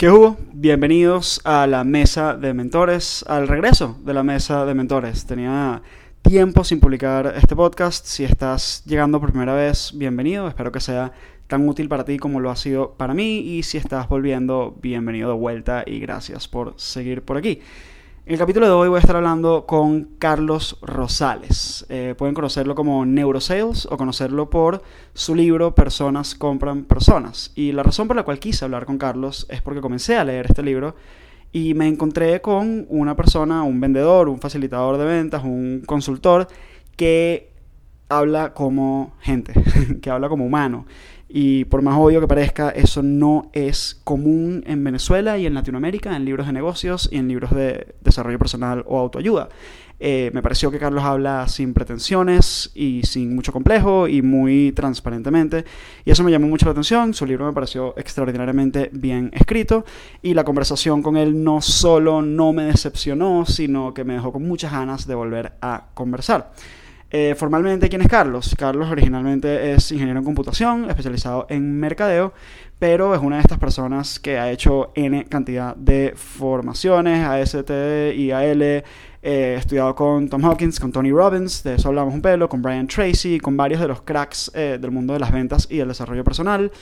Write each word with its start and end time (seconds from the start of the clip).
¿Qué 0.00 0.08
hubo? 0.08 0.38
Bienvenidos 0.54 1.42
a 1.44 1.66
la 1.66 1.84
mesa 1.84 2.34
de 2.34 2.54
mentores, 2.54 3.22
al 3.28 3.46
regreso 3.46 3.98
de 4.02 4.14
la 4.14 4.22
mesa 4.22 4.64
de 4.64 4.72
mentores. 4.72 5.26
Tenía 5.26 5.82
tiempo 6.22 6.64
sin 6.64 6.80
publicar 6.80 7.34
este 7.36 7.54
podcast. 7.54 8.06
Si 8.06 8.24
estás 8.24 8.82
llegando 8.86 9.20
por 9.20 9.30
primera 9.30 9.52
vez, 9.52 9.92
bienvenido. 9.94 10.48
Espero 10.48 10.72
que 10.72 10.80
sea 10.80 11.12
tan 11.48 11.68
útil 11.68 11.90
para 11.90 12.06
ti 12.06 12.16
como 12.16 12.40
lo 12.40 12.50
ha 12.50 12.56
sido 12.56 12.94
para 12.94 13.12
mí. 13.12 13.40
Y 13.40 13.62
si 13.62 13.76
estás 13.76 14.08
volviendo, 14.08 14.74
bienvenido 14.80 15.32
de 15.32 15.36
vuelta 15.36 15.84
y 15.86 16.00
gracias 16.00 16.48
por 16.48 16.72
seguir 16.78 17.20
por 17.20 17.36
aquí. 17.36 17.60
En 18.26 18.34
el 18.34 18.38
capítulo 18.38 18.66
de 18.66 18.72
hoy 18.72 18.88
voy 18.88 18.98
a 18.98 19.00
estar 19.00 19.16
hablando 19.16 19.64
con 19.66 20.10
Carlos 20.18 20.78
Rosales. 20.82 21.86
Eh, 21.88 22.14
pueden 22.16 22.34
conocerlo 22.34 22.74
como 22.74 23.06
Neurosales 23.06 23.86
o 23.86 23.96
conocerlo 23.96 24.50
por 24.50 24.82
su 25.14 25.34
libro 25.34 25.74
Personas 25.74 26.34
compran 26.34 26.84
personas. 26.84 27.50
Y 27.56 27.72
la 27.72 27.82
razón 27.82 28.06
por 28.08 28.16
la 28.16 28.22
cual 28.22 28.38
quise 28.38 28.66
hablar 28.66 28.84
con 28.84 28.98
Carlos 28.98 29.46
es 29.48 29.62
porque 29.62 29.80
comencé 29.80 30.16
a 30.16 30.24
leer 30.24 30.46
este 30.50 30.62
libro 30.62 30.94
y 31.50 31.72
me 31.72 31.88
encontré 31.88 32.42
con 32.42 32.86
una 32.90 33.16
persona, 33.16 33.62
un 33.62 33.80
vendedor, 33.80 34.28
un 34.28 34.38
facilitador 34.38 34.98
de 34.98 35.06
ventas, 35.06 35.42
un 35.42 35.82
consultor 35.86 36.46
que 36.96 37.50
habla 38.10 38.52
como 38.52 39.14
gente, 39.20 39.54
que 40.02 40.10
habla 40.10 40.28
como 40.28 40.44
humano. 40.44 40.84
Y 41.32 41.64
por 41.66 41.80
más 41.80 41.96
obvio 41.96 42.20
que 42.20 42.26
parezca, 42.26 42.70
eso 42.70 43.04
no 43.04 43.50
es 43.52 44.00
común 44.02 44.64
en 44.66 44.82
Venezuela 44.82 45.38
y 45.38 45.46
en 45.46 45.54
Latinoamérica, 45.54 46.16
en 46.16 46.24
libros 46.24 46.48
de 46.48 46.52
negocios 46.52 47.08
y 47.12 47.18
en 47.18 47.28
libros 47.28 47.52
de 47.52 47.94
desarrollo 48.00 48.36
personal 48.36 48.82
o 48.88 48.98
autoayuda. 48.98 49.48
Eh, 50.00 50.32
me 50.34 50.42
pareció 50.42 50.72
que 50.72 50.80
Carlos 50.80 51.04
habla 51.04 51.46
sin 51.46 51.72
pretensiones 51.72 52.72
y 52.74 53.02
sin 53.04 53.32
mucho 53.32 53.52
complejo 53.52 54.08
y 54.08 54.22
muy 54.22 54.72
transparentemente. 54.72 55.64
Y 56.04 56.10
eso 56.10 56.24
me 56.24 56.32
llamó 56.32 56.48
mucho 56.48 56.66
la 56.66 56.72
atención. 56.72 57.14
Su 57.14 57.26
libro 57.26 57.46
me 57.46 57.52
pareció 57.52 57.96
extraordinariamente 57.96 58.90
bien 58.92 59.30
escrito. 59.32 59.84
Y 60.22 60.34
la 60.34 60.42
conversación 60.42 61.00
con 61.00 61.16
él 61.16 61.44
no 61.44 61.60
solo 61.60 62.22
no 62.22 62.52
me 62.52 62.64
decepcionó, 62.64 63.46
sino 63.46 63.94
que 63.94 64.02
me 64.02 64.14
dejó 64.14 64.32
con 64.32 64.42
muchas 64.42 64.72
ganas 64.72 65.06
de 65.06 65.14
volver 65.14 65.52
a 65.60 65.90
conversar. 65.94 66.50
Eh, 67.12 67.34
formalmente, 67.36 67.88
¿quién 67.88 68.02
es 68.02 68.08
Carlos? 68.08 68.54
Carlos 68.56 68.88
originalmente 68.88 69.72
es 69.72 69.90
ingeniero 69.90 70.20
en 70.20 70.24
computación, 70.24 70.88
especializado 70.88 71.46
en 71.50 71.78
mercadeo, 71.78 72.32
pero 72.80 73.14
es 73.14 73.20
una 73.20 73.36
de 73.36 73.42
estas 73.42 73.58
personas 73.58 74.18
que 74.18 74.38
ha 74.38 74.50
hecho 74.50 74.90
N 74.96 75.26
cantidad 75.26 75.76
de 75.76 76.14
formaciones, 76.16 77.24
AST, 77.24 77.70
IAL, 78.16 78.82
He 79.22 79.56
estudiado 79.56 79.94
con 79.94 80.30
Tom 80.30 80.42
Hawkins, 80.46 80.80
con 80.80 80.92
Tony 80.92 81.10
Robbins, 81.10 81.62
de 81.62 81.74
eso 81.74 81.88
hablamos 81.88 82.14
un 82.14 82.22
pelo, 82.22 82.48
con 82.48 82.62
Brian 82.62 82.86
Tracy, 82.86 83.38
con 83.38 83.54
varios 83.54 83.78
de 83.78 83.86
los 83.86 84.00
cracks 84.00 84.50
eh, 84.54 84.78
del 84.80 84.90
mundo 84.92 85.12
de 85.12 85.20
las 85.20 85.30
ventas 85.30 85.66
y 85.70 85.76
del 85.76 85.88
desarrollo 85.88 86.24
personal. 86.24 86.72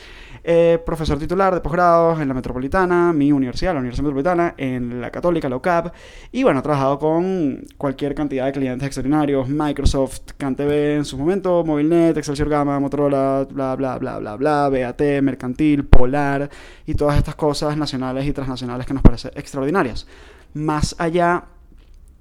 Eh, 0.45 0.79
profesor 0.87 1.19
titular 1.19 1.53
de 1.53 1.61
posgrado 1.61 2.21
en 2.21 2.29
la 2.29 2.35
Metropolitana, 2.35 3.13
mi 3.13 3.33
universidad, 3.33 3.73
la 3.73 3.81
Universidad 3.81 4.05
Metropolitana, 4.05 4.55
en 4.57 5.01
la 5.01 5.11
Católica, 5.11 5.49
la 5.49 5.57
UCAP. 5.57 5.93
Y 6.31 6.45
bueno, 6.45 6.61
he 6.61 6.63
trabajado 6.63 7.01
con 7.01 7.65
cualquier 7.77 8.15
cantidad 8.15 8.47
de 8.47 8.53
clientes 8.53 8.87
extraordinarios, 8.87 9.49
Microsoft, 9.49 10.21
CanTV 10.37 10.71
en 10.99 11.05
su 11.05 11.19
momento, 11.19 11.65
Movilnet, 11.65 12.17
Excelsior 12.17 12.49
Gamma, 12.49 12.79
Motorola, 12.79 13.49
bla, 13.51 13.75
bla, 13.75 13.99
bla, 13.99 14.19
bla, 14.21 14.37
bla, 14.37 14.69
BAT, 14.69 15.03
Mercantil, 15.23 15.87
Polar 15.89 16.51
y 16.87 16.95
todas 16.95 17.17
estas 17.17 17.35
cosas 17.35 17.77
nacionales 17.77 18.27
y 18.27 18.33
transnacionales 18.33 18.87
que 18.87 18.95
nos 18.95 19.03
parecen 19.03 19.33
extraordinarias. 19.35 20.07
Más 20.55 20.95
allá 20.99 21.45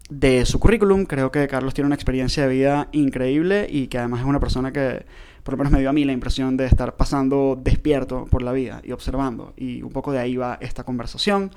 de 0.09 0.45
su 0.45 0.59
currículum. 0.59 1.05
Creo 1.05 1.31
que 1.31 1.47
Carlos 1.47 1.73
tiene 1.73 1.87
una 1.87 1.95
experiencia 1.95 2.43
de 2.43 2.53
vida 2.53 2.87
increíble 2.91 3.67
y 3.69 3.87
que 3.87 3.97
además 3.97 4.21
es 4.21 4.25
una 4.25 4.39
persona 4.39 4.71
que 4.71 5.05
por 5.43 5.53
lo 5.53 5.57
menos 5.59 5.71
me 5.71 5.79
dio 5.79 5.89
a 5.89 5.93
mí 5.93 6.03
la 6.03 6.11
impresión 6.11 6.57
de 6.57 6.65
estar 6.65 6.95
pasando 6.95 7.57
despierto 7.61 8.25
por 8.25 8.41
la 8.41 8.51
vida 8.51 8.81
y 8.83 8.91
observando. 8.91 9.53
Y 9.55 9.81
un 9.81 9.91
poco 9.91 10.11
de 10.11 10.19
ahí 10.19 10.35
va 10.35 10.57
esta 10.61 10.83
conversación. 10.83 11.51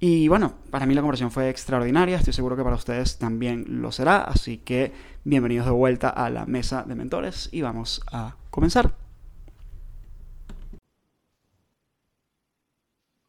Y 0.00 0.28
bueno, 0.28 0.54
para 0.70 0.86
mí 0.86 0.94
la 0.94 1.00
conversación 1.00 1.32
fue 1.32 1.48
extraordinaria, 1.48 2.18
estoy 2.18 2.32
seguro 2.32 2.56
que 2.56 2.62
para 2.62 2.76
ustedes 2.76 3.18
también 3.18 3.64
lo 3.80 3.90
será, 3.90 4.22
así 4.22 4.58
que 4.58 4.92
bienvenidos 5.24 5.66
de 5.66 5.72
vuelta 5.72 6.08
a 6.08 6.30
la 6.30 6.46
mesa 6.46 6.84
de 6.86 6.94
mentores 6.94 7.48
y 7.50 7.62
vamos 7.62 8.00
a 8.12 8.36
comenzar. 8.50 9.07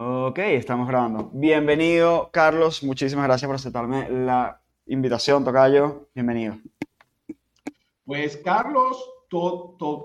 Ok, 0.01 0.39
estamos 0.39 0.87
grabando. 0.87 1.29
Bienvenido, 1.33 2.29
Carlos. 2.31 2.83
Muchísimas 2.83 3.25
gracias 3.25 3.47
por 3.47 3.55
aceptarme 3.55 4.09
la 4.09 4.61
invitación, 4.85 5.43
Tocayo. 5.43 6.07
Bienvenido. 6.15 6.57
Pues 8.05 8.37
Carlos, 8.37 8.97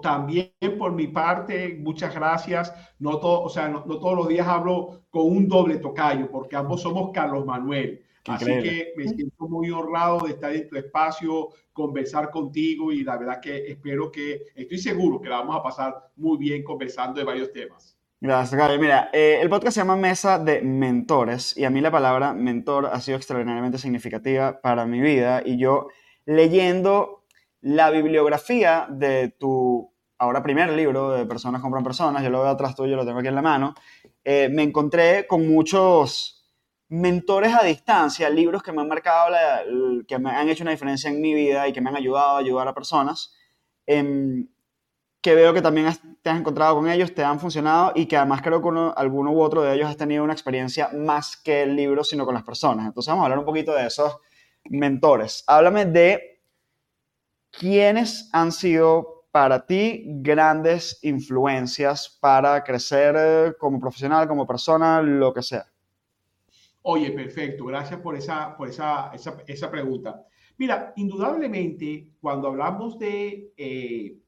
también 0.03 0.51
por 0.81 0.91
mi 0.91 1.07
parte, 1.07 1.79
muchas 1.79 2.13
gracias. 2.13 2.75
No, 2.99 3.21
o 3.21 3.49
sea, 3.49 3.69
no, 3.69 3.85
todos 3.85 4.17
los 4.17 4.27
días 4.27 4.49
hablo 4.49 5.05
con 5.11 5.29
un 5.29 5.47
doble 5.47 5.77
tocayo, 5.77 6.29
porque 6.29 6.57
ambos 6.57 6.83
somos 6.83 7.13
Carlos 7.13 7.47
Manuel. 7.47 8.05
Así 8.27 8.47
que 8.47 8.95
me 8.97 9.07
siento 9.07 9.47
muy 9.47 9.71
honrado 9.71 10.27
de 10.27 10.33
estar 10.33 10.53
en 10.53 10.69
tu 10.69 10.75
espacio, 10.75 11.51
conversar 11.73 12.33
contigo 12.33 12.91
y 12.91 13.05
la 13.05 13.17
verdad 13.17 13.41
que 13.41 13.69
espero 13.69 14.11
que, 14.11 14.47
estoy 14.57 14.79
seguro 14.79 15.21
que 15.21 15.29
la 15.29 15.37
vamos 15.37 15.55
a 15.55 15.63
pasar 15.63 16.11
muy 16.17 16.37
bien 16.37 16.65
conversando 16.65 17.21
de 17.21 17.25
varios 17.27 17.53
temas. 17.53 17.97
Gracias, 18.25 18.59
Gaby. 18.59 18.79
Mira, 18.79 19.11
eh, 19.13 19.41
el 19.43 19.51
podcast 19.51 19.75
se 19.75 19.81
llama 19.83 19.97
Mesa 19.97 20.39
de 20.39 20.63
Mentores 20.63 21.55
y 21.59 21.65
a 21.67 21.69
mí 21.69 21.83
la 21.83 21.91
palabra 21.91 22.33
mentor 22.33 22.87
ha 22.87 22.99
sido 23.03 23.19
extraordinariamente 23.19 23.77
significativa 23.77 24.63
para 24.63 24.87
mi 24.87 24.99
vida 25.03 25.43
y 25.45 25.59
yo 25.59 25.89
leyendo 26.25 27.27
la 27.61 27.91
bibliografía 27.91 28.87
de 28.89 29.29
tu 29.29 29.93
ahora 30.17 30.43
primer 30.43 30.73
libro 30.73 31.11
de 31.11 31.27
Personas 31.27 31.61
compran 31.61 31.85
personas, 31.85 32.23
yo 32.23 32.31
lo 32.31 32.41
veo 32.41 32.49
atrás 32.49 32.75
tuyo, 32.75 32.97
lo 32.97 33.05
tengo 33.05 33.19
aquí 33.19 33.29
en 33.29 33.35
la 33.35 33.43
mano, 33.43 33.75
eh, 34.25 34.49
me 34.51 34.63
encontré 34.63 35.27
con 35.27 35.47
muchos 35.47 36.49
mentores 36.89 37.53
a 37.53 37.63
distancia, 37.63 38.31
libros 38.31 38.63
que 38.63 38.73
me 38.73 38.81
han 38.81 38.89
marcado, 38.89 39.35
que 40.09 40.19
me 40.19 40.31
han 40.31 40.49
hecho 40.49 40.65
una 40.65 40.71
diferencia 40.71 41.11
en 41.11 41.21
mi 41.21 41.35
vida 41.35 41.69
y 41.69 41.75
que 41.75 41.83
me 41.83 41.91
han 41.91 41.97
ayudado 41.97 42.37
a 42.37 42.39
ayudar 42.39 42.69
a 42.69 42.75
personas. 42.75 43.35
Em, 43.85 44.49
que 45.25 45.35
veo 45.35 45.55
que 45.55 45.63
también 45.63 45.89
te 46.21 46.29
has 46.29 46.39
encontrado 46.39 46.75
con 46.75 46.87
ellos, 46.87 47.15
te 47.15 47.25
han 47.25 47.41
funcionado 47.41 47.93
y 47.95 48.05
que 48.05 48.15
además 48.15 48.43
creo 48.43 48.61
que 48.61 48.69
alguno 48.95 49.33
u 49.33 49.41
otro 49.41 49.63
de 49.63 49.75
ellos 49.75 49.89
has 49.89 49.97
tenido 49.97 50.23
una 50.23 50.35
experiencia 50.35 50.91
más 50.93 51.39
que 51.39 51.63
el 51.63 51.75
libro, 51.75 52.05
sino 52.05 52.27
con 52.27 52.35
las 52.35 52.43
personas. 52.43 52.85
Entonces 52.85 53.11
vamos 53.11 53.23
a 53.23 53.25
hablar 53.25 53.39
un 53.39 53.47
poquito 53.47 53.73
de 53.73 53.87
esos 53.87 54.19
mentores. 54.65 55.43
Háblame 55.47 55.87
de 55.87 56.43
quiénes 57.51 58.29
han 58.35 58.53
sido 58.53 59.25
para 59.31 59.65
ti 59.65 60.05
grandes 60.07 60.99
influencias 61.03 62.19
para 62.21 62.63
crecer 62.63 63.15
eh, 63.17 63.53
como 63.59 63.81
profesional, 63.81 64.29
como 64.29 64.47
persona, 64.47 65.01
lo 65.01 65.33
que 65.33 65.43
sea. 65.43 65.65
Oye, 66.83 67.11
perfecto. 67.13 67.65
Gracias 67.65 67.99
por 68.01 68.15
esa, 68.15 68.55
por 68.59 68.69
esa, 68.69 69.11
esa, 69.47 69.71
pregunta. 69.71 70.27
Mira, 70.59 70.93
indudablemente, 70.97 72.11
cuando 72.21 72.49
hablamos 72.49 72.99
de... 72.99 73.55
Eh, 73.57 74.19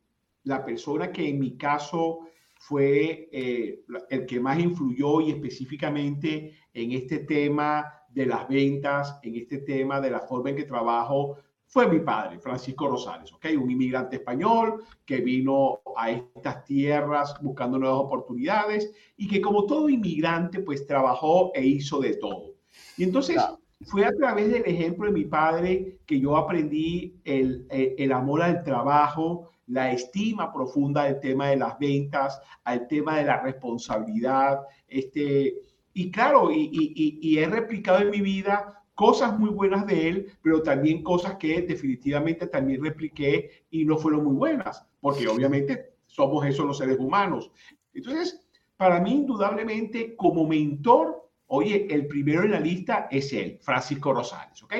la 0.46 0.64
persona 0.64 1.12
que 1.12 1.28
en 1.28 1.38
mi 1.38 1.56
caso 1.56 2.20
fue 2.54 3.28
eh, 3.32 3.84
el 4.10 4.26
que 4.26 4.40
más 4.40 4.58
influyó 4.58 5.20
y 5.20 5.30
específicamente 5.30 6.54
en 6.72 6.92
este 6.92 7.18
tema 7.20 7.92
de 8.08 8.26
las 8.26 8.48
ventas, 8.48 9.18
en 9.22 9.34
este 9.34 9.58
tema 9.58 10.00
de 10.00 10.10
la 10.10 10.20
forma 10.20 10.50
en 10.50 10.56
que 10.56 10.64
trabajo, 10.64 11.36
fue 11.66 11.88
mi 11.88 11.98
padre, 11.98 12.38
Francisco 12.38 12.86
Rosales, 12.86 13.32
¿ok? 13.32 13.46
Un 13.60 13.72
inmigrante 13.72 14.16
español 14.16 14.84
que 15.04 15.20
vino 15.20 15.80
a 15.96 16.12
estas 16.12 16.64
tierras 16.64 17.34
buscando 17.42 17.76
nuevas 17.76 17.98
oportunidades 17.98 18.92
y 19.16 19.26
que 19.26 19.40
como 19.40 19.66
todo 19.66 19.88
inmigrante, 19.88 20.60
pues 20.60 20.86
trabajó 20.86 21.50
e 21.54 21.66
hizo 21.66 21.98
de 21.98 22.16
todo. 22.16 22.54
Y 22.96 23.02
entonces 23.02 23.42
fue 23.84 24.04
a 24.04 24.12
través 24.12 24.52
del 24.52 24.62
ejemplo 24.64 25.06
de 25.06 25.12
mi 25.12 25.24
padre 25.24 25.98
que 26.06 26.20
yo 26.20 26.36
aprendí 26.36 27.20
el, 27.24 27.66
el 27.68 28.12
amor 28.12 28.42
al 28.42 28.62
trabajo, 28.62 29.50
la 29.66 29.92
estima 29.92 30.52
profunda 30.52 31.04
del 31.04 31.20
tema 31.20 31.48
de 31.48 31.56
las 31.56 31.78
ventas, 31.78 32.40
al 32.64 32.86
tema 32.86 33.18
de 33.18 33.24
la 33.24 33.40
responsabilidad. 33.42 34.60
Este, 34.86 35.54
y 35.92 36.10
claro, 36.10 36.50
y, 36.52 37.38
he 37.38 37.46
replicado 37.46 38.00
en 38.00 38.10
mi 38.10 38.20
vida 38.20 38.82
cosas 38.94 39.38
muy 39.38 39.50
buenas 39.50 39.86
de 39.86 40.08
él, 40.08 40.32
pero 40.42 40.62
también 40.62 41.02
cosas 41.02 41.36
que 41.36 41.62
definitivamente 41.62 42.46
también 42.46 42.82
repliqué 42.82 43.64
y 43.70 43.84
no 43.84 43.96
fueron 43.96 44.24
muy 44.24 44.34
buenas, 44.34 44.86
porque 45.00 45.28
obviamente 45.28 45.96
somos 46.06 46.46
esos 46.46 46.66
los 46.66 46.78
seres 46.78 46.98
humanos. 46.98 47.50
Entonces, 47.92 48.46
para 48.76 49.00
mí, 49.00 49.12
indudablemente, 49.12 50.14
como 50.16 50.46
mentor, 50.46 51.30
oye, 51.48 51.86
el 51.90 52.06
primero 52.06 52.42
en 52.42 52.52
la 52.52 52.60
lista 52.60 53.08
es 53.10 53.32
él, 53.32 53.58
Francisco 53.60 54.12
Rosales, 54.12 54.62
¿ok? 54.62 54.74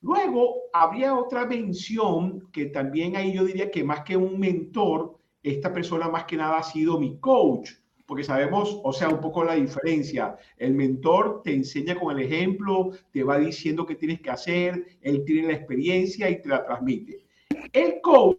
Luego, 0.00 0.62
habría 0.72 1.14
otra 1.14 1.44
mención 1.44 2.48
que 2.52 2.66
también 2.66 3.16
ahí 3.16 3.32
yo 3.32 3.44
diría 3.44 3.70
que 3.70 3.82
más 3.82 4.02
que 4.02 4.16
un 4.16 4.38
mentor, 4.38 5.18
esta 5.42 5.72
persona 5.72 6.08
más 6.08 6.24
que 6.24 6.36
nada 6.36 6.58
ha 6.58 6.62
sido 6.62 7.00
mi 7.00 7.18
coach, 7.18 7.72
porque 8.06 8.24
sabemos, 8.24 8.80
o 8.84 8.92
sea, 8.92 9.08
un 9.08 9.20
poco 9.20 9.44
la 9.44 9.54
diferencia. 9.54 10.36
El 10.56 10.74
mentor 10.74 11.42
te 11.42 11.52
enseña 11.52 11.98
con 11.98 12.16
el 12.16 12.24
ejemplo, 12.24 12.92
te 13.12 13.22
va 13.22 13.38
diciendo 13.38 13.84
qué 13.84 13.96
tienes 13.96 14.20
que 14.20 14.30
hacer, 14.30 14.86
él 15.02 15.24
tiene 15.26 15.48
la 15.48 15.54
experiencia 15.54 16.30
y 16.30 16.40
te 16.40 16.48
la 16.48 16.64
transmite. 16.64 17.26
El 17.72 18.00
coach 18.00 18.38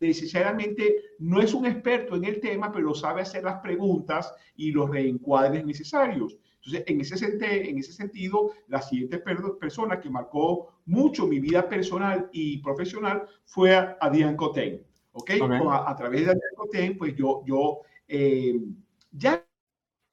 necesariamente 0.00 0.96
no 1.18 1.40
es 1.40 1.52
un 1.52 1.66
experto 1.66 2.16
en 2.16 2.24
el 2.24 2.40
tema, 2.40 2.72
pero 2.72 2.94
sabe 2.94 3.22
hacer 3.22 3.44
las 3.44 3.60
preguntas 3.60 4.34
y 4.56 4.72
los 4.72 4.90
reencuadres 4.90 5.64
necesarios. 5.64 6.38
Entonces, 6.64 6.84
en 6.86 7.00
ese, 7.00 7.70
en 7.70 7.78
ese 7.78 7.92
sentido, 7.92 8.52
la 8.68 8.82
siguiente 8.82 9.18
persona 9.18 9.98
que 9.98 10.10
marcó 10.10 10.74
mucho 10.84 11.26
mi 11.26 11.40
vida 11.40 11.68
personal 11.68 12.28
y 12.32 12.58
profesional 12.58 13.26
fue 13.46 13.74
Adrián 14.00 14.36
Coten. 14.36 14.84
¿Ok? 15.12 15.30
A, 15.70 15.96
través 15.96 16.26
de 16.26 16.32
Adrián 16.32 16.54
Coten, 16.56 16.98
pues 16.98 17.16
yo, 17.16 17.42
yo 17.46 17.80
eh, 18.06 18.60
ya 19.10 19.44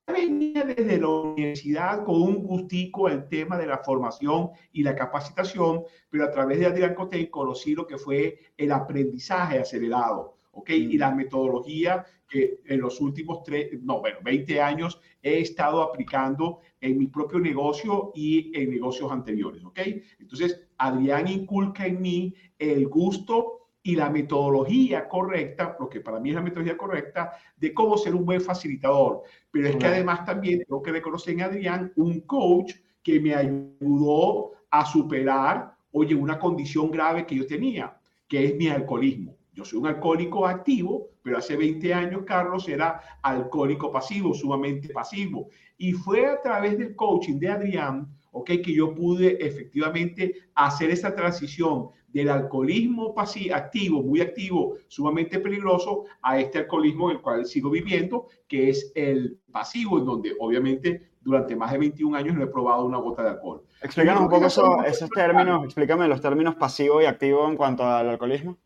venía 0.08 0.64
desde 0.64 1.00
la 1.00 1.10
universidad 1.10 2.04
con 2.06 2.22
un 2.22 2.44
gustico 2.44 3.10
el 3.10 3.28
tema 3.28 3.58
de 3.58 3.68
la 3.68 3.80
formación 3.80 4.52
y 4.72 4.84
la 4.84 4.96
capacitación, 4.96 5.84
pero 6.10 6.24
a 6.24 6.32
través 6.32 6.60
de 6.60 6.66
Adrián 6.66 6.96
Coten 6.96 7.28
conocí 7.28 7.76
lo 7.76 7.86
que 7.86 7.98
fue 7.98 8.40
el 8.56 8.72
aprendizaje 8.72 9.60
acelerado, 9.60 10.37
¿ok? 10.58 10.70
Y 10.72 10.98
la 10.98 11.12
metodología 11.12 12.06
que 12.28 12.60
en 12.66 12.82
los 12.82 13.00
últimos 13.00 13.44
tres, 13.44 13.82
no, 13.82 14.02
bueno, 14.02 14.18
20 14.24 14.62
años 14.62 15.00
he 15.22 15.40
estado 15.40 15.82
aplicando 15.82 16.60
en 16.82 16.98
mi 16.98 17.08
propio 17.08 17.40
negocio 17.40 18.12
y 18.14 18.52
en 18.60 18.70
negocios 18.70 19.12
anteriores, 19.12 19.64
¿ok? 19.64 19.80
Entonces, 20.20 20.68
Adrián 20.78 21.28
inculca 21.28 21.86
en 21.86 22.02
mí 22.02 22.34
el 22.60 22.88
gusto 22.88 23.70
y 23.82 23.96
la 23.96 24.10
metodología 24.10 25.08
correcta, 25.08 25.78
lo 25.80 25.88
que 25.88 26.02
para 26.02 26.20
mí 26.20 26.30
es 26.30 26.36
la 26.36 26.42
metodología 26.42 26.78
correcta, 26.78 27.32
de 27.56 27.74
cómo 27.74 27.98
ser 27.98 28.14
un 28.16 28.26
buen 28.26 28.42
facilitador. 28.42 29.24
Pero 29.50 29.70
es 29.70 29.78
que 29.78 29.86
además 29.86 30.26
también 30.26 30.60
tengo 30.68 30.82
que 30.82 30.92
reconocer 30.92 31.34
en 31.36 31.42
Adrián 31.44 31.94
un 31.96 32.20
coach 32.22 32.74
que 33.02 33.22
me 33.22 33.34
ayudó 33.34 34.52
a 34.70 34.86
superar, 34.86 35.74
oye, 35.92 36.14
una 36.14 36.38
condición 36.38 36.92
grave 36.92 37.26
que 37.26 37.36
yo 37.36 37.48
tenía, 37.48 37.98
que 38.28 38.44
es 38.44 38.56
mi 38.58 38.68
alcoholismo. 38.68 39.37
Yo 39.58 39.66
soy 39.66 39.80
un 39.80 39.88
alcohólico 39.88 40.46
activo, 40.46 41.10
pero 41.24 41.40
hace 41.40 41.58
20 41.58 41.92
años 41.92 42.22
Carlos 42.28 42.70
era 42.70 43.02
alcohólico 43.24 43.92
pasivo, 43.92 44.32
sumamente 44.36 44.90
pasivo. 44.90 45.50
Y 45.80 45.94
fue 45.94 46.28
a 46.28 46.40
través 46.40 46.78
del 46.78 46.96
coaching 46.96 47.40
de 47.40 47.50
Adrián, 47.50 48.08
ok, 48.34 48.52
que 48.64 48.72
yo 48.72 48.94
pude 48.94 49.44
efectivamente 49.44 50.36
hacer 50.54 50.92
esa 50.92 51.16
transición 51.16 51.88
del 52.10 52.30
alcoholismo 52.30 53.16
pasivo, 53.16 53.56
activo, 53.56 54.04
muy 54.04 54.22
activo, 54.22 54.76
sumamente 54.90 55.40
peligroso, 55.40 56.04
a 56.22 56.40
este 56.40 56.60
alcoholismo 56.60 57.10
en 57.10 57.16
el 57.16 57.24
cual 57.24 57.48
sigo 57.48 57.72
viviendo, 57.72 58.28
que 58.48 58.70
es 58.70 58.92
el 58.94 59.40
pasivo, 59.52 59.98
en 59.98 60.06
donde 60.06 60.36
obviamente 60.40 61.14
durante 61.20 61.56
más 61.56 61.72
de 61.72 61.80
21 61.80 62.16
años 62.16 62.36
no 62.36 62.44
he 62.44 62.48
probado 62.48 62.86
una 62.86 63.00
gota 63.00 63.24
de 63.24 63.30
alcohol. 63.30 63.64
Explícanos 63.82 64.22
un 64.22 64.30
poco 64.30 64.46
esos 64.46 65.10
términos, 65.10 65.66
explícame 65.66 66.08
los 66.08 66.22
términos 66.22 66.54
pasivo 66.54 67.02
y 67.02 67.06
activo 67.06 67.50
en 67.50 67.58
cuanto 67.58 67.84
al 67.84 68.08
alcoholismo. 68.08 68.60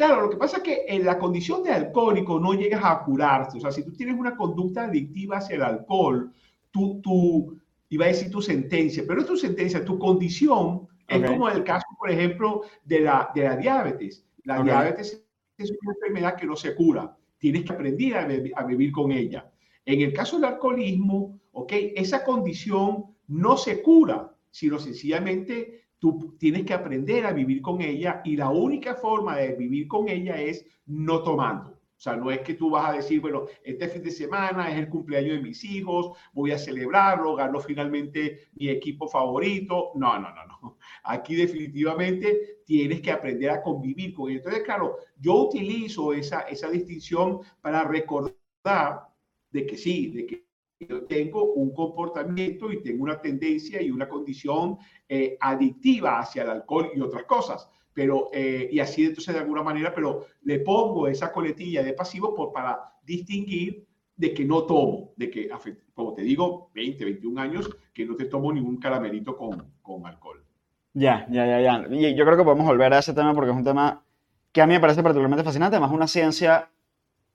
Claro, 0.00 0.22
lo 0.22 0.30
que 0.30 0.38
pasa 0.38 0.56
es 0.56 0.62
que 0.62 0.84
en 0.88 1.04
la 1.04 1.18
condición 1.18 1.62
de 1.62 1.72
alcohólico 1.72 2.40
no 2.40 2.54
llegas 2.54 2.80
a 2.82 3.04
curarte. 3.04 3.58
O 3.58 3.60
sea, 3.60 3.70
si 3.70 3.84
tú 3.84 3.92
tienes 3.92 4.18
una 4.18 4.34
conducta 4.34 4.84
adictiva 4.84 5.36
hacia 5.36 5.56
el 5.56 5.62
alcohol, 5.62 6.32
tú, 6.70 7.02
tú 7.02 7.60
iba 7.90 8.06
a 8.06 8.08
decir 8.08 8.30
tu 8.30 8.40
sentencia, 8.40 9.04
pero 9.06 9.20
no 9.20 9.26
tu 9.26 9.36
sentencia, 9.36 9.84
tu 9.84 9.98
condición 9.98 10.88
es 11.06 11.30
como 11.30 11.50
el 11.50 11.62
caso, 11.64 11.84
por 11.98 12.10
ejemplo, 12.10 12.62
de 12.82 13.00
la, 13.00 13.30
de 13.34 13.42
la 13.42 13.58
diabetes. 13.58 14.24
La 14.44 14.62
diabetes 14.62 15.22
es 15.58 15.70
una 15.82 15.92
enfermedad 15.92 16.34
que 16.34 16.46
no 16.46 16.56
se 16.56 16.74
cura. 16.74 17.14
Tienes 17.36 17.66
que 17.66 17.72
aprender 17.74 18.16
a, 18.56 18.64
vivir 18.64 18.92
con 18.92 19.12
ella. 19.12 19.52
En 19.84 20.00
el 20.00 20.14
caso 20.14 20.36
del 20.36 20.46
alcoholismo, 20.46 21.38
¿ok? 21.52 21.72
Esa 21.94 22.24
condición 22.24 23.04
no 23.26 23.58
se 23.58 23.82
cura, 23.82 24.34
sino 24.50 24.78
sencillamente 24.78 25.88
tú 26.00 26.34
tienes 26.38 26.64
que 26.64 26.74
aprender 26.74 27.26
a 27.26 27.32
vivir 27.32 27.62
con 27.62 27.80
ella 27.80 28.22
y 28.24 28.36
la 28.36 28.50
única 28.50 28.94
forma 28.96 29.36
de 29.36 29.54
vivir 29.54 29.86
con 29.86 30.08
ella 30.08 30.40
es 30.40 30.66
no 30.86 31.22
tomando. 31.22 31.70
O 31.70 32.02
sea, 32.02 32.16
no 32.16 32.30
es 32.30 32.40
que 32.40 32.54
tú 32.54 32.70
vas 32.70 32.88
a 32.88 32.96
decir, 32.96 33.20
bueno, 33.20 33.44
este 33.62 33.86
fin 33.86 34.02
de 34.02 34.10
semana 34.10 34.72
es 34.72 34.78
el 34.78 34.88
cumpleaños 34.88 35.34
de 35.34 35.42
mis 35.42 35.62
hijos, 35.64 36.16
voy 36.32 36.50
a 36.50 36.58
celebrarlo, 36.58 37.36
gano 37.36 37.60
finalmente 37.60 38.48
mi 38.54 38.70
equipo 38.70 39.06
favorito. 39.06 39.92
No, 39.96 40.18
no, 40.18 40.34
no, 40.34 40.46
no. 40.46 40.78
Aquí 41.04 41.34
definitivamente 41.34 42.62
tienes 42.64 43.02
que 43.02 43.12
aprender 43.12 43.50
a 43.50 43.60
convivir 43.60 44.14
con 44.14 44.30
ellos. 44.30 44.40
Entonces, 44.40 44.64
claro, 44.64 44.96
yo 45.18 45.34
utilizo 45.34 46.14
esa, 46.14 46.40
esa 46.42 46.70
distinción 46.70 47.40
para 47.60 47.84
recordar 47.84 49.02
de 49.50 49.66
que 49.66 49.76
sí, 49.76 50.10
de 50.10 50.24
que 50.24 50.49
yo 50.80 51.04
tengo 51.04 51.52
un 51.52 51.72
comportamiento 51.72 52.72
y 52.72 52.82
tengo 52.82 53.04
una 53.04 53.20
tendencia 53.20 53.80
y 53.82 53.90
una 53.90 54.08
condición 54.08 54.78
eh, 55.08 55.36
adictiva 55.40 56.18
hacia 56.18 56.42
el 56.42 56.50
alcohol 56.50 56.90
y 56.94 57.00
otras 57.00 57.24
cosas 57.24 57.68
pero, 57.92 58.30
eh, 58.32 58.68
y 58.70 58.80
así 58.80 59.04
entonces 59.04 59.34
de 59.34 59.40
alguna 59.40 59.62
manera, 59.62 59.92
pero 59.94 60.26
le 60.42 60.60
pongo 60.60 61.08
esa 61.08 61.32
coletilla 61.32 61.82
de 61.82 61.92
pasivo 61.92 62.34
por, 62.34 62.52
para 62.52 62.94
distinguir 63.02 63.86
de 64.16 64.32
que 64.32 64.44
no 64.44 64.64
tomo, 64.64 65.12
de 65.16 65.30
que, 65.30 65.50
como 65.94 66.14
te 66.14 66.22
digo, 66.22 66.70
20, 66.74 67.04
21 67.04 67.40
años, 67.40 67.70
que 67.92 68.04
no 68.04 68.16
te 68.16 68.26
tomo 68.26 68.52
ningún 68.52 68.78
caramelito 68.78 69.36
con, 69.36 69.72
con 69.82 70.06
alcohol. 70.06 70.44
Ya, 70.92 71.26
ya, 71.30 71.46
ya, 71.46 71.60
ya. 71.60 71.86
Y 71.90 72.14
yo 72.14 72.24
creo 72.24 72.36
que 72.36 72.44
podemos 72.44 72.66
volver 72.66 72.92
a 72.92 72.98
ese 72.98 73.14
tema 73.14 73.34
porque 73.34 73.50
es 73.50 73.56
un 73.56 73.64
tema 73.64 74.04
que 74.52 74.60
a 74.60 74.66
mí 74.66 74.74
me 74.74 74.80
parece 74.80 75.02
particularmente 75.02 75.44
fascinante, 75.44 75.76
además 75.76 75.92
una 75.92 76.08
ciencia 76.08 76.70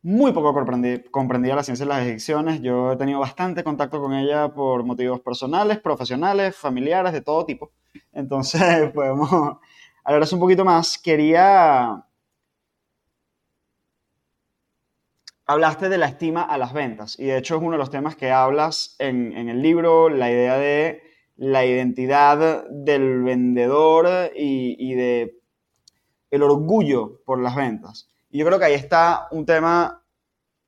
muy 0.05 0.33
poco 0.33 0.53
comprendida, 0.53 1.55
la 1.55 1.63
ciencia 1.63 1.83
de 1.83 1.89
las 1.89 2.01
adicciones. 2.03 2.61
Yo 2.61 2.91
he 2.91 2.95
tenido 2.95 3.19
bastante 3.19 3.63
contacto 3.63 3.99
con 3.99 4.13
ella 4.13 4.49
por 4.53 4.83
motivos 4.83 5.19
personales, 5.21 5.79
profesionales, 5.79 6.55
familiares, 6.55 7.11
de 7.11 7.21
todo 7.21 7.43
tipo. 7.43 7.71
Entonces, 8.13 8.91
podemos 8.93 9.57
hablar 10.03 10.27
un 10.31 10.39
poquito 10.39 10.63
más, 10.63 10.99
quería... 10.99 12.05
Hablaste 15.47 15.89
de 15.89 15.97
la 15.97 16.05
estima 16.05 16.43
a 16.43 16.59
las 16.59 16.73
ventas 16.73 17.19
y 17.19 17.25
de 17.25 17.37
hecho 17.37 17.55
es 17.55 17.61
uno 17.61 17.71
de 17.71 17.77
los 17.79 17.89
temas 17.89 18.15
que 18.15 18.31
hablas 18.31 18.95
en, 18.99 19.33
el 19.49 19.61
libro, 19.61 20.09
la 20.09 20.29
idea 20.29 20.57
de 20.57 21.01
la 21.35 21.65
identidad 21.65 22.67
del 22.69 23.23
vendedor 23.23 24.31
y, 24.35 24.75
y 24.77 24.93
de 24.93 25.39
el 26.29 26.43
orgullo 26.43 27.21
por 27.25 27.39
las 27.41 27.55
ventas. 27.55 28.14
Yo 28.37 28.45
creo 28.45 28.59
que 28.59 28.65
ahí 28.65 28.73
está 28.73 29.27
un 29.31 29.45
tema 29.45 30.03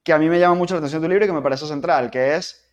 que 0.03 0.13
a 0.13 0.17
mí 0.17 0.29
me 0.29 0.39
llama 0.39 0.55
mucho 0.55 0.73
la 0.73 0.79
atención 0.79 1.01
de 1.01 1.07
tu 1.07 1.09
libro 1.09 1.25
y 1.25 1.27
que 1.27 1.33
me 1.33 1.41
parece 1.41 1.67
central, 1.67 2.09
que 2.09 2.35
es 2.35 2.67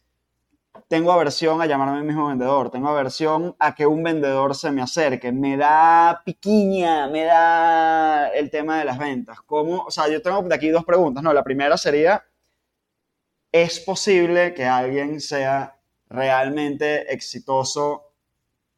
tengo 0.88 1.11
aversión 1.12 1.61
a 1.61 1.67
llamarme 1.67 1.99
el 1.99 2.05
mismo 2.05 2.29
vendedor, 2.29 2.70
tengo 2.70 2.88
aversión 2.88 3.56
a 3.58 3.75
que 3.75 3.87
un 3.87 4.05
vendedor 4.05 4.55
se 4.55 4.70
me 4.70 4.82
acerque, 4.82 5.32
me 5.32 5.56
da 5.56 6.23
piquiña, 6.25 7.08
me 7.08 7.25
da 7.25 8.29
el 8.29 8.50
tema 8.50 8.79
de 8.79 8.85
las 8.85 8.99
ventas. 8.99 9.41
¿Cómo? 9.41 9.82
O 9.85 9.91
sea, 9.91 10.08
yo 10.08 10.23
tengo 10.23 10.43
de 10.43 10.55
aquí 10.55 10.69
dos 10.69 10.85
preguntas, 10.85 11.25
¿no? 11.25 11.32
La 11.32 11.43
primera 11.43 11.76
sería, 11.76 12.25
¿es 13.50 13.81
posible 13.81 14.55
que 14.55 14.64
alguien 14.64 15.20
sea 15.20 15.76
realmente 16.09 17.12
exitoso, 17.12 18.12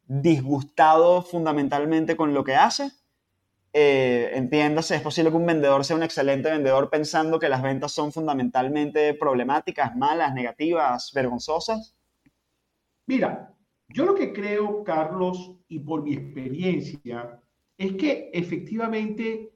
disgustado 0.07 1.21
fundamentalmente 1.21 2.15
con 2.15 2.33
lo 2.33 2.43
que 2.43 2.55
hace? 2.55 2.91
Eh, 3.79 4.31
entiéndase, 4.33 4.95
¿es 4.95 5.03
posible 5.03 5.29
que 5.29 5.37
un 5.37 5.45
vendedor 5.45 5.85
sea 5.85 5.95
un 5.95 6.01
excelente 6.01 6.49
vendedor 6.49 6.89
pensando 6.89 7.37
que 7.37 7.47
las 7.47 7.61
ventas 7.61 7.91
son 7.91 8.11
fundamentalmente 8.11 9.13
problemáticas, 9.13 9.95
malas, 9.95 10.33
negativas, 10.33 11.11
vergonzosas? 11.13 11.95
Mira, 13.05 13.53
yo 13.89 14.05
lo 14.05 14.15
que 14.15 14.33
creo, 14.33 14.83
Carlos, 14.83 15.57
y 15.67 15.77
por 15.77 16.01
mi 16.01 16.15
experiencia, 16.15 17.39
es 17.77 17.93
que 17.93 18.31
efectivamente 18.33 19.53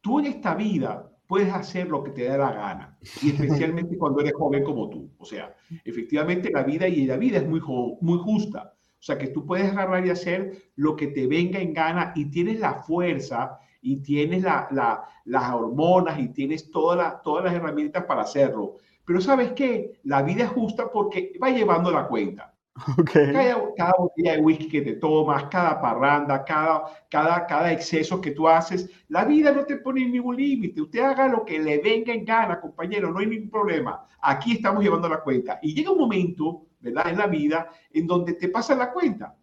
tú 0.00 0.18
en 0.18 0.26
esta 0.26 0.56
vida 0.56 1.08
puedes 1.28 1.54
hacer 1.54 1.86
lo 1.86 2.02
que 2.02 2.10
te 2.10 2.24
da 2.24 2.38
la 2.38 2.52
gana, 2.52 2.98
y 3.22 3.30
especialmente 3.30 3.96
cuando 3.96 4.22
eres 4.22 4.32
joven 4.32 4.64
como 4.64 4.90
tú. 4.90 5.08
O 5.18 5.24
sea, 5.24 5.54
efectivamente 5.84 6.50
la 6.50 6.64
vida 6.64 6.88
y 6.88 7.06
la 7.06 7.16
vida 7.16 7.38
es 7.38 7.46
muy, 7.48 7.60
muy 8.00 8.18
justa. 8.18 8.75
O 9.06 9.12
sea, 9.12 9.18
que 9.18 9.28
tú 9.28 9.46
puedes 9.46 9.70
agarrar 9.70 10.04
y 10.04 10.10
hacer 10.10 10.70
lo 10.74 10.96
que 10.96 11.06
te 11.06 11.28
venga 11.28 11.60
en 11.60 11.72
gana 11.72 12.12
y 12.16 12.24
tienes 12.24 12.58
la 12.58 12.74
fuerza 12.74 13.60
y 13.80 13.98
tienes 13.98 14.42
las 14.42 15.52
hormonas 15.52 16.18
y 16.18 16.30
tienes 16.30 16.72
todas 16.72 17.22
todas 17.22 17.44
las 17.44 17.54
herramientas 17.54 18.02
para 18.02 18.22
hacerlo. 18.22 18.78
Pero 19.04 19.20
sabes 19.20 19.52
qué? 19.52 20.00
La 20.02 20.22
vida 20.22 20.42
es 20.42 20.50
justa 20.50 20.90
porque 20.92 21.38
va 21.40 21.50
llevando 21.50 21.92
la 21.92 22.08
cuenta. 22.08 22.52
Cada, 23.76 23.94
botella 23.96 24.32
de 24.32 24.40
whisky 24.40 24.68
que 24.68 24.82
te 24.82 24.94
tomas, 24.94 25.44
cada 25.44 25.80
parranda, 25.80 26.44
cada, 26.44 26.86
cada, 27.08 27.46
cada 27.46 27.72
exceso 27.72 28.20
que 28.20 28.32
tú 28.32 28.48
haces, 28.48 28.90
la 29.06 29.24
vida 29.24 29.52
no 29.52 29.64
te 29.64 29.76
pone 29.76 30.04
ningún 30.04 30.36
límite. 30.36 30.82
Usted 30.82 30.98
haga 30.98 31.28
lo 31.28 31.44
que 31.44 31.60
le 31.60 31.78
venga 31.78 32.12
en 32.12 32.24
gana, 32.24 32.60
compañero, 32.60 33.12
no 33.12 33.20
hay 33.20 33.26
ningún 33.26 33.50
problema. 33.50 34.04
Aquí 34.20 34.54
estamos 34.54 34.82
llevando 34.82 35.08
la 35.08 35.20
cuenta. 35.20 35.60
Y 35.62 35.74
llega 35.74 35.92
un 35.92 35.98
momento, 35.98 36.66
¿verdad?, 36.86 37.12
en 37.12 37.18
la 37.18 37.26
vida 37.26 37.70
en 37.92 38.06
donde 38.06 38.34
te 38.34 38.48
pasa 38.48 38.74
la 38.74 38.92
cuenta. 38.92 39.36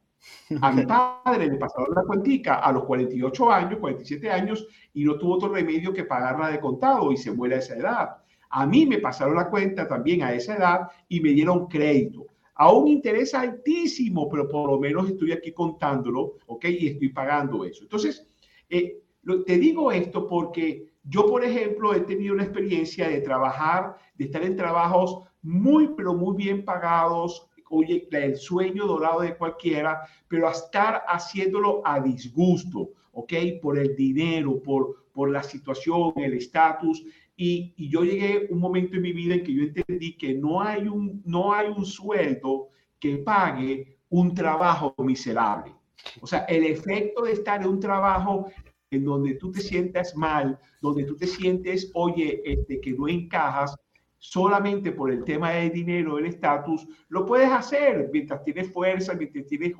A 0.61 0.71
mi 0.71 0.85
padre 0.85 1.47
le 1.47 1.57
pasaron 1.57 1.93
la 1.95 2.03
cuentica 2.03 2.55
a 2.55 2.71
los 2.71 2.85
48 2.85 3.51
años, 3.51 3.79
47 3.79 4.31
años, 4.31 4.67
y 4.93 5.03
no 5.03 5.17
tuvo 5.17 5.35
otro 5.35 5.49
remedio 5.49 5.93
que 5.93 6.05
pagarla 6.05 6.49
de 6.49 6.59
contado 6.59 7.11
y 7.11 7.17
se 7.17 7.31
muere 7.31 7.55
a 7.55 7.59
esa 7.59 7.75
edad. 7.75 8.09
A 8.49 8.65
mí 8.65 8.85
me 8.85 8.99
pasaron 8.99 9.35
la 9.35 9.49
cuenta 9.49 9.87
también 9.87 10.23
a 10.23 10.33
esa 10.33 10.55
edad 10.55 10.87
y 11.09 11.19
me 11.19 11.29
dieron 11.29 11.67
crédito 11.67 12.27
a 12.55 12.71
un 12.71 12.87
interés 12.87 13.33
altísimo, 13.33 14.29
pero 14.29 14.47
por 14.47 14.69
lo 14.69 14.79
menos 14.79 15.09
estoy 15.09 15.31
aquí 15.31 15.51
contándolo, 15.51 16.35
¿ok? 16.45 16.65
Y 16.65 16.87
estoy 16.87 17.09
pagando 17.09 17.65
eso. 17.65 17.83
Entonces, 17.83 18.27
eh, 18.69 19.01
te 19.45 19.57
digo 19.57 19.91
esto 19.91 20.27
porque 20.27 20.93
yo, 21.03 21.25
por 21.25 21.43
ejemplo, 21.43 21.93
he 21.93 22.01
tenido 22.01 22.35
la 22.35 22.43
experiencia 22.43 23.09
de 23.09 23.21
trabajar, 23.21 23.97
de 24.15 24.25
estar 24.25 24.43
en 24.43 24.55
trabajos 24.55 25.27
muy, 25.43 25.89
pero 25.95 26.13
muy 26.13 26.35
bien 26.35 26.65
pagados, 26.65 27.47
oye, 27.69 28.07
el 28.11 28.35
sueño 28.35 28.85
dorado 28.85 29.21
de 29.21 29.35
cualquiera, 29.35 30.01
pero 30.27 30.47
a 30.47 30.51
estar 30.51 31.03
haciéndolo 31.07 31.81
a 31.85 31.99
disgusto, 31.99 32.91
¿ok? 33.11 33.33
Por 33.61 33.77
el 33.77 33.95
dinero, 33.95 34.61
por, 34.61 35.07
por 35.11 35.29
la 35.29 35.43
situación, 35.43 36.13
el 36.15 36.33
estatus. 36.33 37.03
Y, 37.35 37.73
y, 37.77 37.89
yo 37.89 38.03
llegué 38.03 38.47
un 38.49 38.59
momento 38.59 38.95
en 38.95 39.01
mi 39.01 39.11
vida 39.11 39.35
en 39.35 39.43
que 39.43 39.53
yo 39.53 39.63
entendí 39.63 40.15
que 40.15 40.35
no 40.35 40.61
hay 40.61 40.87
un, 40.87 41.21
no 41.25 41.53
hay 41.53 41.67
un 41.67 41.85
sueldo 41.85 42.69
que 42.99 43.17
pague 43.17 43.97
un 44.09 44.33
trabajo 44.33 44.93
miserable. 44.99 45.73
O 46.21 46.27
sea, 46.27 46.39
el 46.45 46.63
efecto 46.65 47.23
de 47.23 47.31
estar 47.31 47.61
en 47.61 47.67
un 47.67 47.79
trabajo 47.79 48.51
en 48.91 49.03
donde 49.03 49.35
tú 49.35 49.51
te 49.51 49.61
sientas 49.61 50.15
mal, 50.15 50.59
donde 50.81 51.03
tú 51.05 51.15
te 51.15 51.25
sientes, 51.25 51.89
oye, 51.95 52.41
este, 52.45 52.79
que 52.79 52.91
no 52.91 53.07
encajas, 53.07 53.75
solamente 54.23 54.93
por 54.93 55.11
el 55.11 55.25
tema 55.25 55.51
del 55.51 55.69
dinero, 55.69 56.17
el 56.17 56.27
estatus, 56.27 56.87
lo 57.09 57.25
puedes 57.25 57.51
hacer 57.51 58.09
mientras 58.13 58.41
tienes 58.41 58.71
fuerza, 58.71 59.13
mientras 59.15 59.45
tienes 59.47 59.73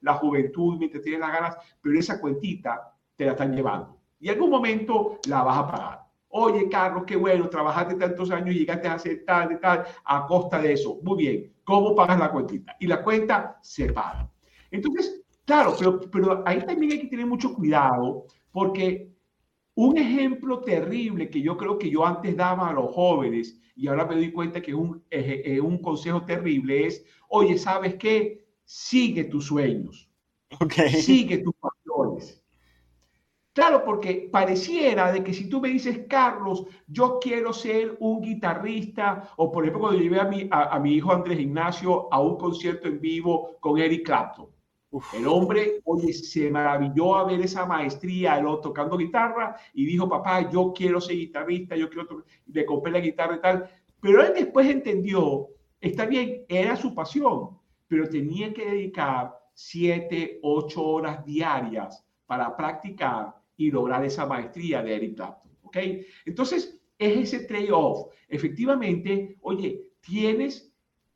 la 0.00 0.14
juventud, 0.14 0.78
mientras 0.78 1.02
tienes 1.02 1.20
las 1.20 1.30
ganas, 1.30 1.56
pero 1.82 1.98
esa 1.98 2.18
cuentita 2.18 2.94
te 3.14 3.26
la 3.26 3.32
están 3.32 3.54
llevando. 3.54 4.00
Y 4.18 4.28
en 4.28 4.34
algún 4.34 4.48
momento 4.48 5.18
la 5.28 5.42
vas 5.42 5.58
a 5.58 5.70
pagar. 5.70 6.00
Oye, 6.28 6.66
Carlos, 6.70 7.04
qué 7.06 7.14
bueno, 7.14 7.50
trabajaste 7.50 7.96
tantos 7.96 8.30
años 8.30 8.54
llegaste 8.54 8.88
a 8.88 8.94
hacer 8.94 9.22
tal, 9.26 9.50
de 9.50 9.56
tal, 9.56 9.84
a 10.06 10.26
costa 10.26 10.62
de 10.62 10.72
eso. 10.72 10.98
Muy 11.02 11.18
bien, 11.18 11.52
¿cómo 11.62 11.94
pagas 11.94 12.18
la 12.18 12.32
cuentita? 12.32 12.74
Y 12.80 12.86
la 12.86 13.02
cuenta 13.02 13.58
se 13.60 13.92
paga. 13.92 14.30
Entonces, 14.70 15.22
claro, 15.44 15.74
pero, 15.78 16.00
pero 16.10 16.42
ahí 16.46 16.64
también 16.64 16.92
hay 16.92 17.00
que 17.02 17.08
tener 17.08 17.26
mucho 17.26 17.52
cuidado 17.52 18.24
porque 18.50 19.09
un 19.80 19.96
ejemplo 19.96 20.60
terrible 20.60 21.30
que 21.30 21.40
yo 21.40 21.56
creo 21.56 21.78
que 21.78 21.88
yo 21.88 22.04
antes 22.04 22.36
daba 22.36 22.68
a 22.68 22.72
los 22.74 22.92
jóvenes 22.92 23.58
y 23.74 23.88
ahora 23.88 24.04
me 24.04 24.16
doy 24.16 24.30
cuenta 24.30 24.60
que 24.60 24.74
un, 24.74 25.02
es 25.08 25.58
un 25.60 25.78
consejo 25.80 26.22
terrible 26.26 26.86
es, 26.86 27.02
oye, 27.28 27.56
¿sabes 27.56 27.94
qué? 27.94 28.44
Sigue 28.64 29.24
tus 29.24 29.46
sueños. 29.46 30.10
Okay. 30.60 30.90
Sigue 30.90 31.38
tus 31.38 31.54
pasiones. 31.54 32.44
Claro, 33.54 33.82
porque 33.82 34.28
pareciera 34.30 35.12
de 35.12 35.24
que 35.24 35.32
si 35.32 35.48
tú 35.48 35.62
me 35.62 35.70
dices, 35.70 36.00
Carlos, 36.08 36.66
yo 36.86 37.18
quiero 37.18 37.52
ser 37.52 37.96
un 38.00 38.20
guitarrista, 38.20 39.30
o 39.36 39.50
por 39.50 39.64
ejemplo, 39.64 39.80
cuando 39.80 40.00
llevé 40.00 40.20
a 40.20 40.24
mi, 40.24 40.46
a 40.50 40.78
mi 40.78 40.94
hijo 40.94 41.10
Andrés 41.10 41.40
Ignacio 41.40 42.12
a 42.12 42.20
un 42.20 42.36
concierto 42.36 42.86
en 42.86 43.00
vivo 43.00 43.56
con 43.60 43.78
Eric 43.78 44.04
Clapton, 44.04 44.48
el 45.12 45.26
hombre, 45.26 45.80
oye, 45.84 46.12
se 46.12 46.50
maravilló 46.50 47.14
a 47.14 47.24
ver 47.24 47.40
esa 47.40 47.64
maestría, 47.64 48.38
él 48.38 48.46
tocando 48.60 48.96
guitarra 48.96 49.56
y 49.72 49.86
dijo, 49.86 50.08
papá, 50.08 50.50
yo 50.50 50.72
quiero 50.74 51.00
ser 51.00 51.16
guitarrista, 51.16 51.76
yo 51.76 51.88
quiero 51.88 52.06
tocar, 52.06 52.24
le 52.46 52.66
compré 52.66 52.92
la 52.92 53.00
guitarra 53.00 53.36
y 53.36 53.40
tal. 53.40 53.70
Pero 54.00 54.22
él 54.22 54.32
después 54.34 54.68
entendió, 54.68 55.48
está 55.80 56.06
bien, 56.06 56.44
era 56.48 56.74
su 56.74 56.94
pasión, 56.94 57.58
pero 57.86 58.08
tenía 58.08 58.52
que 58.52 58.64
dedicar 58.64 59.32
siete, 59.52 60.40
ocho 60.42 60.84
horas 60.84 61.24
diarias 61.24 62.04
para 62.26 62.56
practicar 62.56 63.34
y 63.56 63.70
lograr 63.70 64.04
esa 64.04 64.26
maestría 64.26 64.82
de 64.82 64.96
Eric 64.96 65.16
Clapton, 65.16 65.52
¿ok? 65.62 65.76
Entonces, 66.24 66.80
es 66.98 67.34
ese 67.34 67.46
trade-off. 67.46 68.12
Efectivamente, 68.28 69.36
oye, 69.42 69.84
tienes, 70.00 70.72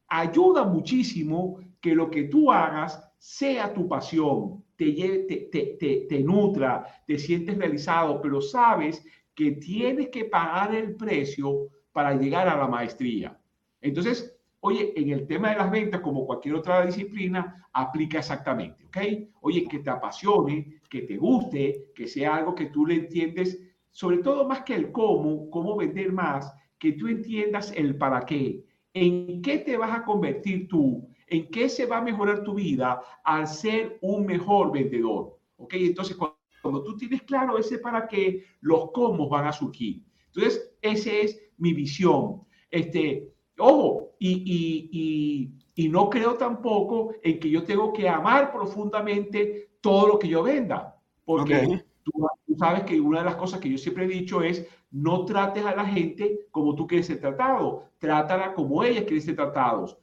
ayuda 0.09 0.65
muchísimo 0.65 1.61
que 1.81 1.95
lo 1.95 2.11
que 2.11 2.25
tú 2.25 2.53
hagas 2.53 3.04
sea 3.25 3.73
tu 3.73 3.89
pasión, 3.89 4.63
te, 4.77 4.93
te, 4.93 5.49
te, 5.51 6.07
te, 6.07 6.21
nutra, 6.21 6.85
te 7.07 7.19
sientes 7.19 7.57
realizado, 7.57 8.21
pero 8.21 8.43
sabes 8.43 9.03
que 9.35 9.53
tienes 9.53 10.11
que 10.11 10.27
pagar 10.27 10.75
el 10.75 10.95
precio 10.95 11.71
para 11.91 12.15
llegar 12.15 12.49
a 12.49 12.57
la 12.59 12.69
maestría. 12.69 13.41
Entonces, 13.81 14.37
oye, 14.61 14.93
en 14.95 15.09
el 15.09 15.27
tema 15.27 15.49
de 15.49 15.57
las 15.57 15.71
ventas, 15.71 16.03
como 16.03 16.27
cualquier 16.27 16.57
otra 16.57 16.85
disciplina, 16.85 17.67
aplica 17.73 18.19
exactamente, 18.19 18.85
¿ok? 18.85 18.99
Oye, 19.41 19.67
que 19.69 19.79
te 19.79 19.89
apasione, 19.89 20.81
que 20.91 21.01
te 21.01 21.17
guste, 21.17 21.87
que 21.95 22.07
sea 22.07 22.37
algo 22.37 22.55
que 22.55 22.67
tú 22.67 22.85
le 22.85 22.97
entiendes, 22.97 23.59
sobre 23.91 24.19
todo 24.19 24.47
más 24.47 24.65
que 24.65 24.75
el 24.75 24.93
cómo, 24.93 25.49
cómo 25.49 25.77
vender 25.77 26.13
más, 26.13 26.55
que 26.79 26.93
tú 26.93 27.09
entiendas 27.09 27.73
el 27.75 27.97
para 27.97 28.21
qué, 28.21 28.67
en 28.93 29.41
qué 29.41 29.61
te 29.61 29.79
vas 29.79 29.99
a 29.99 30.05
convertir 30.05 30.69
tú, 30.69 31.09
¿En 31.27 31.51
qué 31.51 31.69
se 31.69 31.87
va 31.87 31.99
a 31.99 32.03
mejorar 32.03 32.43
tu 32.43 32.55
vida 32.55 33.01
al 33.25 33.47
ser 33.47 33.99
un 34.03 34.27
mejor 34.27 34.73
vendedor? 34.73 35.39
¿Ok? 35.57 35.75
Entonces, 35.75 36.17
cuando, 36.17 36.83
tú 36.83 36.97
tienes 36.97 37.23
claro 37.23 37.59
ese 37.59 37.79
para 37.79 38.07
qué, 38.07 38.45
los 38.61 38.91
cómo 38.93 39.29
van 39.29 39.47
a 39.47 39.53
surgir. 39.53 40.03
Entonces, 40.27 40.75
esa 40.83 41.11
es 41.11 41.41
mi 41.59 41.73
visión. 41.73 42.43
Este, 42.71 43.33
ojo, 43.59 44.15
y, 44.19 45.51
y, 45.77 45.89
no 45.89 46.09
creo 46.09 46.35
tampoco 46.35 47.15
en 47.23 47.39
que 47.39 47.51
yo 47.51 47.65
tengo 47.65 47.93
que 47.93 48.09
amar 48.09 48.53
profundamente 48.53 49.77
todo 49.81 50.09
lo 50.09 50.19
que 50.19 50.29
yo 50.29 50.43
venda. 50.43 50.99
Porque 51.25 51.83
tú, 52.03 52.13
tú, 52.47 52.57
sabes 52.57 52.85
que 52.85 53.01
una 53.01 53.21
de 53.21 53.25
las 53.27 53.37
cosas 53.37 53.61
que 53.61 53.71
yo 53.71 53.79
siempre 53.79 54.05
he 54.05 54.09
dicho 54.09 54.43
es, 54.43 54.67
no 54.91 55.25
trates 55.25 55.65
a 55.65 55.75
la 55.75 55.85
gente 55.85 56.47
como 56.51 56.75
tú 56.75 56.87
quieres 56.87 57.07
ser 57.07 57.21
tratado, 57.21 57.91
trátala 57.99 58.55
como 58.55 58.83
ellas 58.83 59.05
quieren 59.05 59.23
ser 59.23 59.37
tratados 59.37 59.99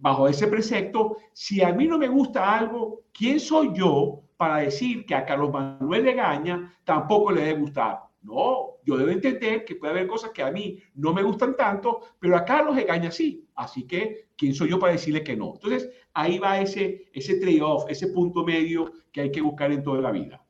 bajo 0.00 0.28
ese 0.28 0.46
precepto, 0.48 1.16
si 1.32 1.62
a 1.62 1.72
mí 1.72 1.86
no 1.86 1.98
me 1.98 2.08
gusta 2.08 2.58
algo, 2.58 3.02
¿quién 3.12 3.38
soy 3.38 3.70
yo 3.74 4.22
para 4.36 4.58
decir 4.58 5.04
que 5.04 5.14
a 5.14 5.24
Carlos 5.24 5.52
Manuel 5.52 6.04
Legaña 6.04 6.74
tampoco 6.84 7.32
le 7.32 7.42
debe 7.42 7.60
gustar? 7.60 8.00
No, 8.22 8.76
yo 8.84 8.96
debo 8.96 9.10
entender 9.10 9.64
que 9.64 9.76
puede 9.76 9.92
haber 9.92 10.06
cosas 10.06 10.30
que 10.30 10.42
a 10.42 10.50
mí 10.50 10.78
no 10.94 11.12
me 11.12 11.22
gustan 11.22 11.56
tanto, 11.56 12.00
pero 12.18 12.36
a 12.36 12.44
Carlos 12.44 12.76
Legaña 12.76 13.10
sí. 13.10 13.46
Así 13.54 13.86
que, 13.86 14.28
¿quién 14.36 14.54
soy 14.54 14.70
yo 14.70 14.78
para 14.78 14.92
decirle 14.92 15.22
que 15.22 15.36
no? 15.36 15.54
Entonces, 15.54 15.88
ahí 16.14 16.38
va 16.38 16.60
ese, 16.60 17.08
ese 17.12 17.36
trade-off, 17.36 17.84
ese 17.88 18.08
punto 18.08 18.44
medio 18.44 18.92
que 19.12 19.22
hay 19.22 19.30
que 19.30 19.40
buscar 19.40 19.72
en 19.72 19.82
toda 19.82 20.00
la 20.00 20.10
vida. 20.10 20.44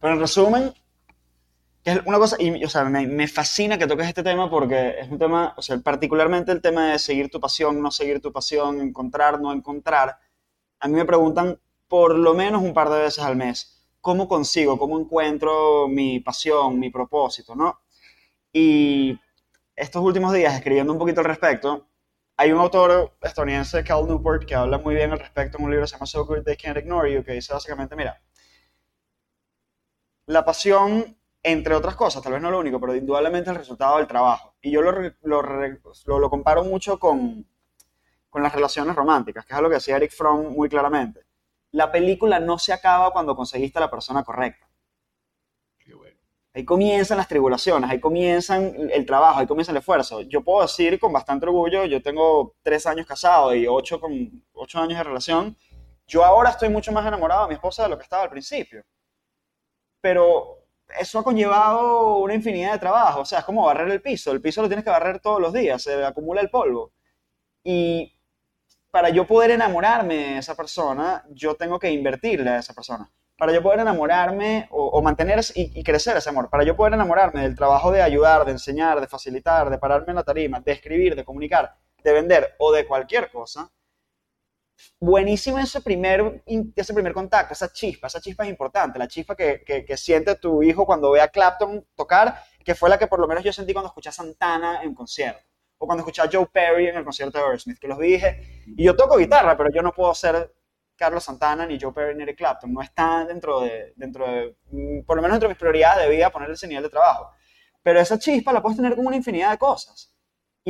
Pero 0.00 0.14
en 0.14 0.20
resumen, 0.20 0.72
que 1.82 1.92
es 1.92 2.00
una 2.06 2.18
cosa, 2.18 2.36
y, 2.38 2.64
o 2.64 2.68
sea, 2.68 2.84
me, 2.84 3.06
me, 3.06 3.26
fascina 3.28 3.78
que 3.78 3.86
toques 3.86 4.06
este 4.06 4.22
tema 4.22 4.50
porque 4.50 4.96
es 5.00 5.10
un 5.10 5.18
tema, 5.18 5.54
o 5.56 5.62
sea, 5.62 5.78
particularmente 5.78 6.52
el 6.52 6.60
tema 6.60 6.92
de 6.92 6.98
seguir 6.98 7.30
tu 7.30 7.40
pasión, 7.40 7.80
no 7.80 7.90
seguir 7.90 8.20
tu 8.20 8.32
pasión, 8.32 8.80
encontrar, 8.80 9.40
no 9.40 9.52
encontrar. 9.52 10.18
A 10.80 10.88
mí 10.88 10.94
me 10.94 11.04
preguntan 11.06 11.60
por 11.88 12.16
lo 12.16 12.34
menos 12.34 12.62
un 12.62 12.74
par 12.74 12.90
de 12.90 13.00
veces 13.00 13.24
al 13.24 13.36
mes, 13.36 13.86
¿cómo 14.00 14.28
consigo, 14.28 14.78
cómo 14.78 14.98
encuentro 15.00 15.88
mi 15.88 16.20
pasión, 16.20 16.78
mi 16.78 16.90
propósito, 16.90 17.54
no? 17.56 17.80
Y 18.52 19.18
estos 19.76 20.02
últimos 20.02 20.32
días, 20.32 20.54
escribiendo 20.54 20.92
un 20.92 20.98
poquito 20.98 21.20
al 21.20 21.26
respecto, 21.26 21.88
hay 22.36 22.52
un 22.52 22.60
autor 22.60 23.16
estadounidense, 23.20 23.84
Cal 23.84 24.06
Newport, 24.06 24.44
que 24.46 24.54
habla 24.54 24.78
muy 24.78 24.94
bien 24.94 25.12
al 25.12 25.18
respecto 25.18 25.58
en 25.58 25.64
un 25.64 25.70
libro 25.70 25.84
que 25.84 25.88
se 25.88 25.94
llama 25.96 26.06
So 26.06 26.24
Good 26.26 26.44
They 26.44 26.56
Can't 26.56 26.78
Ignore 26.78 27.12
You, 27.12 27.24
que 27.24 27.32
dice 27.32 27.52
básicamente, 27.52 27.96
mira, 27.96 28.22
la 30.26 30.44
pasión 30.44 31.19
entre 31.42 31.74
otras 31.74 31.96
cosas, 31.96 32.22
tal 32.22 32.34
vez 32.34 32.42
no 32.42 32.50
lo 32.50 32.58
único, 32.58 32.78
pero 32.80 32.94
indudablemente 32.94 33.50
el 33.50 33.56
resultado 33.56 33.96
del 33.96 34.06
trabajo. 34.06 34.54
Y 34.60 34.70
yo 34.70 34.82
lo, 34.82 34.92
lo, 35.22 36.18
lo, 36.18 36.30
comparo 36.30 36.64
mucho 36.64 36.98
con, 36.98 37.46
con, 38.28 38.42
las 38.42 38.54
relaciones 38.54 38.94
románticas, 38.94 39.44
que 39.46 39.52
es 39.52 39.56
algo 39.56 39.70
que 39.70 39.76
decía 39.76 39.96
Eric 39.96 40.12
Fromm 40.12 40.54
muy 40.54 40.68
claramente. 40.68 41.24
La 41.72 41.90
película 41.90 42.40
no 42.40 42.58
se 42.58 42.72
acaba 42.72 43.12
cuando 43.12 43.34
conseguiste 43.34 43.78
a 43.78 43.82
la 43.82 43.90
persona 43.90 44.22
correcta. 44.22 44.68
Qué 45.78 45.94
bueno. 45.94 46.18
Ahí 46.52 46.64
comienzan 46.64 47.16
las 47.16 47.28
tribulaciones, 47.28 47.88
ahí 47.88 48.00
comienzan 48.00 48.90
el 48.92 49.06
trabajo, 49.06 49.40
ahí 49.40 49.46
comienza 49.46 49.72
el 49.72 49.78
esfuerzo. 49.78 50.20
Yo 50.22 50.42
puedo 50.42 50.62
decir 50.62 50.98
con 50.98 51.12
bastante 51.12 51.46
orgullo, 51.46 51.86
yo 51.86 52.02
tengo 52.02 52.56
tres 52.62 52.86
años 52.86 53.06
casado 53.06 53.54
y 53.54 53.66
ocho, 53.66 54.00
con, 54.00 54.12
ocho 54.52 54.78
años 54.80 54.98
de 54.98 55.04
relación, 55.04 55.56
yo 56.06 56.24
ahora 56.24 56.50
estoy 56.50 56.68
mucho 56.68 56.90
más 56.92 57.06
enamorado 57.06 57.42
de 57.42 57.48
mi 57.50 57.54
esposa 57.54 57.84
de 57.84 57.88
lo 57.88 57.96
que 57.96 58.02
estaba 58.02 58.24
al 58.24 58.30
principio. 58.30 58.84
Pero 60.00 60.59
eso 60.98 61.18
ha 61.18 61.24
conllevado 61.24 62.18
una 62.18 62.34
infinidad 62.34 62.72
de 62.72 62.78
trabajo. 62.78 63.20
O 63.20 63.24
sea, 63.24 63.40
es 63.40 63.44
como 63.44 63.64
barrer 63.64 63.88
el 63.90 64.02
piso. 64.02 64.32
El 64.32 64.40
piso 64.40 64.62
lo 64.62 64.68
tienes 64.68 64.84
que 64.84 64.90
barrer 64.90 65.20
todos 65.20 65.40
los 65.40 65.52
días, 65.52 65.82
se 65.82 66.04
acumula 66.04 66.40
el 66.40 66.50
polvo. 66.50 66.92
Y 67.62 68.16
para 68.90 69.10
yo 69.10 69.26
poder 69.26 69.52
enamorarme 69.52 70.14
de 70.16 70.38
esa 70.38 70.56
persona, 70.56 71.24
yo 71.30 71.54
tengo 71.54 71.78
que 71.78 71.90
invertirle 71.90 72.50
a 72.50 72.58
esa 72.58 72.74
persona. 72.74 73.10
Para 73.36 73.52
yo 73.52 73.62
poder 73.62 73.80
enamorarme 73.80 74.68
o, 74.70 75.00
mantener 75.00 75.40
y, 75.54 75.82
crecer 75.82 76.16
ese 76.16 76.28
amor, 76.28 76.50
para 76.50 76.62
yo 76.62 76.76
poder 76.76 76.92
enamorarme 76.92 77.40
del 77.42 77.54
trabajo 77.56 77.90
de 77.90 78.02
ayudar, 78.02 78.44
de 78.44 78.52
enseñar, 78.52 79.00
de 79.00 79.06
facilitar, 79.06 79.70
de 79.70 79.78
pararme 79.78 80.10
en 80.10 80.16
la 80.16 80.24
tarima, 80.24 80.60
de 80.60 80.72
escribir, 80.72 81.16
de 81.16 81.24
comunicar, 81.24 81.74
de 82.04 82.12
vender 82.12 82.54
o 82.58 82.70
de 82.70 82.86
cualquier 82.86 83.30
cosa, 83.30 83.70
buenísimo 84.98 85.58
ese 85.58 85.80
primer, 85.80 86.42
ese 86.76 86.94
primer 86.94 87.12
contacto, 87.12 87.54
esa 87.54 87.72
chispa, 87.72 88.06
esa 88.06 88.20
chispa 88.20 88.44
es 88.44 88.50
importante, 88.50 88.98
la 88.98 89.08
chispa 89.08 89.34
que, 89.34 89.62
que, 89.64 89.96
siente 89.96 90.34
tu 90.36 90.62
hijo 90.62 90.86
cuando 90.86 91.10
ve 91.10 91.20
a 91.20 91.28
Clapton 91.28 91.86
tocar, 91.94 92.42
que 92.64 92.74
fue 92.74 92.88
la 92.90 92.98
que 92.98 93.06
por 93.06 93.20
lo 93.20 93.26
menos 93.26 93.42
yo 93.44 93.52
sentí 93.52 93.72
cuando 93.72 93.88
escuché 93.88 94.10
a 94.10 94.12
Santana 94.12 94.82
en 94.82 94.94
concierto, 94.94 95.40
o 95.78 95.86
cuando 95.86 96.02
escuché 96.02 96.22
a 96.22 96.28
Joe 96.30 96.46
Perry 96.46 96.88
en 96.88 96.96
el 96.96 97.04
concierto 97.04 97.38
de 97.38 97.44
Earthsmith, 97.44 97.78
que 97.78 97.88
los 97.88 97.98
dije, 97.98 98.64
y 98.66 98.84
yo 98.84 98.94
toco 98.94 99.16
guitarra, 99.16 99.56
pero 99.56 99.70
yo 99.72 99.82
no 99.82 99.92
puedo 99.92 100.14
ser 100.14 100.54
Carlos 101.00 101.24
Santana, 101.24 101.66
ni 101.66 101.78
Joe 101.80 101.92
Perry, 101.92 102.14
ni 102.14 102.24
Eric 102.24 102.36
Clapton, 102.36 102.72
no 102.74 102.82
está 102.82 103.24
dentro 103.24 103.60
de, 103.60 103.94
dentro 103.96 104.26
de, 104.26 104.54
mm, 104.70 105.06
por 105.06 105.16
lo 105.16 105.22
menos 105.22 105.36
dentro 105.36 105.48
de 105.48 105.54
mis 105.54 105.58
prioridades 105.58 106.06
de 106.06 106.30
poner 106.30 106.50
ese 106.50 106.68
nivel 106.68 106.82
de 106.82 106.90
trabajo. 106.90 107.30
Pero 107.82 108.00
esa 108.00 108.18
chispa 108.18 108.52
la 108.52 108.60
puedes 108.60 108.76
tener 108.76 108.94
con 108.94 109.06
una 109.06 109.16
infinidad 109.16 109.50
de 109.50 109.56
cosas. 109.56 110.14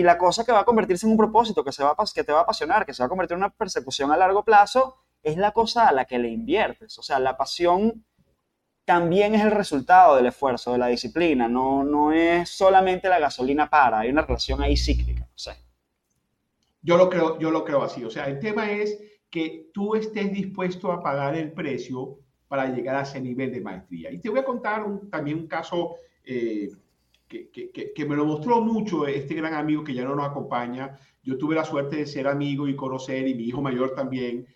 Y 0.00 0.02
la 0.02 0.16
cosa 0.16 0.46
que 0.46 0.52
va 0.52 0.60
a 0.60 0.64
convertirse 0.64 1.04
en 1.04 1.12
un 1.12 1.18
propósito, 1.18 1.62
que, 1.62 1.72
se 1.72 1.84
va 1.84 1.94
que 2.14 2.24
te 2.24 2.32
va 2.32 2.38
a 2.38 2.42
apasionar, 2.44 2.86
que 2.86 2.94
se 2.94 3.02
va 3.02 3.04
a 3.04 3.08
convertir 3.10 3.34
en 3.34 3.40
una 3.40 3.50
persecución 3.50 4.10
a 4.10 4.16
largo 4.16 4.42
plazo, 4.42 4.96
es 5.22 5.36
la 5.36 5.52
cosa 5.52 5.88
a 5.88 5.92
la 5.92 6.06
que 6.06 6.18
le 6.18 6.30
inviertes. 6.30 6.98
O 6.98 7.02
sea, 7.02 7.18
la 7.18 7.36
pasión 7.36 8.02
también 8.86 9.34
es 9.34 9.42
el 9.42 9.50
resultado 9.50 10.16
del 10.16 10.24
esfuerzo, 10.24 10.72
de 10.72 10.78
la 10.78 10.86
disciplina, 10.86 11.48
no, 11.48 11.84
no 11.84 12.12
es 12.12 12.48
solamente 12.48 13.10
la 13.10 13.18
gasolina 13.18 13.68
para, 13.68 13.98
hay 13.98 14.08
una 14.08 14.22
relación 14.22 14.62
ahí 14.62 14.74
cíclica. 14.74 15.28
No 15.46 15.52
Yo 16.80 16.96
lo 16.96 17.10
creo, 17.10 17.38
yo 17.38 17.50
lo 17.50 17.62
creo 17.62 17.82
así. 17.82 18.02
O 18.02 18.10
sea, 18.10 18.24
el 18.24 18.38
tema 18.38 18.70
es 18.72 18.98
que 19.28 19.68
tú 19.74 19.96
estés 19.96 20.32
dispuesto 20.32 20.92
a 20.92 21.02
pagar 21.02 21.36
el 21.36 21.52
precio 21.52 22.20
para 22.48 22.74
llegar 22.74 22.96
a 22.96 23.02
ese 23.02 23.20
nivel 23.20 23.52
de 23.52 23.60
maestría. 23.60 24.10
Y 24.10 24.18
te 24.18 24.30
voy 24.30 24.38
a 24.38 24.46
contar 24.46 24.82
también 25.10 25.40
un 25.40 25.46
caso 25.46 25.96
eh, 26.24 26.70
que, 27.30 27.48
que, 27.50 27.92
que, 27.94 28.04
me 28.04 28.16
lo 28.16 28.26
mostró 28.26 28.60
mucho 28.60 29.06
este 29.06 29.34
gran 29.34 29.54
amigo 29.54 29.84
que 29.84 29.94
ya 29.94 30.04
no 30.04 30.16
nos 30.16 30.26
acompaña. 30.26 30.98
Yo 31.22 31.38
tuve 31.38 31.54
la 31.54 31.64
suerte 31.64 31.96
de 31.96 32.06
ser 32.06 32.26
amigo 32.26 32.66
y 32.66 32.74
conocer, 32.74 33.28
y 33.28 33.34
mi 33.34 33.44
hijo 33.44 33.62
mayor 33.62 33.94
también 33.94 34.46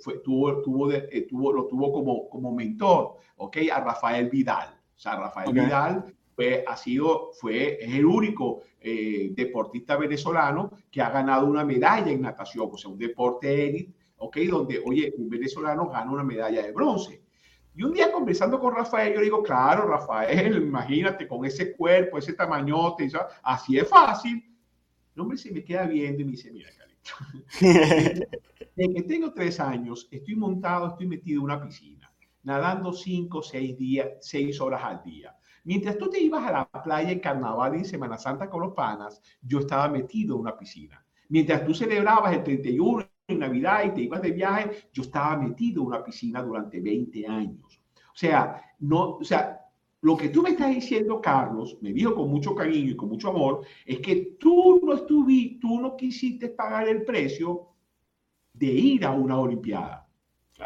fue, 0.00 0.18
tuvo, 0.18 0.62
tuvo, 0.62 0.92
eh, 0.92 1.26
tuvo, 1.28 1.52
lo 1.52 1.66
tuvo 1.66 1.92
como, 1.92 2.28
como 2.28 2.52
mentor, 2.52 3.16
¿ok? 3.36 3.58
A 3.72 3.80
Rafael 3.80 4.30
Vidal. 4.30 4.68
O 4.96 4.98
sea, 4.98 5.16
Rafael 5.16 5.52
Vidal 5.52 6.14
fue, 6.34 6.64
ha 6.66 6.76
sido, 6.76 7.30
fue, 7.34 7.78
es 7.84 7.92
el 7.92 8.06
único 8.06 8.62
eh, 8.80 9.30
deportista 9.32 9.96
venezolano 9.96 10.70
que 10.90 11.02
ha 11.02 11.10
ganado 11.10 11.46
una 11.46 11.64
medalla 11.64 12.10
en 12.10 12.22
natación, 12.22 12.68
o 12.72 12.78
sea, 12.78 12.90
un 12.90 12.98
deporte 12.98 13.68
élite, 13.68 13.92
¿ok? 14.16 14.36
Donde, 14.50 14.80
oye, 14.84 15.12
un 15.18 15.28
venezolano 15.28 15.88
gana 15.88 16.10
una 16.10 16.24
medalla 16.24 16.62
de 16.62 16.72
bronce. 16.72 17.23
Y 17.74 17.82
un 17.82 17.92
día 17.92 18.12
conversando 18.12 18.60
con 18.60 18.74
Rafael, 18.74 19.14
yo 19.14 19.20
digo, 19.20 19.42
claro, 19.42 19.88
Rafael, 19.88 20.56
imagínate 20.62 21.26
con 21.26 21.44
ese 21.44 21.74
cuerpo, 21.76 22.18
ese 22.18 22.34
tamañote, 22.34 23.10
así 23.42 23.78
es 23.78 23.88
fácil. 23.88 24.42
El 25.14 25.20
hombre 25.20 25.36
se 25.36 25.50
me 25.50 25.64
queda 25.64 25.86
viendo 25.86 26.22
y 26.22 26.24
me 26.24 26.30
dice, 26.32 26.52
mira, 26.52 26.70
Carlito, 26.76 27.10
desde 28.76 28.94
que 28.94 29.02
tengo 29.02 29.32
tres 29.32 29.58
años, 29.58 30.08
estoy 30.10 30.36
montado, 30.36 30.88
estoy 30.88 31.06
metido 31.06 31.40
en 31.40 31.44
una 31.44 31.62
piscina, 31.62 32.12
nadando 32.44 32.92
cinco, 32.92 33.42
seis 33.42 33.76
días, 33.76 34.08
seis 34.20 34.60
horas 34.60 34.82
al 34.84 35.02
día. 35.02 35.36
Mientras 35.64 35.96
tú 35.98 36.10
te 36.10 36.20
ibas 36.20 36.46
a 36.46 36.52
la 36.52 36.82
playa 36.82 37.10
en 37.10 37.20
Carnaval 37.20 37.74
y 37.74 37.78
en 37.78 37.84
Semana 37.86 38.18
Santa 38.18 38.50
con 38.50 38.60
los 38.60 38.74
panas, 38.74 39.20
yo 39.40 39.60
estaba 39.60 39.88
metido 39.88 40.34
en 40.34 40.42
una 40.42 40.56
piscina. 40.56 41.04
Mientras 41.28 41.64
tú 41.64 41.74
celebrabas 41.74 42.34
el 42.34 42.44
31 42.44 43.08
en 43.28 43.38
Navidad 43.38 43.84
y 43.84 43.90
te 43.94 44.02
ibas 44.02 44.22
de 44.22 44.32
viaje, 44.32 44.88
yo 44.92 45.02
estaba 45.02 45.36
metido 45.36 45.82
en 45.82 45.88
una 45.88 46.04
piscina 46.04 46.42
durante 46.42 46.80
20 46.80 47.26
años. 47.26 47.80
O 47.96 48.16
sea, 48.16 48.62
no, 48.80 49.16
o 49.16 49.24
sea, 49.24 49.60
lo 50.02 50.16
que 50.16 50.28
tú 50.28 50.42
me 50.42 50.50
estás 50.50 50.74
diciendo, 50.74 51.20
Carlos, 51.20 51.78
me 51.80 51.92
dijo 51.92 52.14
con 52.14 52.28
mucho 52.28 52.54
cariño 52.54 52.90
y 52.90 52.96
con 52.96 53.08
mucho 53.08 53.30
amor, 53.30 53.62
es 53.86 54.00
que 54.00 54.36
tú 54.38 54.80
no 54.84 54.92
estuviste, 54.92 55.58
tú 55.60 55.80
no 55.80 55.96
quisiste 55.96 56.50
pagar 56.50 56.88
el 56.88 57.04
precio 57.04 57.68
de 58.52 58.66
ir 58.66 59.04
a 59.04 59.12
una 59.12 59.38
Olimpiada. 59.38 60.06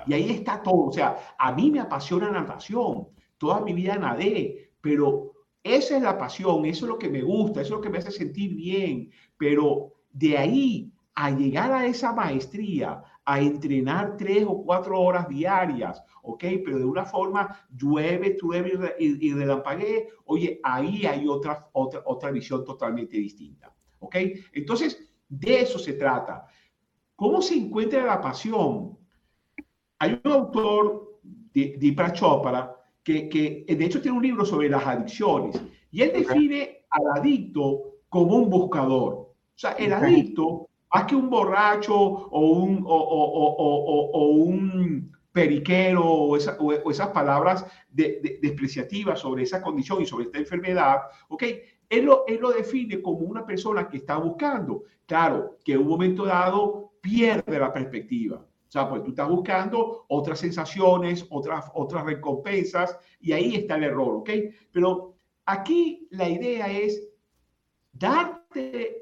Y 0.06 0.12
ahí 0.12 0.30
está 0.30 0.62
todo. 0.62 0.86
O 0.86 0.92
sea, 0.92 1.16
a 1.38 1.52
mí 1.52 1.70
me 1.70 1.80
apasiona 1.80 2.30
la 2.30 2.40
natación. 2.40 3.08
Toda 3.38 3.60
mi 3.60 3.72
vida 3.72 3.96
nadé, 3.96 4.72
pero 4.80 5.32
esa 5.62 5.96
es 5.96 6.02
la 6.02 6.18
pasión, 6.18 6.64
eso 6.66 6.84
es 6.84 6.90
lo 6.90 6.98
que 6.98 7.08
me 7.08 7.22
gusta, 7.22 7.60
eso 7.60 7.74
es 7.74 7.76
lo 7.76 7.80
que 7.80 7.88
me 7.88 7.98
hace 7.98 8.10
sentir 8.10 8.54
bien. 8.54 9.10
Pero 9.36 9.92
de 10.12 10.36
ahí 10.36 10.92
a 11.20 11.32
llegar 11.32 11.72
a 11.72 11.84
esa 11.84 12.12
maestría, 12.12 13.02
a 13.24 13.40
entrenar 13.40 14.16
tres 14.16 14.44
o 14.46 14.62
cuatro 14.62 15.00
horas 15.00 15.28
diarias, 15.28 16.00
¿ok? 16.22 16.44
Pero 16.64 16.78
de 16.78 16.84
una 16.84 17.04
forma 17.04 17.58
llueve, 17.76 18.36
llueve 18.40 18.94
y, 19.00 19.26
y 19.26 19.32
relampaguee, 19.32 20.10
oye, 20.26 20.60
ahí 20.62 21.06
hay 21.06 21.26
otra, 21.26 21.70
otra, 21.72 22.02
otra 22.06 22.30
visión 22.30 22.64
totalmente 22.64 23.16
distinta, 23.16 23.74
¿ok? 23.98 24.14
Entonces, 24.52 25.10
de 25.28 25.62
eso 25.62 25.76
se 25.80 25.94
trata. 25.94 26.46
¿Cómo 27.16 27.42
se 27.42 27.56
encuentra 27.56 28.06
la 28.06 28.20
pasión? 28.20 28.96
Hay 29.98 30.20
un 30.22 30.30
autor, 30.30 31.18
Deepak 31.52 32.12
Chopra, 32.12 32.76
que, 33.02 33.28
que 33.28 33.64
de 33.66 33.84
hecho 33.84 34.00
tiene 34.00 34.16
un 34.16 34.22
libro 34.22 34.44
sobre 34.44 34.68
las 34.68 34.86
adicciones 34.86 35.60
y 35.90 36.02
él 36.02 36.12
define 36.12 36.86
al 36.90 37.18
adicto 37.18 38.02
como 38.08 38.36
un 38.36 38.48
buscador. 38.48 39.14
O 39.14 39.34
sea, 39.56 39.72
el 39.72 39.92
adicto, 39.92 40.68
más 40.92 41.04
que 41.04 41.14
un 41.14 41.28
borracho 41.28 41.94
o 41.94 42.40
un, 42.40 42.82
o, 42.86 42.96
o, 42.96 44.10
o, 44.12 44.28
un 44.28 45.12
periquero 45.32 46.04
o, 46.04 46.36
esas 46.36 47.08
palabras 47.08 47.66
despreciativas 47.90 49.20
sobre 49.20 49.42
esa 49.42 49.60
condición 49.60 50.02
y 50.02 50.06
sobre 50.06 50.24
esta 50.26 50.38
enfermedad, 50.38 50.98
¿ok? 51.28 51.44
Él 51.88 52.04
lo, 52.04 52.24
él 52.26 52.38
lo 52.40 52.50
define 52.50 53.00
como 53.00 53.20
una 53.20 53.46
persona 53.46 53.88
que 53.88 53.98
está 53.98 54.16
buscando. 54.16 54.84
Claro, 55.06 55.58
que 55.64 55.72
en 55.72 55.80
un 55.80 55.88
momento 55.88 56.24
dado 56.24 56.92
pierde 57.00 57.58
la 57.58 57.72
perspectiva. 57.72 58.36
O 58.36 58.70
sea, 58.70 58.86
pues 58.88 59.02
tú 59.02 59.10
estás 59.10 59.28
buscando 59.28 60.04
otras 60.08 60.40
sensaciones, 60.40 61.26
otras, 61.30 61.70
otras 61.72 62.04
recompensas, 62.04 62.98
y 63.18 63.32
ahí 63.32 63.54
está 63.54 63.76
el 63.76 63.84
error, 63.84 64.16
¿ok? 64.16 64.30
Pero 64.70 65.16
aquí 65.46 66.06
la 66.10 66.28
idea 66.28 66.70
es 66.70 67.08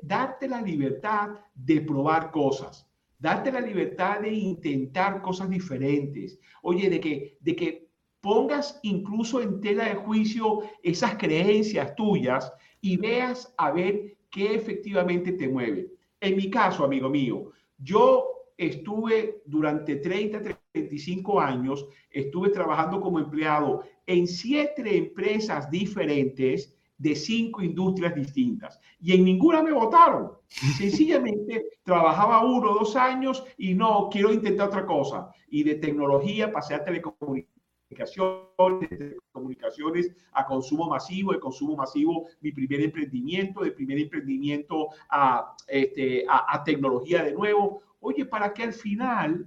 darte, 0.03 0.49
la 0.49 0.61
libertad 0.61 1.31
de 1.55 1.81
probar 1.81 2.31
cosas, 2.31 2.87
darte 3.19 3.53
la 3.53 3.61
libertad 3.61 4.21
de 4.21 4.33
intentar 4.33 5.23
cosas 5.23 5.49
diferentes. 5.49 6.39
Oye, 6.63 6.91
de 6.91 7.01
que, 7.01 7.39
de 7.41 7.57
que 7.57 7.89
pongas 8.21 8.79
incluso 8.83 9.41
en 9.41 9.61
tela 9.61 9.85
de 9.85 9.95
juicio 9.95 10.63
esas 10.83 11.17
creencias 11.17 11.95
tuyas 11.95 12.53
y 12.81 12.97
veas 12.97 13.55
a 13.57 13.71
ver 13.71 14.17
qué 14.31 14.55
efectivamente 14.55 15.33
te 15.33 15.49
mueve. 15.49 15.89
En 16.21 16.37
mi 16.37 16.51
caso, 16.51 16.85
amigo 16.85 17.09
mío, 17.09 17.53
yo 17.79 18.25
estuve 18.57 19.43
durante 19.45 19.97
30, 19.97 20.41
35 20.73 21.41
años, 21.41 21.87
estuve 22.11 22.51
trabajando 22.51 23.01
como 23.01 23.19
empleado 23.19 23.85
en 24.07 24.27
siete 24.27 24.97
empresas 24.97 25.71
diferentes 25.71 26.76
de 26.99 27.15
cinco 27.15 27.63
industrias 27.63 28.15
distintas 28.15 28.81
y 29.01 29.13
en 29.13 29.25
ninguna 29.25 29.63
me 29.63 29.73
votaron. 29.73 30.33
Sencillamente 30.49 31.67
trabajaba 31.83 32.45
uno 32.45 32.71
o 32.71 32.75
dos 32.75 32.97
años 32.97 33.45
y 33.59 33.75
no, 33.75 34.09
quiero 34.11 34.33
intentar 34.33 34.69
otra 34.69 34.87
cosa. 34.87 35.31
Y 35.49 35.63
de 35.63 35.77
tecnología 35.77 36.51
pasé 36.51 36.75
a 36.75 36.85
telecomunicaciones 36.85 37.57
de 37.89 39.17
comunicaciones 39.31 40.11
a 40.33 40.47
consumo 40.47 40.89
masivo, 40.89 41.33
de 41.33 41.41
consumo 41.41 41.77
masivo, 41.77 42.27
mi 42.41 42.53
primer 42.53 42.81
emprendimiento, 42.81 43.63
de 43.63 43.71
primer 43.73 43.99
emprendimiento 43.99 44.89
a, 45.09 45.55
este, 45.69 46.25
a, 46.29 46.63
tecnología 46.65 47.23
de 47.23 47.33
nuevo. 47.33 47.83
Oye, 48.01 48.27
para 48.27 48.53
que 48.53 48.65
al 48.65 48.73
final, 48.73 49.47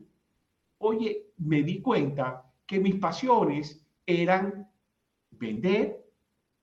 oye, 0.77 1.27
me 1.37 1.63
di 1.63 1.81
cuenta 1.81 2.45
que 2.65 2.79
mis 2.79 2.95
pasiones 2.95 3.85
eran 4.05 4.69
vender 5.31 5.98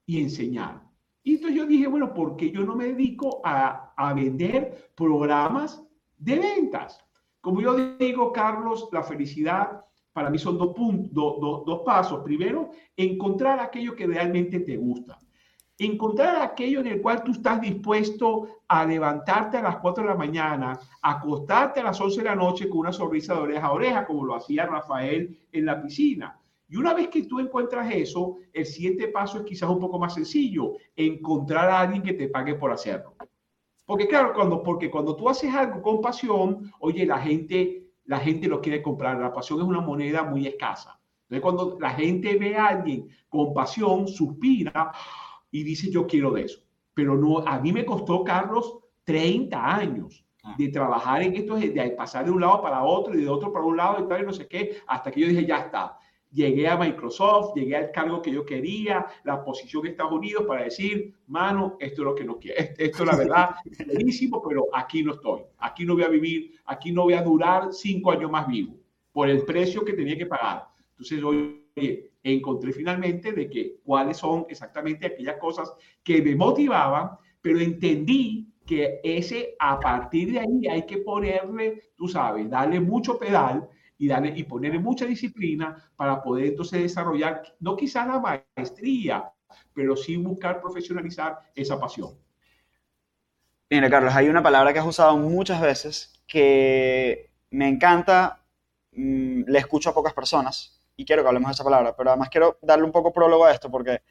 y 0.07 0.23
enseñar. 0.23 0.83
Y 1.23 1.35
entonces 1.35 1.59
yo 1.59 1.67
dije, 1.67 1.89
bueno, 1.89 2.15
¿por 2.15 2.37
qué 2.37 2.51
yo 2.51 2.65
no 2.65 2.77
me 2.77 2.87
dedico 2.87 3.41
a, 3.45 3.93
a 3.97 4.15
vender 4.15 4.93
programas 4.95 5.83
de 6.17 6.39
ventas? 6.39 7.05
Como 7.41 7.61
yo 7.61 7.97
digo, 7.99 8.33
Carlos, 8.33 8.89
la 8.93 9.03
felicidad 9.03 9.83
para 10.17 10.31
mí 10.31 10.39
son 10.39 10.57
dos, 10.57 10.75
puntos, 10.75 11.13
dos, 11.13 11.83
pasos. 11.85 12.25
Primero, 12.25 12.71
encontrar 12.97 13.61
aquello 13.61 13.95
que 13.95 14.07
realmente 14.07 14.61
te 14.61 14.75
gusta. 14.79 15.19
Encontrar 15.77 16.41
aquello 16.41 16.81
en 16.81 16.87
el 16.87 17.03
cual 17.03 17.23
tú 17.23 17.33
estás 17.33 17.61
dispuesto 17.61 18.49
a 18.67 18.87
levantarte 18.87 19.59
a 19.59 19.63
las 19.63 19.77
4 19.77 20.05
de 20.05 20.09
la 20.09 20.17
mañana, 20.17 20.81
acostarte 21.03 21.81
a 21.81 21.85
las 21.85 22.01
11 22.01 22.17
de 22.17 22.25
la 22.25 22.35
noche 22.35 22.67
con 22.67 22.79
una 22.79 22.93
sonrisa 22.95 23.35
de 23.35 23.41
oreja 23.41 23.67
a 23.67 23.73
oreja, 23.73 24.07
como 24.07 24.25
lo 24.25 24.37
hacía 24.37 24.65
Rafael 24.65 25.39
en 25.53 25.67
la 25.67 25.83
piscina. 25.83 26.41
Y 26.69 26.77
una 26.77 26.95
vez 26.95 27.09
que 27.09 27.23
tú 27.25 27.39
encuentras 27.39 27.93
eso, 27.93 28.39
el 28.53 28.67
siguiente 28.67 29.09
paso 29.09 29.39
es 29.39 29.45
quizás 29.45 29.71
un 29.71 29.79
poco 29.79 29.99
más 29.99 30.15
sencillo, 30.15 30.75
encontrar 30.95 31.71
a 31.71 31.81
alguien 31.81 32.03
que 32.03 32.15
te 32.15 32.29
pague 32.29 32.55
por 32.55 32.73
hacerlo. 32.73 33.15
Porque 33.85 34.09
claro, 34.09 34.33
cuando, 34.35 34.63
porque 34.63 34.91
cuando 34.91 35.15
tú 35.15 35.29
haces 35.29 35.55
algo 35.55 35.81
con 35.81 36.01
pasión, 36.01 36.73
oye, 36.81 37.07
la 37.07 37.19
gente 37.19 37.87
la 38.07 38.21
gente 38.21 38.49
lo 38.49 38.61
quiere 38.61 38.83
comprar. 38.83 39.19
La 39.19 39.33
pasión 39.33 39.61
es 39.61 39.67
una 39.67 39.81
moneda 39.81 40.23
muy 40.23 40.47
escasa. 40.47 40.99
Entonces, 41.29 41.43
cuando 41.43 41.79
la 41.81 41.91
gente 41.91 42.37
ve 42.37 42.57
a 42.57 42.69
alguien 42.69 43.09
con 43.29 43.53
pasión, 43.53 44.09
suspira 44.09 44.93
y 45.51 45.63
dice, 45.63 45.91
yo 45.91 46.07
quiero 46.07 46.31
de 46.31 46.43
eso. 46.43 46.61
Pero 46.95 47.17
no, 47.17 47.39
a 47.39 47.59
mí 47.59 47.73
me 47.73 47.85
costó, 47.85 48.25
Carlos, 48.25 48.79
30 49.05 49.77
años 49.77 50.25
ah. 50.45 50.55
de 50.57 50.69
trabajar 50.69 51.23
en 51.23 51.35
esto, 51.35 51.57
de 51.57 51.95
pasar 51.97 52.25
de 52.25 52.31
un 52.31 52.41
lado 52.41 52.63
para 52.63 52.83
otro 52.85 53.15
y 53.15 53.23
de 53.23 53.29
otro 53.29 53.53
para 53.53 53.65
un 53.65 53.77
lado 53.77 54.05
y 54.05 54.09
tal, 54.09 54.23
y 54.23 54.27
no 54.27 54.33
sé 54.33 54.47
qué, 54.47 54.79
hasta 54.87 55.11
que 55.11 55.21
yo 55.21 55.29
dije, 55.29 55.45
ya 55.45 55.59
está 55.59 55.99
llegué 56.37 56.69
a 56.69 56.77
Microsoft, 56.77 57.55
llegué 57.57 57.77
al 57.77 57.91
cargo 57.91 58.21
que 58.21 58.31
yo 58.31 58.45
quería, 58.45 59.07
la 59.25 59.43
posición 59.43 59.83
de 59.83 59.89
Estados 59.91 60.13
Unidos 60.13 60.45
para 60.47 60.65
decir, 60.65 61.15
mano, 61.27 61.77
esto 61.81 62.03
es 62.03 62.05
lo 62.05 62.15
que 62.15 62.25
no 62.25 62.39
quiero, 62.39 62.59
esto 62.79 63.03
es 63.03 63.11
la 63.11 63.17
verdad, 63.17 63.51
es 63.65 63.87
buenísimo, 63.87 64.43
pero 64.47 64.67
aquí 64.73 65.03
no 65.03 65.15
estoy, 65.15 65.41
aquí 65.59 65.87
no 65.87 65.95
voy 65.95 66.05
a 66.05 66.09
vivir, 66.09 66.53
aquí 66.67 66.93
no 66.93 67.05
voy 67.05 67.15
a 67.15 67.23
durar 67.23 67.73
cinco 67.73 68.13
años 68.13 68.31
más 68.31 68.47
vivo 68.47 68.77
por 69.13 69.31
el 69.31 69.43
precio 69.47 69.83
que 69.83 69.95
tenía 69.95 70.19
que 70.19 70.27
pagar. 70.27 70.69
Entonces, 70.91 71.25
oye, 71.25 72.11
encontré 72.23 72.73
finalmente 72.73 73.33
de 73.33 73.49
que 73.49 73.79
cuáles 73.83 74.19
son 74.19 74.45
exactamente 74.51 75.07
aquellas 75.07 75.39
cosas 75.39 75.73
que 76.03 76.21
me 76.21 76.37
motivaban, 76.37 77.13
pero 77.41 77.59
entendí 77.61 78.53
que 78.67 79.01
ese, 79.03 79.55
a 79.59 79.81
partir 79.81 80.33
de 80.33 80.41
ahí 80.41 80.67
hay 80.69 80.85
que 80.85 80.99
ponerle, 80.99 81.93
tú 81.97 82.09
sabes, 82.09 82.51
darle 82.51 82.81
mucho 82.81 83.19
pedal 83.19 83.67
y, 83.99 84.09
darle, 84.09 84.33
y 84.37 84.45
ponerle 84.45 84.79
mucha 84.79 85.07
disciplina 85.07 85.91
para 85.97 86.23
poder 86.23 86.47
entonces 86.47 86.83
desarrollar, 86.83 87.43
no 87.61 87.77
quizá 87.77 88.07
la 88.07 88.21
maestría, 88.21 89.31
pero 89.73 89.97
sí 89.97 90.17
buscar 90.17 90.61
profesionalizar 90.61 91.39
esa 91.55 91.79
pasión. 91.79 92.11
Mira, 93.71 93.91
Carlos, 93.91 94.15
hay 94.15 94.29
una 94.29 94.43
palabra 94.43 94.73
que 94.73 94.79
has 94.79 94.87
usado 94.87 95.17
muchas 95.17 95.61
veces 95.61 96.23
que 96.27 97.31
me 97.51 97.69
encanta, 97.69 98.45
mm, 98.93 99.43
le 99.47 99.59
escucho 99.59 99.91
a 99.91 99.95
pocas 99.95 100.15
personas 100.15 100.83
y 100.97 101.05
quiero 101.05 101.23
que 101.23 101.29
hablemos 101.29 101.49
de 101.49 101.55
esa 101.55 101.65
palabra, 101.65 101.95
pero 101.97 102.11
además 102.11 102.29
quiero 102.31 102.59
darle 102.63 102.85
un 102.85 102.93
poco 102.93 103.13
prólogo 103.13 103.45
a 103.45 103.53
esto 103.53 103.71
porque 103.71 104.03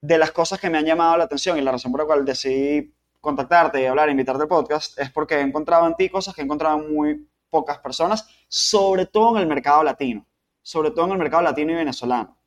de 0.00 0.18
las 0.18 0.30
cosas 0.30 0.60
que 0.60 0.70
me 0.70 0.78
han 0.78 0.84
llamado 0.84 1.16
la 1.16 1.24
atención 1.24 1.58
y 1.58 1.62
la 1.62 1.72
razón 1.72 1.90
por 1.90 2.02
la 2.02 2.06
cual 2.06 2.24
decidí 2.24 2.94
contactarte 3.20 3.82
y 3.82 3.86
hablar, 3.86 4.08
invitarte 4.08 4.42
al 4.42 4.48
podcast, 4.48 4.98
es 5.00 5.10
porque 5.10 5.34
he 5.34 5.40
encontrado 5.40 5.86
en 5.86 5.94
ti 5.94 6.08
cosas 6.08 6.34
que 6.34 6.42
he 6.42 6.44
encontrado 6.44 6.78
en 6.78 6.94
muy 6.94 7.28
pocas 7.50 7.78
personas, 7.78 8.28
sobre 8.48 9.06
todo 9.06 9.36
en 9.36 9.42
el 9.42 9.48
mercado 9.48 9.82
latino, 9.82 10.26
sobre 10.62 10.90
todo 10.90 11.06
en 11.06 11.12
el 11.12 11.18
mercado 11.18 11.42
latino 11.42 11.72
y 11.72 11.76
venezolano. 11.76 12.38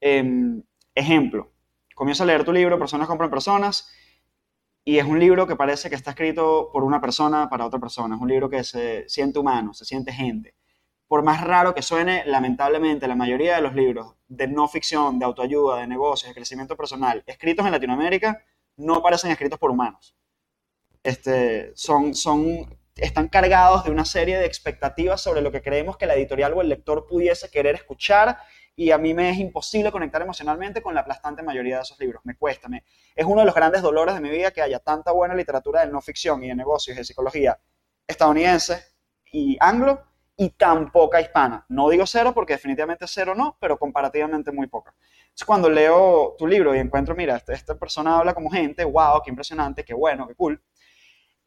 Em, 0.00 0.62
ejemplo, 0.94 1.52
comienzo 1.94 2.22
a 2.22 2.26
leer 2.26 2.44
tu 2.44 2.52
libro, 2.52 2.78
Personas 2.78 3.08
compran 3.08 3.30
personas, 3.30 3.90
y 4.84 4.98
es 4.98 5.04
un 5.04 5.18
libro 5.20 5.46
que 5.46 5.54
parece 5.54 5.88
que 5.88 5.94
está 5.94 6.10
escrito 6.10 6.70
por 6.72 6.82
una 6.82 7.00
persona 7.00 7.48
para 7.48 7.66
otra 7.66 7.78
persona. 7.78 8.16
Es 8.16 8.20
un 8.20 8.28
libro 8.28 8.50
que 8.50 8.64
se 8.64 9.08
siente 9.08 9.38
humano, 9.38 9.74
se 9.74 9.84
siente 9.84 10.12
gente. 10.12 10.56
Por 11.06 11.22
más 11.22 11.42
raro 11.42 11.74
que 11.74 11.82
suene, 11.82 12.24
lamentablemente 12.26 13.06
la 13.06 13.14
mayoría 13.14 13.54
de 13.54 13.62
los 13.62 13.74
libros 13.74 14.16
de 14.26 14.48
no 14.48 14.66
ficción, 14.66 15.18
de 15.18 15.24
autoayuda, 15.24 15.80
de 15.80 15.86
negocios, 15.86 16.30
de 16.30 16.34
crecimiento 16.34 16.76
personal, 16.76 17.22
escritos 17.26 17.64
en 17.64 17.72
Latinoamérica, 17.72 18.42
no 18.76 19.02
parecen 19.02 19.30
escritos 19.30 19.58
por 19.58 19.70
humanos. 19.70 20.16
Este, 21.02 21.72
son, 21.76 22.14
son, 22.14 22.66
están 22.96 23.28
cargados 23.28 23.84
de 23.84 23.90
una 23.90 24.04
serie 24.04 24.38
de 24.38 24.46
expectativas 24.46 25.20
sobre 25.20 25.40
lo 25.40 25.50
que 25.50 25.62
creemos 25.62 25.96
que 25.96 26.06
la 26.06 26.14
editorial 26.14 26.52
o 26.52 26.60
el 26.60 26.68
lector 26.68 27.06
pudiese 27.06 27.50
querer 27.50 27.74
escuchar 27.74 28.38
y 28.74 28.90
a 28.90 28.98
mí 28.98 29.14
me 29.14 29.30
es 29.30 29.38
imposible 29.38 29.92
conectar 29.92 30.22
emocionalmente 30.22 30.82
con 30.82 30.94
la 30.94 31.02
aplastante 31.02 31.42
mayoría 31.42 31.76
de 31.76 31.82
esos 31.82 31.98
libros. 31.98 32.22
Me 32.24 32.36
cuesta. 32.36 32.68
Me, 32.68 32.84
es 33.14 33.24
uno 33.24 33.40
de 33.40 33.46
los 33.46 33.54
grandes 33.54 33.82
dolores 33.82 34.14
de 34.14 34.20
mi 34.20 34.30
vida 34.30 34.50
que 34.50 34.62
haya 34.62 34.78
tanta 34.78 35.12
buena 35.12 35.34
literatura 35.34 35.84
de 35.84 35.92
no 35.92 36.00
ficción 36.00 36.42
y 36.42 36.48
de 36.48 36.54
negocios 36.54 36.96
y 36.96 36.98
de 36.98 37.04
psicología 37.04 37.58
estadounidense 38.06 38.82
y 39.30 39.56
anglo 39.60 40.02
y 40.36 40.50
tan 40.50 40.90
poca 40.90 41.20
hispana. 41.20 41.64
No 41.68 41.88
digo 41.88 42.06
cero 42.06 42.32
porque 42.34 42.54
definitivamente 42.54 43.06
cero 43.06 43.34
no, 43.34 43.56
pero 43.60 43.78
comparativamente 43.78 44.50
muy 44.52 44.66
poca. 44.66 44.94
Es 45.34 45.44
cuando 45.44 45.68
leo 45.68 46.34
tu 46.38 46.46
libro 46.46 46.74
y 46.74 46.78
encuentro, 46.78 47.14
mira, 47.14 47.36
este, 47.36 47.52
esta 47.54 47.78
persona 47.78 48.18
habla 48.18 48.34
como 48.34 48.50
gente, 48.50 48.84
wow, 48.84 49.22
qué 49.22 49.30
impresionante, 49.30 49.84
qué 49.84 49.94
bueno, 49.94 50.26
qué 50.26 50.34
cool. 50.34 50.62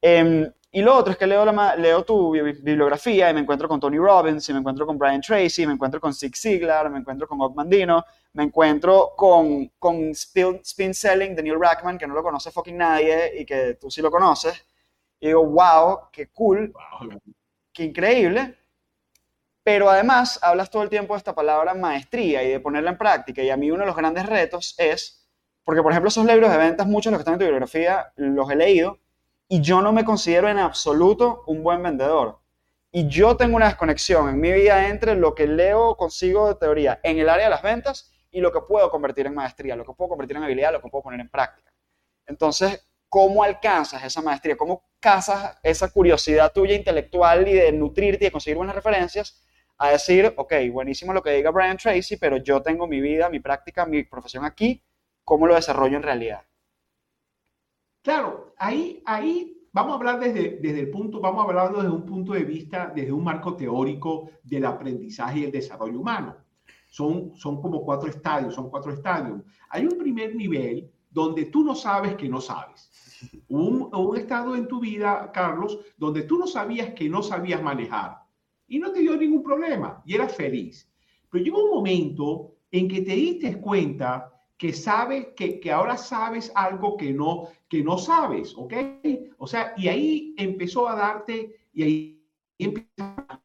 Em, 0.01 0.51
y 0.75 0.81
lo 0.81 0.93
otro 0.93 1.13
es 1.13 1.17
que 1.17 1.25
leo, 1.25 1.45
la, 1.45 1.73
leo 1.77 2.03
tu 2.03 2.31
bibliografía 2.31 3.29
y 3.29 3.33
me 3.33 3.39
encuentro 3.39 3.69
con 3.69 3.79
Tony 3.79 3.97
Robbins, 3.97 4.49
y 4.49 4.51
me 4.51 4.59
encuentro 4.59 4.85
con 4.85 4.97
Brian 4.97 5.21
Tracy, 5.21 5.65
me 5.65 5.71
encuentro 5.71 6.01
con 6.01 6.13
Zig 6.13 6.35
Ziglar, 6.35 6.89
me 6.89 6.99
encuentro 6.99 7.29
con 7.29 7.39
Og 7.39 7.55
Mandino, 7.55 8.03
me 8.33 8.43
encuentro 8.43 9.13
con, 9.15 9.71
con 9.79 10.09
Spin 10.09 10.93
Selling 10.93 11.33
de 11.33 11.43
Neil 11.43 11.57
Rackman, 11.57 11.97
que 11.97 12.05
no 12.05 12.13
lo 12.13 12.21
conoce 12.21 12.51
fucking 12.51 12.75
nadie 12.75 13.39
y 13.39 13.45
que 13.45 13.75
tú 13.75 13.89
sí 13.89 14.01
lo 14.01 14.11
conoces. 14.11 14.65
Y 15.21 15.27
digo, 15.27 15.45
wow, 15.45 16.09
qué 16.11 16.27
cool, 16.33 16.73
qué 17.71 17.85
increíble. 17.85 18.57
Pero 19.63 19.89
además 19.89 20.37
hablas 20.43 20.69
todo 20.69 20.83
el 20.83 20.89
tiempo 20.89 21.13
de 21.13 21.19
esta 21.19 21.33
palabra 21.33 21.73
maestría 21.73 22.43
y 22.43 22.49
de 22.49 22.59
ponerla 22.59 22.91
en 22.91 22.97
práctica. 22.97 23.41
Y 23.41 23.49
a 23.49 23.55
mí 23.55 23.71
uno 23.71 23.83
de 23.83 23.87
los 23.87 23.95
grandes 23.95 24.25
retos 24.25 24.75
es, 24.77 25.25
porque 25.63 25.81
por 25.81 25.93
ejemplo 25.93 26.09
esos 26.09 26.25
libros 26.25 26.51
de 26.51 26.57
ventas, 26.57 26.85
muchos 26.85 27.11
de 27.11 27.11
los 27.11 27.19
que 27.19 27.21
están 27.21 27.35
en 27.35 27.39
tu 27.39 27.45
bibliografía, 27.45 28.11
los 28.17 28.51
he 28.51 28.57
leído 28.57 28.99
y 29.47 29.61
yo 29.61 29.81
no 29.81 29.93
me 29.93 30.05
considero 30.05 30.49
en 30.49 30.57
absoluto 30.57 31.43
un 31.47 31.63
buen 31.63 31.81
vendedor. 31.83 32.39
Y 32.91 33.07
yo 33.07 33.35
tengo 33.35 33.57
una 33.57 33.67
desconexión 33.67 34.29
en 34.29 34.39
mi 34.39 34.51
vida 34.51 34.87
entre 34.87 35.15
lo 35.15 35.35
que 35.35 35.47
leo, 35.47 35.95
consigo 35.97 36.47
de 36.47 36.55
teoría 36.55 36.99
en 37.03 37.19
el 37.19 37.29
área 37.29 37.45
de 37.45 37.49
las 37.49 37.61
ventas 37.61 38.11
y 38.31 38.39
lo 38.39 38.51
que 38.51 38.61
puedo 38.61 38.89
convertir 38.89 39.27
en 39.27 39.35
maestría, 39.35 39.75
lo 39.75 39.85
que 39.85 39.93
puedo 39.93 40.09
convertir 40.09 40.37
en 40.37 40.43
habilidad, 40.43 40.71
lo 40.71 40.81
que 40.81 40.89
puedo 40.89 41.03
poner 41.03 41.19
en 41.19 41.29
práctica. 41.29 41.73
Entonces, 42.25 42.87
¿cómo 43.09 43.43
alcanzas 43.43 44.03
esa 44.03 44.21
maestría? 44.21 44.57
¿Cómo 44.57 44.83
cazas 44.99 45.57
esa 45.61 45.89
curiosidad 45.89 46.51
tuya 46.51 46.73
intelectual 46.73 47.47
y 47.47 47.53
de 47.53 47.71
nutrirte 47.71 48.23
y 48.23 48.27
de 48.27 48.31
conseguir 48.31 48.57
buenas 48.57 48.75
referencias 48.75 49.45
a 49.77 49.89
decir, 49.89 50.33
ok, 50.37 50.53
buenísimo 50.71 51.13
lo 51.13 51.21
que 51.21 51.31
diga 51.31 51.51
Brian 51.51 51.77
Tracy, 51.77 52.17
pero 52.17 52.37
yo 52.37 52.61
tengo 52.61 52.87
mi 52.87 53.01
vida, 53.01 53.29
mi 53.29 53.39
práctica, 53.39 53.85
mi 53.85 54.03
profesión 54.03 54.45
aquí, 54.45 54.81
¿cómo 55.23 55.47
lo 55.47 55.55
desarrollo 55.55 55.97
en 55.97 56.03
realidad? 56.03 56.41
Claro, 58.05 58.53
ahí, 58.59 59.01
ahí 59.03 59.57
vamos 59.73 59.93
a 59.93 59.95
hablar 59.95 60.19
desde, 60.19 60.59
desde 60.61 60.81
el 60.81 60.91
punto, 60.91 61.19
vamos 61.19 61.43
a 61.43 61.49
hablar 61.49 61.73
desde 61.73 61.89
un 61.89 62.05
punto 62.05 62.33
de 62.33 62.43
vista, 62.43 62.93
desde 62.95 63.11
un 63.11 63.23
marco 63.23 63.55
teórico 63.55 64.29
del 64.43 64.65
aprendizaje 64.65 65.39
y 65.39 65.43
el 65.45 65.51
desarrollo 65.51 65.99
humano. 65.99 66.35
Son, 66.87 67.35
son 67.35 67.59
como 67.59 67.83
cuatro 67.83 68.07
estadios, 68.07 68.53
son 68.53 68.69
cuatro 68.69 68.93
estadios. 68.93 69.41
Hay 69.69 69.87
un 69.87 69.97
primer 69.97 70.35
nivel 70.35 70.87
donde 71.09 71.45
tú 71.45 71.63
no 71.63 71.73
sabes 71.73 72.13
que 72.13 72.29
no 72.29 72.39
sabes. 72.39 72.91
Un, 73.47 73.89
un 73.91 74.17
estado 74.17 74.55
en 74.55 74.67
tu 74.67 74.79
vida, 74.79 75.31
Carlos, 75.33 75.79
donde 75.97 76.21
tú 76.21 76.37
no 76.37 76.45
sabías 76.45 76.93
que 76.93 77.09
no 77.09 77.23
sabías 77.23 77.63
manejar 77.63 78.19
y 78.67 78.77
no 78.77 78.91
te 78.91 78.99
dio 78.99 79.17
ningún 79.17 79.41
problema 79.41 80.03
y 80.05 80.13
eras 80.13 80.35
feliz. 80.35 80.87
Pero 81.31 81.43
llegó 81.43 81.63
un 81.63 81.71
momento 81.71 82.53
en 82.69 82.87
que 82.87 83.01
te 83.01 83.15
diste 83.15 83.59
cuenta 83.59 84.31
que 84.57 84.73
sabes, 84.73 85.27
que, 85.35 85.59
que, 85.59 85.71
ahora 85.71 85.97
sabes 85.97 86.51
algo 86.55 86.95
que 86.97 87.11
no, 87.11 87.49
que 87.67 87.83
no 87.83 87.97
sabes, 87.97 88.53
¿ok? 88.55 88.73
O 89.37 89.47
sea, 89.47 89.73
y 89.75 89.87
ahí 89.87 90.35
empezó 90.37 90.87
a 90.87 90.95
darte, 90.95 91.55
y 91.73 91.83
ahí 91.83 92.29
empieza 92.57 93.41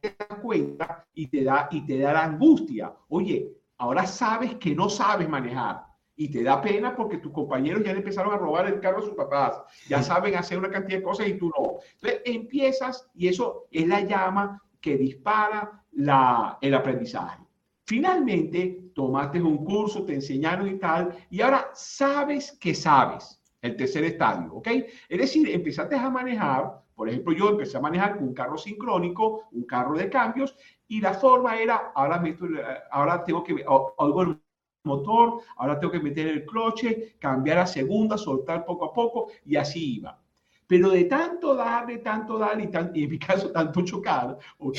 te 0.00 0.16
das 0.18 0.38
cuenta 0.40 1.06
y 1.14 1.26
te 1.26 1.44
da, 1.44 1.68
y 1.70 1.84
te 1.84 1.98
da 1.98 2.12
la 2.12 2.24
angustia. 2.24 2.94
Oye, 3.08 3.52
ahora 3.78 4.06
sabes 4.06 4.54
que 4.56 4.74
no 4.74 4.88
sabes 4.88 5.28
manejar. 5.28 5.86
Y 6.16 6.30
te 6.30 6.42
da 6.42 6.60
pena 6.60 6.96
porque 6.96 7.18
tus 7.18 7.32
compañeros 7.32 7.82
ya 7.84 7.92
le 7.92 7.98
empezaron 7.98 8.34
a 8.34 8.38
robar 8.38 8.66
el 8.66 8.80
carro 8.80 8.98
a 8.98 9.02
sus 9.02 9.14
papás, 9.14 9.62
ya 9.88 10.02
saben 10.02 10.34
hacer 10.34 10.58
una 10.58 10.68
cantidad 10.68 10.98
de 10.98 11.04
cosas 11.04 11.28
y 11.28 11.34
tú 11.34 11.48
no. 11.56 11.78
Entonces 11.94 12.22
empiezas 12.24 13.08
y 13.14 13.28
eso 13.28 13.66
es 13.70 13.86
la 13.86 14.00
llama 14.00 14.60
que 14.80 14.96
dispara 14.96 15.84
la, 15.92 16.58
el 16.60 16.74
aprendizaje. 16.74 17.47
Finalmente, 17.88 18.90
tomaste 18.94 19.40
un 19.40 19.64
curso, 19.64 20.04
te 20.04 20.12
enseñaron 20.12 20.68
y 20.68 20.78
tal, 20.78 21.08
y 21.30 21.40
ahora 21.40 21.70
sabes 21.72 22.52
que 22.60 22.74
sabes, 22.74 23.40
el 23.62 23.76
tercer 23.76 24.04
estadio, 24.04 24.52
¿ok? 24.52 24.68
Es 25.08 25.18
decir, 25.18 25.48
empezaste 25.48 25.96
a 25.96 26.10
manejar, 26.10 26.82
por 26.94 27.08
ejemplo, 27.08 27.32
yo 27.32 27.48
empecé 27.48 27.78
a 27.78 27.80
manejar 27.80 28.18
un 28.18 28.34
carro 28.34 28.58
sincrónico, 28.58 29.48
un 29.52 29.64
carro 29.64 29.96
de 29.96 30.10
cambios, 30.10 30.54
y 30.86 31.00
la 31.00 31.14
forma 31.14 31.58
era, 31.58 31.90
ahora, 31.94 32.20
meto, 32.20 32.44
ahora 32.90 33.24
tengo 33.24 33.42
que, 33.42 33.64
oigo 33.96 34.22
el 34.22 34.38
motor, 34.84 35.40
ahora 35.56 35.80
tengo 35.80 35.92
que 35.92 36.00
meter 36.00 36.28
el 36.28 36.44
cloche, 36.44 37.16
cambiar 37.18 37.56
a 37.56 37.66
segunda, 37.66 38.18
soltar 38.18 38.66
poco 38.66 38.84
a 38.84 38.92
poco, 38.92 39.28
y 39.46 39.56
así 39.56 39.94
iba. 39.96 40.20
Pero 40.68 40.90
de 40.90 41.04
tanto 41.04 41.56
dar, 41.56 41.86
de 41.86 41.98
tanto 41.98 42.38
dar 42.38 42.60
y, 42.60 42.70
y 42.94 43.04
en 43.04 43.10
mi 43.10 43.18
caso 43.18 43.50
tanto 43.52 43.82
chocar, 43.82 44.38
¿ok? 44.58 44.76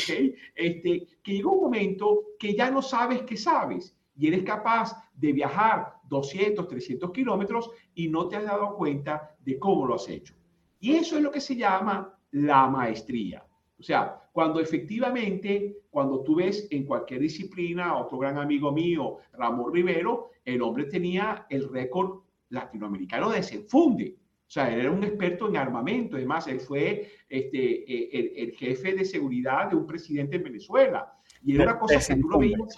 Este, 0.56 1.08
que 1.22 1.34
llegó 1.34 1.52
un 1.52 1.64
momento 1.64 2.22
que 2.40 2.56
ya 2.56 2.72
no 2.72 2.82
sabes 2.82 3.24
que 3.24 3.36
sabes 3.36 3.94
y 4.16 4.28
eres 4.28 4.44
capaz 4.44 4.96
de 5.14 5.34
viajar 5.34 5.96
200, 6.08 6.68
300 6.68 7.12
kilómetros 7.12 7.72
y 7.96 8.08
no 8.08 8.28
te 8.28 8.36
has 8.36 8.46
dado 8.46 8.76
cuenta 8.76 9.36
de 9.44 9.58
cómo 9.58 9.86
lo 9.86 9.96
has 9.96 10.08
hecho. 10.08 10.34
Y 10.80 10.96
eso 10.96 11.18
es 11.18 11.24
lo 11.24 11.32
que 11.32 11.42
se 11.42 11.56
llama 11.56 12.18
la 12.32 12.68
maestría. 12.68 13.46
O 13.80 13.84
sea, 13.84 14.30
cuando 14.32 14.60
efectivamente, 14.60 15.84
cuando 15.90 16.22
tú 16.22 16.36
ves 16.36 16.68
en 16.70 16.86
cualquier 16.86 17.22
disciplina, 17.22 17.98
otro 17.98 18.18
gran 18.18 18.38
amigo 18.38 18.72
mío, 18.72 19.18
Ramón 19.34 19.74
Rivero, 19.74 20.32
el 20.44 20.62
hombre 20.62 20.86
tenía 20.86 21.46
el 21.50 21.70
récord 21.70 22.22
latinoamericano 22.50 23.30
de 23.30 23.38
desenfunde. 23.38 24.18
O 24.50 24.52
sea, 24.52 24.74
él 24.74 24.80
era 24.80 24.90
un 24.90 25.04
experto 25.04 25.48
en 25.48 25.58
armamento. 25.58 26.16
Además, 26.16 26.48
él 26.48 26.60
fue 26.60 27.08
este, 27.30 27.60
e, 27.60 28.44
el, 28.44 28.52
jefe 28.54 28.96
de 28.96 29.06
seguridad 29.06 29.70
de 29.70 29.76
un 29.76 29.86
presidente 29.86 30.38
en 30.38 30.44
Venezuela. 30.44 31.14
Y 31.46 31.54
era 31.54 31.66
una 31.66 31.80
cosa 31.80 32.00
que 32.00 32.20
tú 32.20 32.28
lo 32.28 32.40
veías 32.40 32.76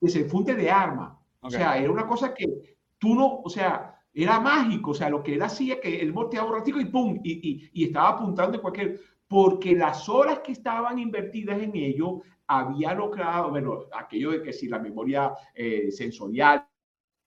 que 0.00 0.08
se 0.08 0.24
funde 0.26 0.54
de 0.54 0.70
arma. 0.70 1.20
O 1.40 1.50
sea, 1.50 1.76
era 1.76 1.90
una 1.90 2.06
cosa 2.06 2.32
que 2.32 2.76
tú 2.96 3.12
no, 3.16 3.40
o 3.40 3.50
sea, 3.50 4.00
era 4.14 4.38
mágico. 4.38 4.92
O 4.92 4.94
sea, 4.94 5.10
lo 5.10 5.20
que 5.20 5.34
él 5.34 5.42
hacía, 5.42 5.80
que 5.80 6.00
él 6.00 6.12
volteaba 6.12 6.48
un 6.48 6.54
ratito 6.54 6.78
y 6.78 6.84
pum, 6.84 7.18
y, 7.24 7.32
y, 7.50 7.70
y 7.72 7.86
estaba 7.86 8.10
apuntando 8.10 8.54
en 8.54 8.62
cualquier. 8.62 9.00
Porque 9.26 9.74
las 9.74 10.08
horas 10.08 10.38
que 10.44 10.52
estaban 10.52 11.00
invertidas 11.00 11.60
en 11.60 11.74
ello 11.74 12.22
había 12.46 12.94
logrado, 12.94 13.50
bueno, 13.50 13.80
aquello 13.92 14.30
de 14.30 14.42
que 14.42 14.52
si 14.52 14.68
la 14.68 14.78
memoria 14.78 15.32
eh, 15.52 15.90
sensorial, 15.90 16.64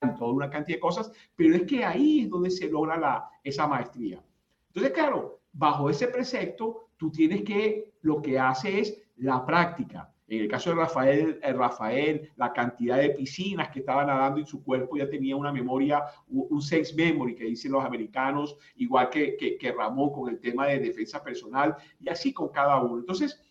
toda 0.10 0.34
una 0.34 0.50
cantidad 0.50 0.78
de 0.78 0.82
cosas, 0.82 1.12
pero 1.36 1.56
es 1.56 1.64
que 1.64 1.86
ahí 1.86 2.22
es 2.22 2.30
donde 2.30 2.50
se 2.50 2.70
logra 2.70 2.98
la, 2.98 3.30
esa 3.44 3.68
maestría. 3.68 4.22
Entonces, 4.68 4.94
claro, 4.94 5.42
bajo 5.54 5.90
ese 5.90 6.08
precepto, 6.08 6.88
tú 6.98 7.12
tienes 7.12 7.44
que, 7.44 7.94
lo 8.02 8.22
que 8.22 8.40
hace 8.40 8.80
es 8.80 9.02
la 9.18 9.46
práctica. 9.46 10.12
En 10.28 10.40
el 10.40 10.48
caso 10.48 10.70
de 10.70 10.78
Rafael, 10.78 11.40
eh, 11.44 11.54
Rafael, 11.54 12.32
la 12.38 12.54
cantidad 12.54 12.98
de 12.98 13.10
piscinas 13.10 13.70
que 13.70 13.80
estaba 13.80 14.06
nadando 14.06 14.40
en 14.40 14.46
su 14.46 14.64
cuerpo 14.64 14.96
ya 14.96 15.10
tenía 15.10 15.36
una 15.36 15.52
memoria, 15.52 16.04
un 16.30 16.62
sense 16.62 16.96
memory 16.96 17.36
que 17.36 17.44
dicen 17.44 17.74
los 17.74 17.84
americanos, 17.84 18.56
igual 18.78 19.10
que, 19.10 19.36
que, 19.36 19.72
Ramón 19.74 20.12
con 20.14 20.30
el 20.30 20.40
tema 20.40 20.68
de 20.68 20.80
defensa 20.80 21.22
personal 21.22 21.76
y 22.00 22.08
así 22.08 22.32
con 22.32 22.48
cada 22.50 22.82
uno. 22.82 23.00
Entonces, 23.00 23.42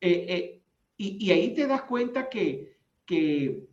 eh, 0.00 0.26
eh, 0.28 0.62
y, 0.96 1.26
y, 1.26 1.30
ahí 1.30 1.54
te 1.54 1.66
das 1.66 1.82
cuenta 1.82 2.30
que, 2.30 2.74
que, 3.04 3.68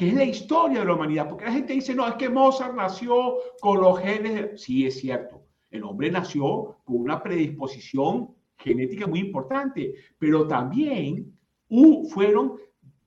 que, 0.00 0.08
es 0.08 0.14
la 0.14 0.24
historia 0.24 0.80
de 0.80 0.86
la 0.86 0.94
humanidad, 0.94 1.28
porque 1.28 1.44
la 1.44 1.52
gente 1.52 1.74
dice, 1.74 1.94
no, 1.94 2.08
es 2.08 2.14
que 2.14 2.30
Mozart 2.30 2.74
nació 2.74 3.36
con 3.60 3.82
los 3.82 4.00
genes. 4.00 4.62
Sí, 4.62 4.86
es 4.86 4.98
cierto, 4.98 5.42
el 5.70 5.84
hombre 5.84 6.10
nació 6.10 6.78
con 6.84 6.96
una 6.96 7.22
predisposición 7.22 8.34
genética 8.56 9.06
muy 9.06 9.18
importante, 9.18 9.94
pero 10.18 10.46
también 10.46 11.36
fueron 12.08 12.56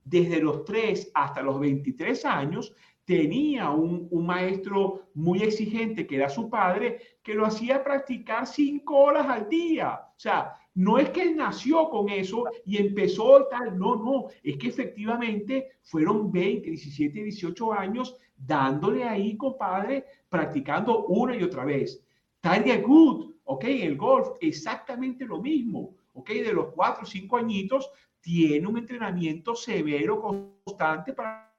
desde 0.04 0.40
los 0.40 0.64
3 0.64 1.10
hasta 1.14 1.42
los 1.42 1.58
23 1.58 2.24
años, 2.26 2.72
tenía 3.04 3.70
un, 3.70 4.08
maestro 4.24 5.08
muy 5.14 5.42
exigente 5.42 6.06
que 6.06 6.14
era 6.14 6.28
su 6.28 6.48
padre, 6.48 7.00
que 7.24 7.34
lo 7.34 7.44
hacía 7.44 7.82
practicar 7.82 8.46
5 8.46 8.96
horas 8.96 9.26
al 9.28 9.48
día. 9.48 10.00
O 10.16 10.20
sea, 10.20 10.54
no 10.74 10.98
es 10.98 11.10
que 11.10 11.22
él 11.22 11.36
nació 11.36 11.88
con 11.88 12.08
eso 12.08 12.44
y 12.64 12.78
empezó 12.78 13.46
tal, 13.46 13.78
no, 13.78 13.94
no, 13.94 14.26
es 14.42 14.56
que 14.56 14.68
efectivamente 14.68 15.70
fueron 15.82 16.32
20, 16.32 16.68
17, 16.68 17.22
18 17.22 17.72
años 17.72 18.16
dándole 18.36 19.04
ahí, 19.04 19.36
compadre, 19.36 20.04
practicando 20.28 21.04
una 21.06 21.36
y 21.36 21.42
otra 21.42 21.64
vez. 21.64 22.02
Tiger 22.40 22.82
Good, 22.82 23.34
ok, 23.44 23.64
el 23.64 23.96
golf, 23.96 24.28
exactamente 24.40 25.24
lo 25.24 25.40
mismo, 25.40 25.94
ok, 26.12 26.28
de 26.30 26.52
los 26.52 26.72
4 26.72 27.04
o 27.04 27.06
5 27.06 27.36
añitos 27.36 27.88
tiene 28.20 28.66
un 28.66 28.78
entrenamiento 28.78 29.54
severo, 29.54 30.20
constante 30.20 31.12
para 31.12 31.54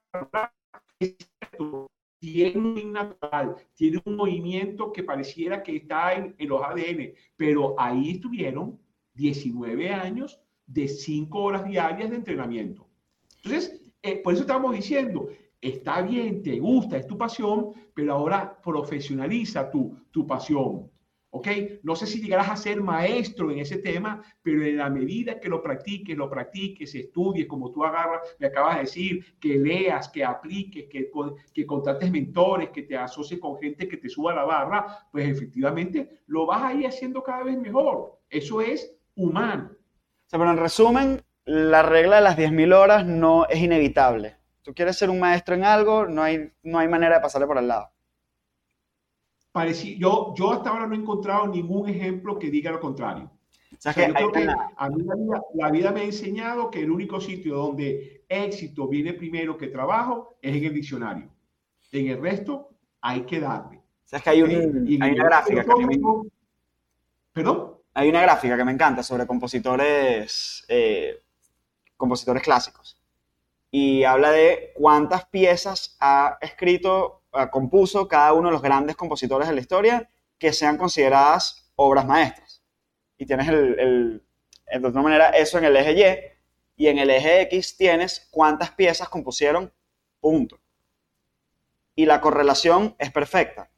tiene 2.19 2.57
un 2.57 2.91
natural, 2.91 3.55
tiene 3.75 4.01
un 4.03 4.15
movimiento 4.15 4.91
que 4.91 5.03
pareciera 5.03 5.61
que 5.61 5.75
está 5.75 6.13
en, 6.13 6.35
en, 6.37 6.49
los 6.49 6.61
ADN, 6.61 7.13
pero 7.35 7.75
ahí 7.77 8.11
estuvieron 8.11 8.79
19 9.15 9.89
años 9.89 10.39
de 10.67 10.87
5 10.87 11.39
horas 11.39 11.65
diarias 11.65 12.09
de 12.09 12.15
entrenamiento. 12.17 12.87
Entonces, 13.43 13.81
eh, 14.01 14.17
por 14.17 14.33
eso 14.33 14.43
estamos 14.43 14.75
diciendo, 14.75 15.29
está 15.61 16.01
bien, 16.01 16.43
te 16.43 16.59
gusta, 16.59 16.97
es 16.97 17.07
tu 17.07 17.17
pasión, 17.17 17.71
pero 17.93 18.13
ahora 18.13 18.59
profesionaliza 18.61 19.69
tu, 19.69 19.97
tu 20.11 20.25
pasión. 20.25 20.89
¿ok? 21.35 21.47
No 21.83 21.97
sé 21.97 22.07
si 22.07 22.21
llegarás 22.21 22.49
a 22.49 22.55
ser 22.55 22.81
maestro 22.81 23.51
en 23.51 23.59
ese 23.59 23.79
tema, 23.79 24.23
pero 24.41 24.63
en 24.63 24.77
la 24.77 24.89
medida 24.89 25.37
que 25.37 25.49
lo 25.49 25.61
practiques, 25.61 26.15
lo 26.15 26.29
practiques, 26.29 26.95
estudies, 26.95 27.45
como 27.45 27.71
tú 27.71 27.83
agarras, 27.83 28.21
me 28.39 28.47
acabas 28.47 28.75
de 28.75 28.81
decir, 28.81 29.25
que 29.37 29.57
leas, 29.57 30.07
que 30.07 30.23
apliques, 30.23 30.85
que, 30.89 31.11
que 31.53 31.65
contrates 31.65 32.09
mentores, 32.09 32.69
que 32.69 32.83
te 32.83 32.95
asocies 32.95 33.41
con 33.41 33.57
gente 33.57 33.85
que 33.89 33.97
te 33.97 34.07
suba 34.07 34.33
la 34.33 34.45
barra, 34.45 35.09
pues 35.11 35.27
efectivamente 35.27 36.21
lo 36.27 36.45
vas 36.45 36.63
a 36.63 36.73
ir 36.73 36.87
haciendo 36.87 37.21
cada 37.21 37.43
vez 37.43 37.59
mejor. 37.59 38.17
Eso 38.29 38.61
es 38.61 38.94
humano. 39.15 39.71
O 39.71 40.29
sea, 40.29 40.39
pero 40.39 40.51
en 40.51 40.57
resumen, 40.57 41.23
la 41.45 41.83
regla 41.83 42.17
de 42.17 42.21
las 42.21 42.37
10.000 42.37 42.73
horas 42.73 43.05
no 43.05 43.47
es 43.47 43.59
inevitable. 43.59 44.37
Tú 44.61 44.73
quieres 44.73 44.97
ser 44.97 45.09
un 45.09 45.19
maestro 45.19 45.55
en 45.55 45.63
algo, 45.63 46.07
no 46.07 46.23
hay, 46.23 46.51
no 46.63 46.79
hay 46.79 46.87
manera 46.87 47.15
de 47.15 47.21
pasarle 47.21 47.47
por 47.47 47.57
al 47.57 47.67
lado 47.67 47.95
yo, 49.97 50.33
yo 50.35 50.51
hasta 50.51 50.69
ahora 50.69 50.87
no 50.87 50.95
he 50.95 50.97
encontrado 50.97 51.47
ningún 51.47 51.89
ejemplo 51.89 52.37
que 52.37 52.49
diga 52.49 52.71
lo 52.71 52.79
contrario. 52.79 53.31
yo 53.71 53.91
creo 53.93 54.31
que 54.31 54.47
a 54.75 54.89
mí 54.89 55.03
la 55.53 55.71
vida, 55.71 55.91
me 55.91 56.01
ha 56.01 56.03
enseñado 56.03 56.69
que 56.69 56.81
el 56.81 56.91
único 56.91 57.21
sitio 57.21 57.55
donde 57.55 58.25
éxito 58.27 58.87
viene 58.87 59.13
primero 59.13 59.57
que 59.57 59.67
trabajo 59.67 60.37
es 60.41 60.55
en 60.55 60.65
el 60.65 60.73
diccionario. 60.73 61.29
En 61.91 62.07
el 62.07 62.19
resto 62.19 62.69
hay 63.01 63.21
que 63.21 63.39
darle. 63.39 63.81
O 64.11 64.21
que 64.21 64.29
hay, 64.29 64.41
una 64.41 65.07
gráfica 65.09 65.63
que 65.63 65.85
me... 65.85 65.99
¿Perdón? 67.31 67.64
Hay 67.97 68.09
una 68.09 68.21
gráfica 68.21 68.57
que 68.57 68.65
me 68.65 68.73
encanta 68.73 69.03
sobre 69.03 69.25
compositores, 69.25 70.65
eh, 70.67 71.23
compositores 71.95 72.43
clásicos. 72.43 73.01
Y 73.71 74.03
habla 74.03 74.31
de 74.31 74.73
cuántas 74.75 75.25
piezas 75.27 75.95
ha 76.01 76.37
escrito 76.41 77.23
compuso 77.51 78.07
cada 78.09 78.33
uno 78.33 78.49
de 78.49 78.53
los 78.53 78.61
grandes 78.61 78.97
compositores 78.97 79.47
de 79.47 79.55
la 79.55 79.61
historia 79.61 80.09
que 80.37 80.51
sean 80.51 80.77
consideradas 80.77 81.71
obras 81.77 82.05
maestras. 82.05 82.61
Y 83.17 83.25
tienes 83.25 83.47
el, 83.47 83.79
el, 84.67 84.81
de 84.81 84.87
otra 84.87 85.01
manera 85.01 85.29
eso 85.29 85.57
en 85.57 85.63
el 85.63 85.77
eje 85.77 85.93
Y 86.77 86.83
y 86.83 86.87
en 86.87 86.97
el 86.97 87.09
eje 87.09 87.43
X 87.43 87.77
tienes 87.77 88.27
cuántas 88.29 88.71
piezas 88.71 89.07
compusieron, 89.07 89.71
punto. 90.19 90.59
Y 91.95 92.05
la 92.05 92.19
correlación 92.19 92.93
es 92.99 93.09
perfecta. 93.09 93.69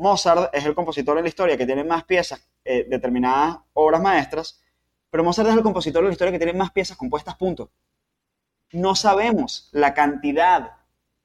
Mozart 0.00 0.48
es 0.54 0.64
el 0.64 0.74
compositor 0.74 1.18
en 1.18 1.24
la 1.24 1.28
historia 1.28 1.58
que 1.58 1.66
tiene 1.66 1.84
más 1.84 2.04
piezas, 2.04 2.48
eh, 2.64 2.86
determinadas 2.88 3.58
obras 3.74 4.00
maestras, 4.00 4.62
pero 5.10 5.22
Mozart 5.22 5.50
es 5.50 5.54
el 5.54 5.62
compositor 5.62 6.00
en 6.02 6.06
la 6.06 6.12
historia 6.12 6.32
que 6.32 6.38
tiene 6.38 6.54
más 6.54 6.70
piezas 6.70 6.96
compuestas, 6.96 7.36
punto. 7.36 7.70
No 8.72 8.94
sabemos 8.94 9.68
la 9.72 9.92
cantidad 9.92 10.78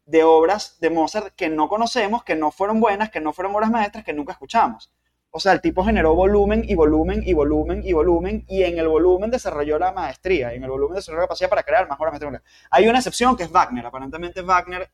de 0.06 0.24
obras 0.26 0.78
de 0.82 0.90
Mozart 0.90 1.34
que 1.36 1.48
no 1.48 1.70
conocemos, 1.70 2.26
que 2.26 2.36
no 2.36 2.52
fueron 2.52 2.82
buenas, 2.82 3.10
que 3.12 3.22
no 3.22 3.32
fueron 3.32 3.56
obras 3.56 3.72
maestras, 3.72 4.04
que 4.04 4.12
nunca 4.12 4.34
escuchamos. 4.34 4.92
O 5.32 5.40
sea, 5.40 5.54
el 5.54 5.62
tipo 5.62 5.86
generó 5.86 6.14
volumen 6.14 6.66
y 6.68 6.76
volumen 6.76 7.24
y 7.26 7.34
volumen 7.34 7.82
y 7.82 7.94
volumen 7.94 8.44
y 8.50 8.64
en 8.64 8.78
el 8.78 8.90
volumen 8.90 9.32
desarrolló 9.32 9.80
la 9.80 9.94
maestría, 9.94 10.54
en 10.54 10.64
el 10.64 10.70
volumen 10.70 10.96
desarrolló 10.96 11.22
la 11.22 11.28
capacidad 11.28 11.50
para 11.50 11.64
crear 11.64 11.88
más 11.88 11.98
obras 11.98 12.20
maestras. 12.20 12.44
Hay 12.72 12.90
una 12.90 13.00
excepción 13.00 13.38
que 13.38 13.44
es 13.44 13.52
Wagner. 13.52 13.86
Aparentemente 13.86 14.42
Wagner 14.42 14.90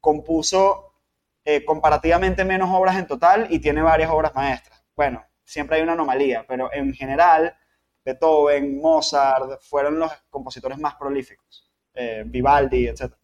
compuso 0.00 0.97
eh, 1.50 1.64
comparativamente 1.64 2.44
menos 2.44 2.68
obras 2.70 2.98
en 2.98 3.06
total 3.06 3.46
y 3.48 3.58
tiene 3.58 3.80
varias 3.80 4.10
obras 4.10 4.34
maestras. 4.34 4.84
Bueno, 4.94 5.24
siempre 5.42 5.76
hay 5.76 5.82
una 5.82 5.94
anomalía, 5.94 6.44
pero 6.46 6.70
en 6.70 6.92
general 6.92 7.56
Beethoven, 8.04 8.78
Mozart 8.78 9.58
fueron 9.62 9.98
los 9.98 10.12
compositores 10.28 10.76
más 10.76 10.96
prolíficos. 10.96 11.66
Eh, 11.94 12.22
Vivaldi, 12.26 12.88
etc. 12.88 13.14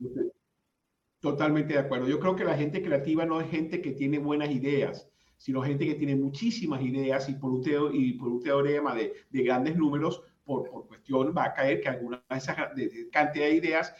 Totalmente 1.20 1.74
de 1.74 1.80
acuerdo. 1.80 2.08
Yo 2.08 2.18
creo 2.18 2.34
que 2.34 2.44
la 2.44 2.56
gente 2.56 2.82
creativa 2.82 3.26
no 3.26 3.42
es 3.42 3.50
gente 3.50 3.82
que 3.82 3.90
tiene 3.90 4.18
buenas 4.18 4.50
ideas, 4.50 5.06
sino 5.36 5.60
gente 5.60 5.84
que 5.84 5.96
tiene 5.96 6.16
muchísimas 6.16 6.80
ideas 6.80 7.28
y 7.28 7.34
por 7.34 7.50
un, 7.50 7.62
y 7.92 8.14
por 8.14 8.28
un 8.28 8.42
teorema 8.42 8.94
de, 8.94 9.12
de 9.28 9.42
grandes 9.42 9.76
números, 9.76 10.22
por, 10.44 10.70
por, 10.70 10.86
cuestión 10.86 11.34
va 11.36 11.44
a 11.44 11.52
caer 11.52 11.82
que 11.82 11.90
alguna 11.90 12.24
de 12.30 12.36
esas 12.38 12.56
cantidad 13.12 13.44
de 13.44 13.54
ideas, 13.54 13.94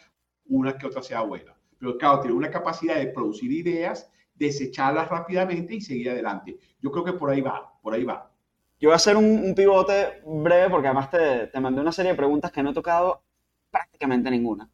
una 0.47 0.75
que 0.75 0.87
otra 0.87 1.03
sea 1.03 1.21
buena. 1.21 1.55
Pero 1.77 1.95
claro, 1.99 2.21
tiene 2.21 2.35
una 2.35 2.49
capacidad 2.49 2.95
de 2.95 3.05
producir 3.05 3.51
ideas, 3.51 4.09
desecharlas 4.35 5.09
rápidamente 5.09 5.75
y 5.75 5.81
seguir 5.81 6.09
adelante. 6.09 6.57
Yo 6.81 6.91
creo 6.91 7.03
que 7.03 7.13
por 7.13 7.29
ahí 7.29 7.41
va, 7.41 7.73
por 7.81 7.93
ahí 7.93 8.03
va. 8.03 8.31
Yo 8.79 8.89
voy 8.89 8.93
a 8.93 8.97
hacer 8.97 9.17
un, 9.17 9.25
un 9.25 9.55
pivote 9.55 10.21
breve 10.25 10.69
porque 10.69 10.87
además 10.87 11.09
te, 11.09 11.47
te 11.47 11.59
mandé 11.59 11.81
una 11.81 11.91
serie 11.91 12.11
de 12.11 12.17
preguntas 12.17 12.51
que 12.51 12.61
no 12.61 12.71
he 12.71 12.73
tocado 12.73 13.23
prácticamente 13.71 14.29
ninguna 14.29 14.69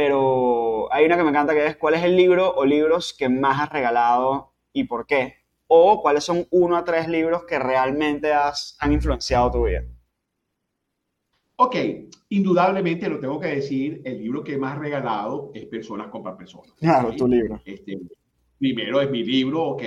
pero 0.00 0.90
hay 0.92 1.04
una 1.04 1.16
que 1.18 1.22
me 1.24 1.28
encanta 1.28 1.52
que 1.52 1.66
es 1.66 1.76
cuál 1.76 1.92
es 1.92 2.02
el 2.02 2.16
libro 2.16 2.54
o 2.54 2.64
libros 2.64 3.12
que 3.12 3.28
más 3.28 3.60
has 3.60 3.70
regalado 3.70 4.54
y 4.72 4.84
por 4.84 5.06
qué. 5.06 5.34
O 5.66 6.00
cuáles 6.00 6.24
son 6.24 6.46
uno 6.50 6.78
a 6.78 6.84
tres 6.84 7.06
libros 7.06 7.44
que 7.44 7.58
realmente 7.58 8.32
has, 8.32 8.78
han 8.80 8.92
influenciado 8.92 9.50
tu 9.50 9.64
vida. 9.66 9.84
Ok, 11.56 11.76
indudablemente 12.30 13.10
lo 13.10 13.20
tengo 13.20 13.38
que 13.38 13.48
decir, 13.48 14.00
el 14.06 14.18
libro 14.18 14.42
que 14.42 14.56
más 14.56 14.78
regalado 14.78 15.50
es 15.52 15.66
Personas 15.66 16.08
contra 16.08 16.34
Personas. 16.34 16.72
Claro, 16.78 17.14
tu 17.14 17.28
libro. 17.28 17.60
Este, 17.66 17.98
primero 18.60 19.00
es 19.00 19.10
mi 19.10 19.24
libro, 19.24 19.64
ok, 19.70 19.82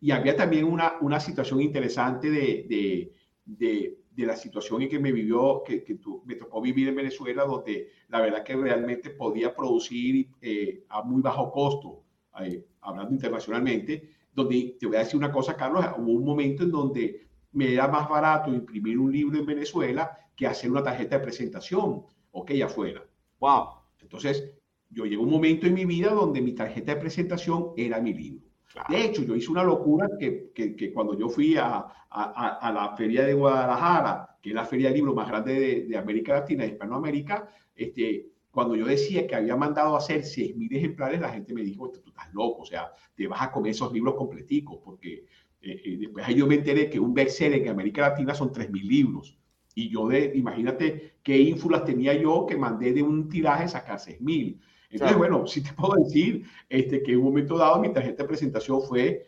y 0.00 0.10
había 0.10 0.34
también 0.34 0.64
una, 0.64 0.94
una 1.00 1.20
situación 1.20 1.60
interesante 1.62 2.28
de, 2.30 2.66
de, 2.68 3.14
de 3.44 4.04
de 4.14 4.26
la 4.26 4.36
situación 4.36 4.82
en 4.82 4.88
que 4.88 4.98
me 4.98 5.12
vivió, 5.12 5.62
que, 5.66 5.82
que 5.82 5.98
me 6.24 6.36
tocó 6.36 6.60
vivir 6.60 6.88
en 6.88 6.94
Venezuela, 6.94 7.44
donde 7.44 7.88
la 8.08 8.20
verdad 8.20 8.44
que 8.44 8.54
realmente 8.54 9.10
podía 9.10 9.54
producir 9.54 10.28
eh, 10.40 10.84
a 10.88 11.02
muy 11.02 11.20
bajo 11.20 11.50
costo, 11.50 12.04
eh, 12.40 12.64
hablando 12.82 13.12
internacionalmente, 13.12 14.10
donde 14.32 14.76
te 14.78 14.86
voy 14.86 14.96
a 14.96 15.00
decir 15.00 15.16
una 15.16 15.32
cosa, 15.32 15.56
Carlos, 15.56 15.84
hubo 15.98 16.12
un 16.12 16.24
momento 16.24 16.62
en 16.62 16.70
donde 16.70 17.26
me 17.52 17.72
era 17.72 17.88
más 17.88 18.08
barato 18.08 18.52
imprimir 18.52 18.98
un 18.98 19.12
libro 19.12 19.38
en 19.38 19.46
Venezuela 19.46 20.16
que 20.36 20.46
hacer 20.46 20.70
una 20.70 20.82
tarjeta 20.82 21.18
de 21.18 21.24
presentación, 21.24 22.04
ok, 22.32 22.52
afuera. 22.64 23.04
Wow. 23.40 23.68
Entonces, 24.00 24.52
yo 24.94 25.04
llevo 25.04 25.24
un 25.24 25.30
momento 25.30 25.66
en 25.66 25.74
mi 25.74 25.84
vida 25.84 26.10
donde 26.10 26.40
mi 26.40 26.52
tarjeta 26.52 26.94
de 26.94 27.00
presentación 27.00 27.72
era 27.76 28.00
mi 28.00 28.14
libro. 28.14 28.46
De 28.88 29.04
hecho, 29.04 29.22
yo 29.22 29.36
hice 29.36 29.50
una 29.50 29.62
locura 29.62 30.08
que, 30.18 30.50
que, 30.52 30.92
cuando 30.92 31.16
yo 31.16 31.28
fui 31.28 31.56
a, 31.56 31.84
a, 32.10 32.58
a, 32.60 32.72
la 32.72 32.96
feria 32.96 33.24
de 33.24 33.34
Guadalajara, 33.34 34.36
que 34.42 34.48
es 34.50 34.54
la 34.54 34.64
feria 34.64 34.88
de 34.88 34.96
libros 34.96 35.14
más 35.14 35.28
grande 35.28 35.54
de, 35.54 35.84
de 35.84 35.96
América 35.96 36.34
Latina, 36.34 36.64
de 36.64 36.70
Hispanoamérica, 36.70 37.48
este, 37.74 38.30
cuando 38.50 38.74
yo 38.74 38.86
decía 38.86 39.26
que 39.26 39.34
había 39.34 39.56
mandado 39.56 39.94
a 39.94 39.98
hacer 39.98 40.22
6.000 40.22 40.76
ejemplares, 40.76 41.20
la 41.20 41.30
gente 41.30 41.54
me 41.54 41.62
dijo, 41.62 41.90
tú 41.90 42.08
estás 42.08 42.32
loco, 42.32 42.62
o 42.62 42.64
sea, 42.64 42.92
te 43.14 43.26
vas 43.26 43.42
a 43.42 43.50
comer 43.50 43.72
esos 43.72 43.92
libros 43.92 44.14
completicos, 44.14 44.80
porque 44.84 45.24
eh, 45.60 45.82
eh, 45.84 45.96
después 45.98 46.26
ahí 46.26 46.36
yo 46.36 46.46
me 46.46 46.56
enteré 46.56 46.90
que 46.90 47.00
un 47.00 47.14
bestseller 47.14 47.62
en 47.62 47.68
América 47.68 48.10
Latina 48.10 48.34
son 48.34 48.52
3.000 48.52 48.82
libros. 48.82 49.38
Y 49.74 49.88
yo, 49.88 50.08
de, 50.08 50.32
imagínate 50.36 51.16
qué 51.22 51.36
ínfulas 51.36 51.84
tenía 51.84 52.14
yo 52.14 52.46
que 52.46 52.56
mandé 52.56 52.92
de 52.92 53.02
un 53.02 53.28
tiraje 53.28 53.66
sacar 53.66 53.98
6.000. 53.98 54.60
Entonces, 54.94 55.18
bueno, 55.18 55.46
sí 55.46 55.62
te 55.62 55.72
puedo 55.72 56.02
decir 56.04 56.44
este, 56.68 57.02
que 57.02 57.12
en 57.12 57.18
un 57.18 57.24
momento 57.24 57.58
dado 57.58 57.80
mi 57.80 57.92
tarjeta 57.92 58.22
de 58.22 58.28
presentación 58.28 58.80
fue, 58.80 59.26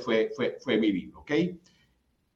fue, 0.00 0.30
fue, 0.34 0.56
fue 0.58 0.78
mi 0.78 0.90
libro, 0.90 1.20
¿ok? 1.20 1.32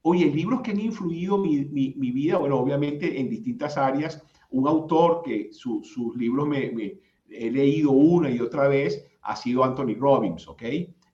Oye, 0.03 0.27
libros 0.27 0.61
que 0.61 0.71
han 0.71 0.79
influido 0.79 1.39
mi, 1.39 1.65
mi, 1.65 1.95
mi 1.97 2.11
vida, 2.11 2.37
bueno, 2.37 2.59
obviamente 2.59 3.19
en 3.19 3.29
distintas 3.29 3.77
áreas. 3.77 4.23
Un 4.51 4.67
autor 4.67 5.23
que 5.23 5.49
sus 5.51 6.15
libros 6.15 6.47
me, 6.47 6.71
me, 6.71 6.99
he 7.29 7.49
leído 7.49 7.91
una 7.91 8.29
y 8.29 8.39
otra 8.39 8.67
vez 8.67 9.07
ha 9.21 9.35
sido 9.35 9.63
Anthony 9.63 9.95
Robbins, 9.97 10.47
¿ok? 10.47 10.63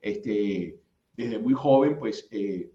Este, 0.02 0.80
desde 1.16 1.40
muy 1.40 1.54
joven, 1.54 1.98
pues 1.98 2.28
eh, 2.32 2.72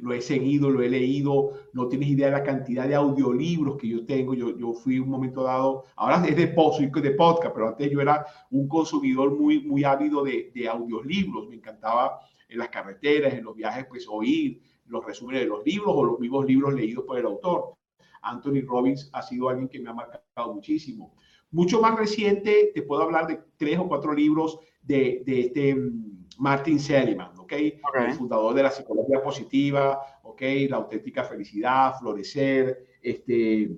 lo 0.00 0.12
he 0.12 0.20
seguido, 0.20 0.70
lo 0.70 0.82
he 0.82 0.88
leído, 0.88 1.52
no 1.72 1.88
tienes 1.88 2.08
idea 2.08 2.26
de 2.26 2.32
la 2.32 2.42
cantidad 2.42 2.88
de 2.88 2.94
audiolibros 2.94 3.76
que 3.76 3.88
yo 3.88 4.04
tengo. 4.04 4.34
Yo, 4.34 4.56
yo 4.56 4.72
fui 4.72 4.98
un 4.98 5.08
momento 5.08 5.42
dado, 5.42 5.84
ahora 5.96 6.24
es 6.26 6.36
de, 6.36 6.46
de 6.46 7.10
podcast, 7.12 7.54
pero 7.54 7.68
antes 7.68 7.90
yo 7.90 8.00
era 8.00 8.24
un 8.50 8.68
consumidor 8.68 9.38
muy, 9.38 9.62
muy 9.62 9.84
ávido 9.84 10.24
de, 10.24 10.50
de 10.54 10.68
audiolibros. 10.68 11.48
Me 11.48 11.56
encantaba 11.56 12.20
en 12.48 12.58
las 12.58 12.68
carreteras, 12.68 13.34
en 13.34 13.44
los 13.44 13.54
viajes, 13.54 13.86
pues 13.88 14.06
oír 14.08 14.60
los 14.86 15.04
resúmenes 15.04 15.42
de 15.42 15.48
los 15.48 15.64
libros 15.64 15.92
o 15.94 16.04
los 16.04 16.18
mismos 16.18 16.46
libros 16.46 16.74
leídos 16.74 17.04
por 17.04 17.18
el 17.18 17.26
autor. 17.26 17.74
Anthony 18.22 18.62
Robbins 18.66 19.08
ha 19.12 19.22
sido 19.22 19.48
alguien 19.48 19.68
que 19.68 19.80
me 19.80 19.90
ha 19.90 19.94
marcado 19.94 20.54
muchísimo. 20.54 21.14
Mucho 21.50 21.80
más 21.80 21.98
reciente, 21.98 22.70
te 22.74 22.82
puedo 22.82 23.02
hablar 23.02 23.26
de 23.26 23.40
tres 23.56 23.78
o 23.78 23.88
cuatro 23.88 24.12
libros 24.12 24.58
de, 24.82 25.22
de 25.24 25.40
este 25.40 25.74
mm, 25.74 26.19
Martin 26.40 26.80
Seligman, 26.80 27.38
¿okay? 27.38 27.78
El 27.94 28.14
fundador 28.14 28.54
de 28.54 28.62
la 28.62 28.70
psicología 28.70 29.22
positiva, 29.22 30.00
¿ok? 30.22 30.40
La 30.70 30.76
auténtica 30.76 31.22
felicidad, 31.22 31.94
florecer, 31.98 32.86
este, 33.02 33.70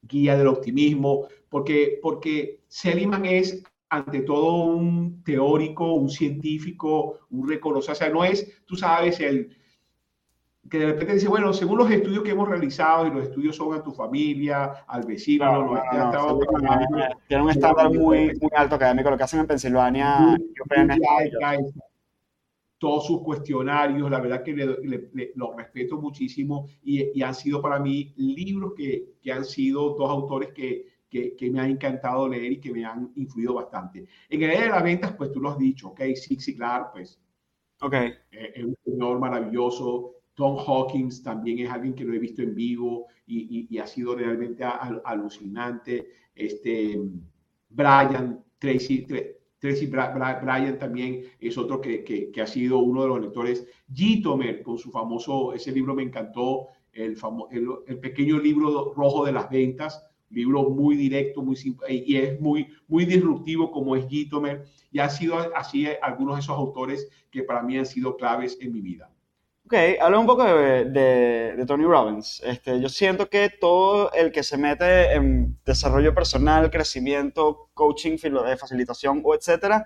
guía 0.00 0.36
del 0.36 0.46
optimismo, 0.46 1.28
porque, 1.50 1.98
porque 2.02 2.62
Seligman 2.68 3.26
es 3.26 3.62
ante 3.90 4.22
todo 4.22 4.64
un 4.64 5.22
teórico, 5.22 5.92
un 5.92 6.08
científico, 6.08 7.20
un 7.30 7.46
reconocido, 7.46 7.92
o 7.92 7.94
sea, 7.94 8.08
no 8.08 8.24
es, 8.24 8.64
tú 8.64 8.76
sabes, 8.76 9.20
el, 9.20 9.54
que 10.70 10.78
de 10.78 10.86
repente 10.86 11.14
dice, 11.14 11.28
bueno, 11.28 11.52
según 11.52 11.76
los 11.76 11.90
estudios 11.90 12.24
que 12.24 12.30
hemos 12.30 12.48
realizado, 12.48 13.06
y 13.06 13.10
los 13.10 13.24
estudios 13.24 13.54
son 13.54 13.74
a 13.74 13.82
tu 13.82 13.92
familia, 13.92 14.84
al 14.88 15.04
vecino, 15.04 15.44
no, 15.44 15.74
no, 15.74 16.12
no, 16.12 16.40
tiene 17.28 17.42
un 17.42 17.50
estándar 17.50 17.92
muy, 17.92 18.32
muy 18.40 18.50
alto 18.56 18.76
académico, 18.76 19.10
lo 19.10 19.18
que 19.18 19.24
hacen 19.24 19.40
en 19.40 19.46
Pensilvania. 19.46 20.38
Todos 22.78 23.06
sus 23.06 23.22
cuestionarios, 23.22 24.10
la 24.10 24.20
verdad 24.20 24.42
que 24.42 24.54
los 25.34 25.56
respeto 25.56 26.00
muchísimo 26.00 26.68
y, 26.82 27.18
y, 27.18 27.22
han 27.22 27.34
sido 27.34 27.62
para 27.62 27.78
mí 27.78 28.12
libros 28.16 28.74
que, 28.76 29.14
que 29.22 29.32
han 29.32 29.44
sido 29.44 29.94
dos 29.94 30.10
autores 30.10 30.50
que, 30.52 30.86
que, 31.08 31.34
que, 31.36 31.50
me 31.50 31.60
han 31.60 31.70
encantado 31.70 32.28
leer 32.28 32.52
y 32.52 32.60
que 32.60 32.72
me 32.72 32.84
han 32.84 33.12
influido 33.16 33.54
bastante. 33.54 34.06
En 34.28 34.42
el 34.42 34.50
área 34.50 34.64
de 34.64 34.70
las 34.70 34.82
ventas, 34.82 35.12
pues 35.16 35.32
tú 35.32 35.40
lo 35.40 35.50
has 35.50 35.58
dicho, 35.58 35.88
¿ok? 35.88 36.00
sí 36.14 36.54
claro, 36.54 36.90
pues. 36.92 37.18
Ok. 37.80 37.94
Eh, 37.94 38.18
es 38.30 38.64
un 38.64 38.76
señor 38.84 39.18
maravilloso, 39.18 40.16
Tom 40.36 40.58
Hawkins 40.58 41.22
también 41.22 41.60
es 41.60 41.70
alguien 41.70 41.94
que 41.94 42.04
lo 42.04 42.12
he 42.12 42.18
visto 42.18 42.42
en 42.42 42.54
vivo 42.54 43.06
y, 43.26 43.66
y, 43.70 43.78
ha 43.78 43.86
sido 43.86 44.14
realmente 44.14 44.62
alucinante. 44.64 46.08
Este, 46.34 47.00
Brian, 47.70 48.44
Tracy, 48.58 49.06
Tracy 49.58 49.86
Brian 49.86 50.78
también 50.78 51.24
es 51.40 51.56
otro 51.56 51.80
que, 51.80 52.04
que, 52.04 52.42
ha 52.42 52.46
sido 52.46 52.78
uno 52.78 53.02
de 53.02 53.08
los 53.08 53.20
lectores. 53.20 53.66
G. 53.92 54.22
Tomer, 54.22 54.62
con 54.62 54.78
su 54.78 54.90
famoso, 54.90 55.54
ese 55.54 55.72
libro 55.72 55.94
me 55.94 56.02
encantó, 56.02 56.68
el, 56.92 57.16
el, 57.50 57.68
el, 57.86 57.98
pequeño 57.98 58.38
libro 58.38 58.92
rojo 58.94 59.24
de 59.24 59.32
las 59.32 59.50
ventas, 59.50 60.06
libro 60.30 60.70
muy 60.70 60.96
directo, 60.96 61.42
muy 61.42 61.56
y 61.88 62.16
es 62.16 62.40
muy, 62.40 62.68
muy 62.88 63.04
disruptivo 63.04 63.70
como 63.70 63.96
es 63.96 64.06
G. 64.06 64.28
Tomer, 64.28 64.64
y 64.90 64.98
ha 64.98 65.08
sido 65.08 65.36
así 65.54 65.86
algunos 66.02 66.36
de 66.36 66.40
esos 66.40 66.56
autores 66.56 67.08
que 67.30 67.42
para 67.42 67.62
mí 67.62 67.78
han 67.78 67.86
sido 67.86 68.16
claves 68.16 68.58
en 68.60 68.72
mi 68.72 68.80
vida. 68.80 69.10
Ok, 69.66 69.74
habla 70.00 70.20
un 70.20 70.26
poco 70.26 70.44
de, 70.44 70.84
de, 70.84 71.64
Tony 71.66 71.82
Robbins. 71.84 72.40
Este, 72.44 72.80
yo 72.80 72.88
siento 72.88 73.28
que 73.28 73.50
todo 73.50 74.12
el 74.12 74.30
que 74.30 74.44
se 74.44 74.56
mete 74.56 75.12
en 75.14 75.58
desarrollo 75.64 76.14
personal, 76.14 76.70
crecimiento, 76.70 77.68
coaching, 77.74 78.16
eh, 78.22 78.56
facilitación 78.56 79.22
o 79.24 79.34
etcétera, 79.34 79.84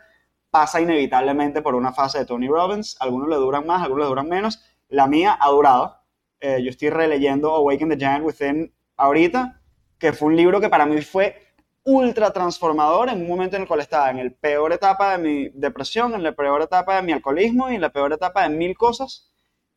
pasa 0.50 0.82
inevitablemente 0.82 1.62
por 1.62 1.74
una 1.74 1.94
fase 1.94 2.18
de 2.18 2.26
Tony 2.26 2.46
Robbins. 2.48 2.98
Algunos 3.00 3.30
le 3.30 3.36
duran 3.36 3.66
más, 3.66 3.82
algunos 3.82 4.04
le 4.04 4.08
duran 4.10 4.28
menos. 4.28 4.62
La 4.88 5.06
mía 5.06 5.38
ha 5.40 5.48
durado. 5.48 5.96
Eh, 6.40 6.62
yo 6.62 6.68
estoy 6.68 6.90
releyendo 6.90 7.54
Awaken 7.54 7.88
the 7.88 7.96
Giant 7.96 8.24
Within 8.26 8.74
ahorita, 8.98 9.62
que 9.98 10.12
fue 10.12 10.28
un 10.28 10.36
libro 10.36 10.60
que 10.60 10.68
para 10.68 10.84
mí 10.84 11.00
fue 11.00 11.54
ultra 11.84 12.30
transformador 12.34 13.08
en 13.08 13.22
un 13.22 13.28
momento 13.28 13.56
en 13.56 13.62
el 13.62 13.68
cual 13.68 13.80
estaba 13.80 14.10
en 14.10 14.18
la 14.18 14.30
peor 14.42 14.74
etapa 14.74 15.16
de 15.16 15.18
mi 15.24 15.48
depresión, 15.54 16.12
en 16.14 16.22
la 16.22 16.32
peor 16.32 16.60
etapa 16.60 16.96
de 16.96 17.02
mi 17.02 17.12
alcoholismo 17.12 17.70
y 17.70 17.76
en 17.76 17.80
la 17.80 17.90
peor 17.90 18.12
etapa 18.12 18.42
de 18.42 18.50
mil 18.54 18.76
cosas 18.76 19.29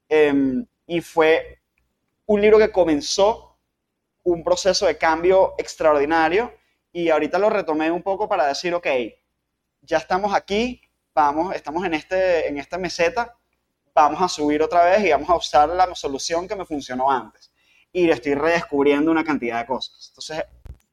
Em, 0.09 0.65
y 0.87 1.01
fue 1.01 1.59
un 2.25 2.41
libro 2.41 2.57
que 2.57 2.71
comenzó 2.71 3.57
un 4.23 4.43
proceso 4.43 4.85
de 4.85 4.97
cambio 4.97 5.55
extraordinario 5.57 6.53
y 6.91 7.09
ahorita 7.09 7.39
lo 7.39 7.49
retomé 7.49 7.91
un 7.91 8.03
poco 8.03 8.27
para 8.29 8.47
decir, 8.47 8.73
ok, 8.73 8.87
ya 9.81 9.97
estamos 9.97 10.33
aquí, 10.33 10.81
vamos, 11.13 11.55
estamos 11.55 11.83
en, 11.85 11.93
este, 11.93 12.47
en 12.47 12.57
esta 12.57 12.77
meseta, 12.77 13.37
vamos 13.93 14.21
a 14.21 14.29
subir 14.29 14.61
otra 14.61 14.85
vez 14.85 15.03
y 15.03 15.11
vamos 15.11 15.29
a 15.29 15.35
usar 15.35 15.69
la 15.69 15.93
solución 15.95 16.47
que 16.47 16.55
me 16.55 16.65
funcionó 16.65 17.11
antes. 17.11 17.51
Y 17.91 18.09
estoy 18.09 18.35
redescubriendo 18.35 19.11
una 19.11 19.23
cantidad 19.23 19.59
de 19.59 19.67
cosas. 19.67 20.07
Entonces, 20.09 20.43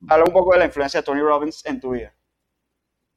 habla 0.08 0.24
un 0.24 0.32
poco 0.32 0.52
de 0.52 0.58
la 0.58 0.64
influencia 0.66 1.00
de 1.00 1.04
Tony 1.04 1.20
Robbins 1.20 1.64
en 1.64 1.80
tu 1.80 1.90
vida. 1.90 2.12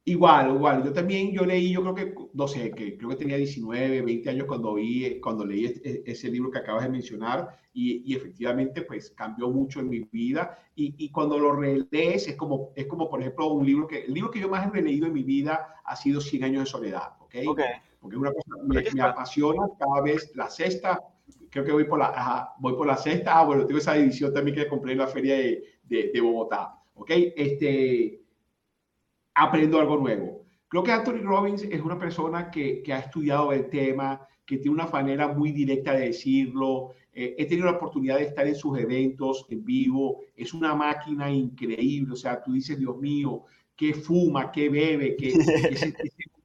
Igual, 0.06 0.54
igual. 0.54 0.84
Yo 0.84 0.92
también, 0.92 1.32
yo 1.32 1.46
leí, 1.46 1.72
yo 1.72 1.80
creo 1.80 1.94
que, 1.94 2.14
no 2.34 2.46
sé, 2.46 2.70
que 2.72 2.98
creo 2.98 3.08
que 3.08 3.16
tenía 3.16 3.38
19, 3.38 4.02
20 4.02 4.30
años 4.30 4.46
cuando 4.46 4.74
vi, 4.74 5.18
cuando 5.18 5.46
leí 5.46 5.64
e, 5.64 6.02
ese 6.04 6.30
libro 6.30 6.50
que 6.50 6.58
acabas 6.58 6.84
de 6.84 6.90
mencionar 6.90 7.58
y, 7.72 8.02
y 8.04 8.14
efectivamente, 8.14 8.82
pues 8.82 9.10
cambió 9.12 9.48
mucho 9.48 9.80
en 9.80 9.88
mi 9.88 10.00
vida. 10.00 10.58
Y, 10.76 10.94
y, 10.98 11.10
cuando 11.10 11.38
lo 11.38 11.56
relees 11.56 12.28
es 12.28 12.36
como, 12.36 12.72
es 12.76 12.86
como, 12.86 13.08
por 13.08 13.20
ejemplo, 13.20 13.46
un 13.46 13.64
libro 13.64 13.86
que, 13.86 14.04
el 14.04 14.12
libro 14.12 14.30
que 14.30 14.40
yo 14.40 14.48
más 14.50 14.66
he 14.66 14.70
releído 14.70 15.06
en 15.06 15.14
mi 15.14 15.22
vida 15.22 15.74
ha 15.84 15.96
sido 15.96 16.20
100 16.20 16.44
años 16.44 16.64
de 16.64 16.70
soledad, 16.70 17.14
¿ok? 17.20 17.34
okay. 17.46 17.66
Porque 17.98 18.18
una 18.18 18.32
cosa 18.32 18.62
me, 18.62 18.84
me, 18.92 19.02
apasiona 19.02 19.62
cada 19.78 20.02
vez 20.02 20.32
la 20.34 20.50
sexta, 20.50 21.00
creo 21.48 21.64
que 21.64 21.72
voy 21.72 21.84
por 21.84 21.98
la, 21.98 22.52
voy 22.58 22.74
por 22.74 22.86
la 22.86 22.98
sexta, 22.98 23.38
ah, 23.38 23.44
bueno, 23.46 23.64
tengo 23.64 23.78
esa 23.78 23.96
edición 23.96 24.34
también 24.34 24.54
que 24.54 24.68
compré 24.68 24.92
en 24.92 24.98
la 24.98 25.06
feria 25.06 25.36
de, 25.36 25.64
de, 25.84 26.10
de 26.12 26.20
Bogotá, 26.20 26.78
¿ok? 26.94 27.10
Este 27.34 28.23
aprendo 29.34 29.80
algo 29.80 29.96
nuevo. 29.96 30.44
Creo 30.68 30.82
que 30.82 30.92
Anthony 30.92 31.22
Robbins 31.22 31.62
es 31.62 31.80
una 31.80 31.98
persona 31.98 32.50
que, 32.50 32.82
que 32.82 32.92
ha 32.92 32.98
estudiado 33.00 33.52
el 33.52 33.68
tema, 33.68 34.26
que 34.46 34.58
tiene 34.58 34.74
una 34.74 34.86
manera 34.86 35.28
muy 35.28 35.52
directa 35.52 35.92
de 35.92 36.06
decirlo. 36.06 36.90
Eh, 37.12 37.34
he 37.38 37.46
tenido 37.46 37.66
la 37.66 37.76
oportunidad 37.76 38.18
de 38.18 38.24
estar 38.24 38.46
en 38.46 38.54
sus 38.54 38.78
eventos 38.78 39.46
en 39.48 39.64
vivo. 39.64 40.20
Es 40.36 40.52
una 40.52 40.74
máquina 40.74 41.30
increíble. 41.30 42.12
O 42.12 42.16
sea, 42.16 42.42
tú 42.42 42.52
dices, 42.52 42.78
Dios 42.78 42.96
mío, 42.98 43.44
qué 43.76 43.94
fuma, 43.94 44.50
qué 44.50 44.68
bebe, 44.68 45.16
qué, 45.16 45.28
es 45.28 45.38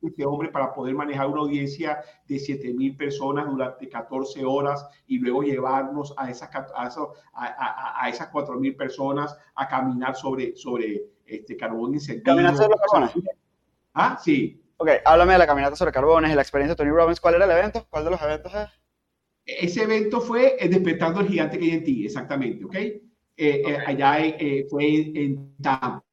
este 0.02 0.26
hombre 0.26 0.50
para 0.50 0.74
poder 0.74 0.96
manejar 0.96 1.28
una 1.28 1.42
audiencia 1.42 2.00
de 2.28 2.40
7 2.40 2.74
mil 2.74 2.96
personas 2.96 3.48
durante 3.48 3.90
14 3.90 4.46
horas 4.46 4.88
y 5.08 5.20
luego 5.20 5.44
llevarnos 5.44 6.14
a 6.18 6.30
esas, 6.30 6.50
a, 6.54 6.90
a, 7.34 8.04
a 8.04 8.10
esas 8.10 8.30
4 8.30 8.60
mil 8.60 8.76
personas 8.76 9.38
a 9.56 9.68
caminar 9.68 10.16
sobre, 10.16 10.56
sobre 10.56 11.04
este, 11.30 11.58
carbón 11.58 11.94
incendiado. 11.94 12.38
¿Caminaste 12.38 12.64
sobre 12.64 12.78
carbones? 12.80 13.36
Ah, 13.94 14.20
sí. 14.22 14.62
Ok, 14.78 14.90
háblame 15.04 15.34
de 15.34 15.40
la 15.40 15.48
caminata 15.48 15.76
sobre 15.76 15.92
carbones, 15.92 16.30
de 16.30 16.36
la 16.36 16.42
experiencia 16.42 16.74
de 16.74 16.78
Tony 16.78 16.90
Robbins. 16.90 17.20
¿Cuál 17.20 17.36
era 17.36 17.46
el 17.46 17.52
evento? 17.52 17.86
¿Cuál 17.90 18.06
de 18.06 18.12
los 18.12 18.22
eventos 18.22 18.54
es? 18.54 18.70
Ese 19.46 19.84
evento 19.84 20.22
fue 20.22 20.56
el 20.60 20.70
Despertando 20.70 21.22
el 21.22 21.28
Gigante 21.28 21.58
que 21.58 21.66
hay 21.66 21.72
en 21.72 21.84
ti, 21.84 22.06
exactamente, 22.06 22.64
¿ok? 22.64 22.76
Eh, 22.76 23.02
eh, 23.38 23.62
okay. 23.62 23.74
Eh, 23.74 23.84
allá 23.86 24.20
eh, 24.20 24.68
fue 24.70 24.86
en, 24.86 25.18
en 25.18 25.56
Tampa. 25.62 26.04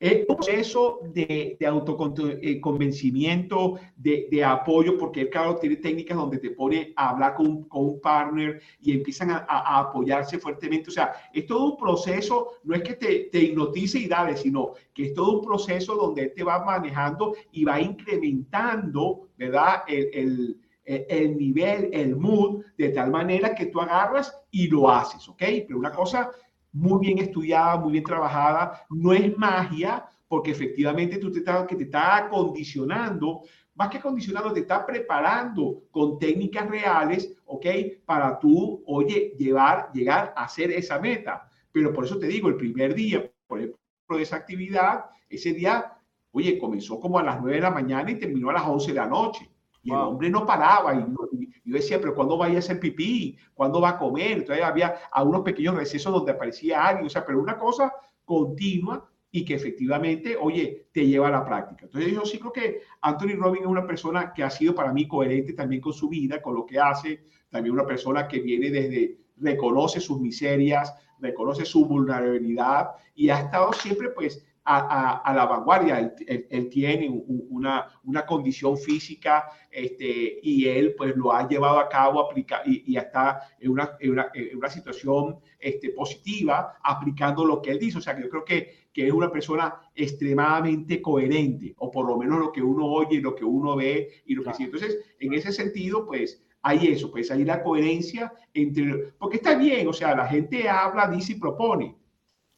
Es 0.00 0.24
un 0.28 0.36
proceso 0.36 1.00
de, 1.12 1.56
de 1.58 1.66
autoconvencimiento, 1.66 3.78
eh, 3.78 3.92
de, 3.96 4.28
de, 4.30 4.44
apoyo, 4.44 4.96
porque 4.96 5.22
él, 5.22 5.30
claro, 5.30 5.56
tiene 5.56 5.74
técnicas 5.76 6.16
donde 6.16 6.38
te 6.38 6.50
pone 6.50 6.92
a 6.94 7.10
hablar 7.10 7.34
con, 7.34 7.64
con 7.64 7.86
un 7.86 8.00
partner 8.00 8.62
y 8.80 8.92
empiezan 8.92 9.32
a, 9.32 9.44
a, 9.48 9.80
apoyarse 9.80 10.38
fuertemente. 10.38 10.90
O 10.90 10.92
sea, 10.92 11.14
es 11.32 11.46
todo 11.46 11.72
un 11.72 11.76
proceso, 11.76 12.52
no 12.62 12.76
es 12.76 12.82
que 12.82 12.94
te, 12.94 13.28
te 13.32 13.40
hipnotice 13.40 13.98
y 13.98 14.06
dale, 14.06 14.36
sino 14.36 14.74
que 14.94 15.06
es 15.06 15.14
todo 15.14 15.40
un 15.40 15.44
proceso 15.44 15.96
donde 15.96 16.22
él 16.22 16.32
te 16.32 16.44
va 16.44 16.64
manejando 16.64 17.34
y 17.50 17.64
va 17.64 17.80
incrementando, 17.80 19.30
¿verdad? 19.36 19.82
El, 19.88 20.10
el, 20.12 20.60
el 20.84 21.36
nivel, 21.36 21.90
el 21.92 22.14
mood, 22.14 22.62
de 22.76 22.90
tal 22.90 23.10
manera 23.10 23.52
que 23.54 23.66
tú 23.66 23.80
agarras 23.80 24.32
y 24.52 24.68
lo 24.68 24.88
haces, 24.88 25.28
¿ok? 25.28 25.42
Pero 25.66 25.78
una 25.78 25.92
cosa 25.92 26.30
muy 26.78 27.00
bien 27.00 27.18
estudiada, 27.18 27.76
muy 27.76 27.92
bien 27.92 28.04
trabajada, 28.04 28.86
no 28.90 29.12
es 29.12 29.36
magia, 29.36 30.06
porque 30.28 30.50
efectivamente 30.52 31.18
tú 31.18 31.32
te 31.32 31.40
estás, 31.40 31.66
que 31.66 31.74
te 31.74 31.84
está 31.84 32.16
acondicionando, 32.16 33.42
más 33.74 33.88
que 33.88 33.98
acondicionando, 33.98 34.52
te 34.52 34.60
está 34.60 34.84
preparando 34.84 35.82
con 35.90 36.18
técnicas 36.18 36.68
reales, 36.68 37.34
¿ok? 37.46 37.66
Para 38.04 38.38
tú, 38.38 38.82
oye, 38.86 39.34
llevar, 39.38 39.90
llegar 39.92 40.32
a 40.36 40.44
hacer 40.44 40.70
esa 40.70 40.98
meta. 40.98 41.48
Pero 41.72 41.92
por 41.92 42.04
eso 42.04 42.18
te 42.18 42.26
digo, 42.26 42.48
el 42.48 42.56
primer 42.56 42.94
día, 42.94 43.30
por 43.46 43.58
ejemplo, 43.58 43.78
de 44.16 44.22
esa 44.22 44.36
actividad, 44.36 45.06
ese 45.28 45.52
día, 45.52 45.96
oye, 46.32 46.58
comenzó 46.58 47.00
como 47.00 47.18
a 47.18 47.22
las 47.22 47.40
9 47.40 47.56
de 47.56 47.62
la 47.62 47.70
mañana 47.70 48.10
y 48.10 48.18
terminó 48.18 48.50
a 48.50 48.54
las 48.54 48.66
11 48.66 48.88
de 48.88 48.94
la 48.94 49.06
noche. 49.06 49.48
Y 49.88 49.94
el 49.94 50.00
hombre 50.00 50.30
no 50.30 50.46
paraba. 50.46 50.94
Y, 50.94 51.50
yo 51.64 51.74
decía, 51.74 52.00
pero 52.00 52.14
¿cuándo 52.14 52.38
va 52.38 52.46
a 52.46 52.58
hacer 52.58 52.80
pipí? 52.80 53.36
¿Cuándo 53.54 53.80
va 53.80 53.90
a 53.90 53.98
comer? 53.98 54.38
Entonces 54.38 54.64
había 54.64 54.96
algunos 55.12 55.42
pequeños 55.42 55.74
recesos 55.74 56.12
donde 56.12 56.32
aparecía 56.32 56.84
alguien. 56.84 57.06
O 57.06 57.10
sea, 57.10 57.24
pero 57.24 57.40
una 57.40 57.58
cosa 57.58 57.92
continua 58.24 59.08
y 59.30 59.44
que 59.44 59.54
efectivamente, 59.54 60.36
oye, 60.40 60.88
te 60.92 61.06
lleva 61.06 61.28
a 61.28 61.32
la 61.32 61.44
práctica. 61.44 61.84
Entonces 61.84 62.12
yo 62.12 62.24
sí 62.24 62.38
creo 62.38 62.52
que 62.52 62.80
Anthony 63.02 63.36
Robbins 63.36 63.62
es 63.62 63.70
una 63.70 63.86
persona 63.86 64.32
que 64.32 64.42
ha 64.42 64.50
sido 64.50 64.74
para 64.74 64.92
mí 64.92 65.06
coherente 65.06 65.52
también 65.52 65.82
con 65.82 65.92
su 65.92 66.08
vida, 66.08 66.40
con 66.40 66.54
lo 66.54 66.64
que 66.64 66.78
hace, 66.78 67.24
también 67.50 67.74
una 67.74 67.86
persona 67.86 68.26
que 68.26 68.40
viene 68.40 68.70
desde, 68.70 69.18
reconoce 69.36 70.00
sus 70.00 70.20
miserias, 70.20 70.94
reconoce 71.18 71.64
su 71.64 71.84
vulnerabilidad 71.84 72.90
y 73.14 73.28
ha 73.30 73.40
estado 73.40 73.72
siempre 73.72 74.10
pues 74.10 74.46
a, 74.68 75.32
la 75.34 75.46
vanguardia. 75.46 76.14
Él, 76.26 76.68
tiene 76.68 77.08
una, 77.08 77.88
una, 78.04 78.26
condición 78.26 78.76
física 78.76 79.46
este, 79.70 80.40
y 80.42 80.66
él 80.66 80.94
pues 80.96 81.16
lo 81.16 81.32
ha 81.32 81.48
llevado 81.48 81.78
a 81.78 81.88
cabo 81.88 82.20
aplica, 82.20 82.62
y, 82.66 82.92
y, 82.92 82.96
está 82.96 83.40
en 83.58 83.70
una, 83.70 83.90
en 83.98 84.10
una, 84.10 84.28
en 84.34 84.56
una 84.56 84.68
situación 84.68 85.38
este, 85.58 85.90
positiva 85.90 86.76
aplicando 86.82 87.44
lo 87.44 87.62
que 87.62 87.70
él 87.70 87.78
dice. 87.78 87.98
O 87.98 88.00
sea 88.00 88.14
que 88.14 88.22
yo 88.22 88.28
creo 88.28 88.44
que, 88.44 88.88
que 88.92 89.06
es 89.06 89.12
una 89.12 89.32
persona 89.32 89.74
extremadamente 89.94 91.00
coherente, 91.00 91.74
o 91.78 91.90
por 91.90 92.06
lo 92.06 92.18
menos 92.18 92.38
lo 92.38 92.52
que 92.52 92.62
uno 92.62 92.86
oye, 92.86 93.20
lo 93.20 93.34
que 93.34 93.44
uno 93.44 93.76
ve 93.76 94.22
y 94.26 94.34
lo 94.34 94.42
que 94.42 94.52
siente. 94.54 94.76
Entonces, 94.76 95.14
en 95.18 95.32
ese 95.32 95.52
sentido, 95.52 96.04
pues 96.04 96.44
hay 96.62 96.88
eso, 96.88 97.10
pues 97.10 97.30
hay 97.30 97.44
la 97.44 97.62
coherencia 97.62 98.32
entre, 98.52 99.12
porque 99.18 99.36
está 99.36 99.56
bien, 99.56 99.86
o 99.88 99.92
sea, 99.92 100.14
la 100.14 100.26
gente 100.26 100.68
habla, 100.68 101.08
dice 101.08 101.32
y 101.32 101.36
propone, 101.36 101.96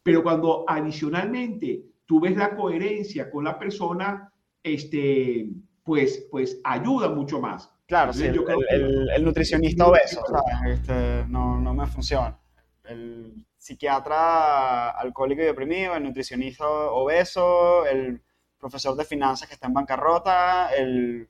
pero 0.03 0.23
cuando 0.23 0.65
adicionalmente 0.67 1.90
tú 2.11 2.19
ves 2.19 2.37
la 2.37 2.57
coherencia 2.57 3.31
con 3.31 3.45
la 3.45 3.57
persona, 3.57 4.33
este, 4.65 5.49
pues, 5.85 6.27
pues 6.29 6.61
ayuda 6.65 7.09
mucho 7.09 7.41
más. 7.41 7.73
Claro, 7.87 8.13
sí, 8.13 8.25
el, 8.27 9.25
nutricionista 9.25 9.87
obeso, 9.87 10.21
este, 10.67 11.25
no, 11.29 11.61
no 11.61 11.73
me 11.73 11.87
funciona. 11.87 12.37
El 12.83 13.47
psiquiatra 13.57 14.91
alcohólico 14.91 15.43
y 15.43 15.45
deprimido, 15.45 15.95
el 15.95 16.03
nutricionista 16.03 16.69
obeso, 16.69 17.87
el 17.87 18.21
profesor 18.59 18.97
de 18.97 19.05
finanzas 19.05 19.47
que 19.47 19.55
está 19.55 19.69
en 19.69 19.75
bancarrota, 19.75 20.75
el 20.75 21.29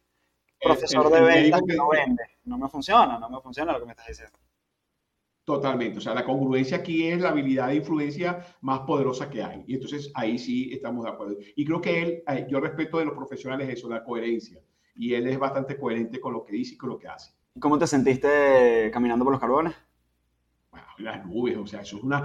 profesor 0.58 1.10
de 1.10 1.20
ventas 1.20 1.60
que 1.68 1.76
no 1.76 1.90
vende. 1.90 2.24
No 2.44 2.56
me 2.56 2.70
funciona, 2.70 3.18
no 3.18 3.28
me 3.28 3.42
funciona 3.42 3.74
lo 3.74 3.80
que 3.80 3.84
me 3.84 3.92
estás 3.92 4.06
diciendo. 4.06 4.38
Totalmente. 5.44 5.98
O 5.98 6.00
sea, 6.00 6.14
la 6.14 6.24
congruencia 6.24 6.78
aquí 6.78 7.08
es 7.08 7.20
la 7.20 7.30
habilidad 7.30 7.68
de 7.68 7.76
influencia 7.76 8.44
más 8.60 8.80
poderosa 8.80 9.28
que 9.28 9.42
hay. 9.42 9.64
Y 9.66 9.74
entonces 9.74 10.10
ahí 10.14 10.38
sí 10.38 10.70
estamos 10.72 11.04
de 11.04 11.10
acuerdo. 11.10 11.36
Y 11.56 11.64
creo 11.64 11.80
que 11.80 12.02
él, 12.02 12.22
eh, 12.28 12.46
yo 12.48 12.60
respeto 12.60 12.98
de 12.98 13.06
los 13.06 13.14
profesionales 13.14 13.68
eso, 13.68 13.88
la 13.88 14.04
coherencia. 14.04 14.60
Y 14.94 15.14
él 15.14 15.26
es 15.26 15.38
bastante 15.38 15.76
coherente 15.76 16.20
con 16.20 16.34
lo 16.34 16.44
que 16.44 16.52
dice 16.52 16.74
y 16.74 16.76
con 16.76 16.90
lo 16.90 16.98
que 16.98 17.08
hace. 17.08 17.32
¿Cómo 17.58 17.78
te 17.78 17.86
sentiste 17.86 18.90
caminando 18.92 19.24
por 19.24 19.32
los 19.32 19.40
carbones? 19.40 19.74
Bueno, 20.70 20.86
las 20.98 21.26
nubes, 21.26 21.56
o 21.56 21.66
sea, 21.66 21.80
eso 21.80 21.96
es 21.96 22.02
una, 22.04 22.22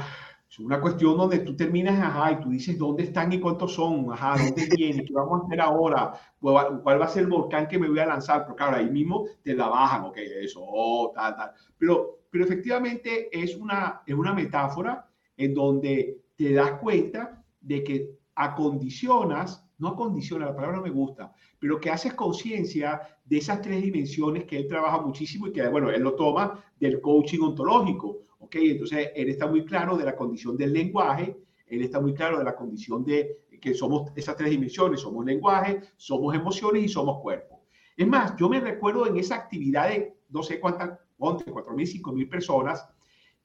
es 0.47 0.59
una 0.59 0.79
cuestión 0.79 1.17
donde 1.17 1.39
tú 1.39 1.55
terminas, 1.55 1.99
ajá, 1.99 2.33
y 2.33 2.39
tú 2.41 2.49
dices 2.49 2.77
dónde 2.77 3.03
están 3.03 3.33
y 3.33 3.39
cuántos 3.39 3.73
son, 3.73 4.11
ajá, 4.13 4.37
dónde 4.37 4.67
vienen, 4.77 5.05
qué 5.05 5.13
vamos 5.13 5.41
a 5.41 5.45
hacer 5.45 5.61
ahora, 5.61 6.13
cuál 6.39 7.01
va 7.01 7.05
a 7.05 7.09
ser 7.09 7.23
el 7.23 7.29
volcán 7.29 7.67
que 7.67 7.79
me 7.79 7.89
voy 7.89 7.99
a 7.99 8.05
lanzar, 8.05 8.43
pero 8.43 8.55
claro, 8.55 8.77
ahí 8.77 8.89
mismo 8.89 9.25
te 9.41 9.55
la 9.55 9.67
bajan, 9.67 10.03
ok, 10.05 10.17
eso, 10.17 10.59
oh, 10.61 11.11
tal, 11.15 11.35
tal. 11.35 11.51
Pero 11.77 12.19
pero 12.35 12.43
efectivamente 12.43 13.29
es 13.31 13.55
una, 13.55 14.01
es 14.05 14.13
una 14.13 14.33
metáfora 14.33 15.09
en 15.37 15.53
donde 15.53 16.25
te 16.35 16.51
das 16.51 16.81
cuenta 16.81 17.41
de 17.61 17.81
que 17.81 18.09
acondicionas, 18.35 19.65
no 19.77 19.87
acondicionas, 19.87 20.49
la 20.49 20.53
palabra 20.53 20.75
no 20.75 20.83
me 20.83 20.89
gusta, 20.89 21.31
pero 21.57 21.79
que 21.79 21.89
haces 21.89 22.13
conciencia 22.13 22.99
de 23.23 23.37
esas 23.37 23.61
tres 23.61 23.81
dimensiones 23.81 24.43
que 24.43 24.57
él 24.57 24.67
trabaja 24.67 24.99
muchísimo 24.99 25.47
y 25.47 25.53
que, 25.53 25.65
bueno, 25.69 25.89
él 25.89 26.01
lo 26.01 26.13
toma 26.15 26.61
del 26.77 26.99
coaching 26.99 27.39
ontológico, 27.39 28.25
¿ok? 28.39 28.55
Entonces, 28.55 29.11
él 29.15 29.29
está 29.29 29.47
muy 29.47 29.63
claro 29.63 29.95
de 29.95 30.03
la 30.03 30.17
condición 30.17 30.57
del 30.57 30.73
lenguaje, 30.73 31.37
él 31.67 31.83
está 31.83 32.01
muy 32.01 32.13
claro 32.13 32.37
de 32.37 32.43
la 32.43 32.57
condición 32.57 33.05
de 33.05 33.45
que 33.61 33.73
somos 33.73 34.11
esas 34.13 34.35
tres 34.35 34.49
dimensiones, 34.49 34.99
somos 34.99 35.23
lenguaje, 35.23 35.83
somos 35.95 36.35
emociones 36.35 36.83
y 36.83 36.89
somos 36.89 37.21
cuerpo. 37.21 37.61
Es 37.95 38.05
más, 38.05 38.35
yo 38.35 38.49
me 38.49 38.59
recuerdo 38.59 39.07
en 39.07 39.15
esa 39.15 39.35
actividad 39.35 39.87
de 39.87 40.17
no 40.27 40.43
sé 40.43 40.59
cuántas 40.59 40.99
ponte 41.17 41.51
4.000, 41.51 42.01
5.000 42.01 42.29
personas, 42.29 42.87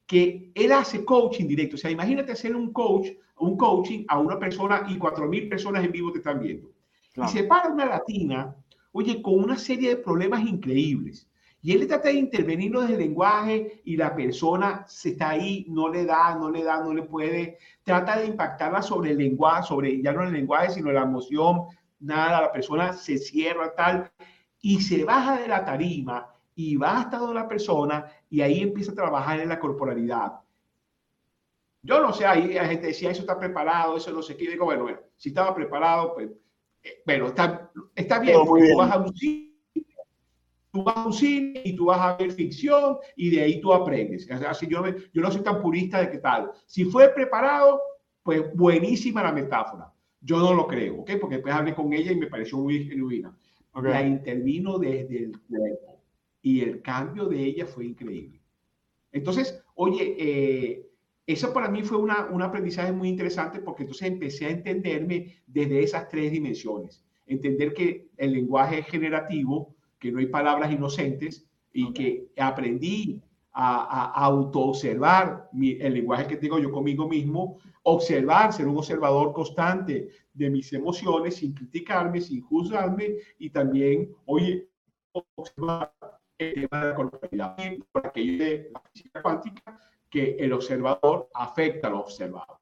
que 0.05 0.51
él 0.55 0.71
hace 0.71 1.05
coaching 1.05 1.47
directo. 1.47 1.75
O 1.75 1.79
sea, 1.79 1.91
imagínate 1.91 2.33
hacer 2.33 2.55
un 2.55 2.73
coach, 2.73 3.07
un 3.39 3.57
coaching 3.57 4.05
a 4.07 4.19
una 4.19 4.37
persona 4.37 4.85
y 4.89 4.97
4.000 4.97 5.49
personas 5.49 5.85
en 5.85 5.91
vivo 5.91 6.11
te 6.11 6.19
están 6.19 6.39
viendo. 6.39 6.69
Y 7.15 7.27
se 7.27 7.43
para 7.43 7.69
una 7.69 7.85
latina, 7.85 8.55
oye, 8.91 9.21
con 9.21 9.35
una 9.35 9.57
serie 9.57 9.89
de 9.89 9.97
problemas 9.97 10.41
increíbles. 10.41 11.27
Y 11.63 11.73
él 11.73 11.87
trata 11.87 12.09
de 12.09 12.15
intervenir 12.15 12.71
desde 12.71 12.93
el 12.93 12.99
lenguaje 12.99 13.81
y 13.85 13.95
la 13.95 14.15
persona 14.15 14.83
se 14.87 15.09
está 15.09 15.29
ahí, 15.29 15.65
no 15.69 15.89
le 15.89 16.05
da, 16.05 16.35
no 16.35 16.49
le 16.49 16.63
da, 16.63 16.83
no 16.83 16.93
le 16.93 17.03
puede. 17.03 17.59
Trata 17.83 18.19
de 18.19 18.25
impactarla 18.25 18.81
sobre 18.81 19.11
el 19.11 19.17
lenguaje, 19.17 19.67
sobre 19.67 20.01
ya 20.01 20.11
no 20.11 20.23
el 20.23 20.33
lenguaje, 20.33 20.71
sino 20.71 20.91
la 20.91 21.03
emoción. 21.03 21.65
Nada, 21.99 22.41
la 22.41 22.51
persona 22.51 22.93
se 22.93 23.17
cierra 23.19 23.75
tal 23.75 24.11
y 24.59 24.81
se 24.81 25.03
baja 25.05 25.39
de 25.39 25.47
la 25.47 25.63
tarima 25.63 26.27
y 26.69 26.75
va 26.75 26.99
hasta 26.99 27.17
donde 27.17 27.35
la 27.35 27.47
persona 27.47 28.05
y 28.29 28.41
ahí 28.41 28.61
empieza 28.61 28.91
a 28.91 28.95
trabajar 28.95 29.39
en 29.39 29.49
la 29.49 29.59
corporalidad. 29.59 30.33
Yo 31.81 31.99
no 31.99 32.13
sé, 32.13 32.25
ahí 32.25 32.53
la 32.53 32.67
gente 32.67 32.87
decía, 32.87 33.09
eso 33.09 33.21
está 33.21 33.39
preparado, 33.39 33.97
eso 33.97 34.11
no 34.11 34.21
sé 34.21 34.37
qué. 34.37 34.49
digo, 34.49 34.65
bueno, 34.65 34.83
bueno, 34.83 34.99
si 35.17 35.29
estaba 35.29 35.55
preparado, 35.55 36.13
pues, 36.13 36.29
eh, 36.83 37.01
bueno, 37.05 37.27
está, 37.27 37.71
está 37.95 38.19
bien, 38.19 38.37
porque 38.45 38.69
tú 38.69 38.77
vas 38.77 38.91
a 38.91 38.99
un 38.99 39.15
cine, 39.15 39.55
tú 40.71 40.83
vas 40.83 40.97
a 40.97 41.05
un 41.07 41.13
cine 41.13 41.61
y 41.65 41.75
tú 41.75 41.85
vas 41.85 41.99
a 41.99 42.17
ver 42.17 42.31
ficción 42.31 42.97
y 43.15 43.31
de 43.31 43.41
ahí 43.41 43.59
tú 43.59 43.73
aprendes. 43.73 44.29
Así 44.29 44.67
yo, 44.67 44.83
yo 44.85 45.21
no 45.21 45.31
soy 45.31 45.41
tan 45.41 45.61
purista 45.61 45.99
de 45.99 46.11
qué 46.11 46.19
tal. 46.19 46.51
Si 46.67 46.85
fue 46.85 47.09
preparado, 47.09 47.81
pues 48.21 48.55
buenísima 48.55 49.23
la 49.23 49.31
metáfora. 49.31 49.91
Yo 50.19 50.37
no 50.37 50.53
lo 50.53 50.67
creo, 50.67 50.99
¿ok? 50.99 51.11
Porque 51.19 51.37
después 51.37 51.55
hablé 51.55 51.73
con 51.73 51.91
ella 51.91 52.11
y 52.11 52.15
me 52.15 52.27
pareció 52.27 52.59
muy 52.59 52.85
genuina. 52.85 53.35
La 53.73 54.03
intervino 54.03 54.77
desde 54.77 55.23
el 55.23 55.39
cuerpo 55.49 55.90
y 56.41 56.61
el 56.61 56.81
cambio 56.81 57.25
de 57.25 57.43
ella 57.43 57.65
fue 57.65 57.85
increíble. 57.85 58.41
Entonces, 59.11 59.63
oye, 59.75 60.15
eh, 60.17 60.87
eso 61.27 61.53
para 61.53 61.69
mí 61.69 61.83
fue 61.83 61.97
una, 61.97 62.25
un 62.25 62.41
aprendizaje 62.41 62.91
muy 62.91 63.09
interesante 63.09 63.59
porque 63.59 63.83
entonces 63.83 64.07
empecé 64.07 64.45
a 64.45 64.51
entenderme 64.51 65.43
desde 65.45 65.83
esas 65.83 66.09
tres 66.09 66.31
dimensiones. 66.31 67.03
Entender 67.25 67.73
que 67.73 68.09
el 68.17 68.33
lenguaje 68.33 68.79
es 68.79 68.87
generativo, 68.87 69.75
que 69.99 70.11
no 70.11 70.19
hay 70.19 70.27
palabras 70.27 70.71
inocentes 70.71 71.47
y 71.71 71.93
que 71.93 72.31
aprendí 72.37 73.21
a, 73.53 73.83
a 73.83 74.25
auto-observar 74.25 75.49
el 75.53 75.93
lenguaje 75.93 76.27
que 76.27 76.37
tengo 76.37 76.57
yo 76.57 76.71
conmigo 76.71 77.07
mismo, 77.07 77.59
observar, 77.83 78.53
ser 78.53 78.67
un 78.67 78.77
observador 78.77 79.33
constante 79.33 80.09
de 80.33 80.49
mis 80.49 80.71
emociones 80.73 81.35
sin 81.35 81.53
criticarme, 81.53 82.21
sin 82.21 82.41
juzgarme 82.41 83.15
y 83.37 83.49
también, 83.49 84.09
oye, 84.25 84.67
observar 85.35 85.93
el 86.49 86.67
tema 86.67 86.83
de 86.83 86.89
la 86.89 86.95
corporalidad, 86.95 87.57
por 87.91 88.07
aquello 88.07 88.43
de 88.43 88.69
la 88.73 88.81
física 88.91 89.21
cuántica, 89.21 89.79
que 90.09 90.35
el 90.39 90.53
observador 90.53 91.29
afecta 91.33 91.87
al 91.87 91.95
observado. 91.95 92.59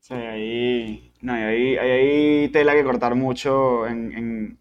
Sí, 0.00 0.14
ahí, 0.14 1.12
no, 1.20 1.32
ahí, 1.32 1.76
hay 1.76 2.48
tela 2.50 2.74
que 2.74 2.84
cortar 2.84 3.14
mucho 3.16 3.86
en, 3.86 4.12
en, 4.12 4.58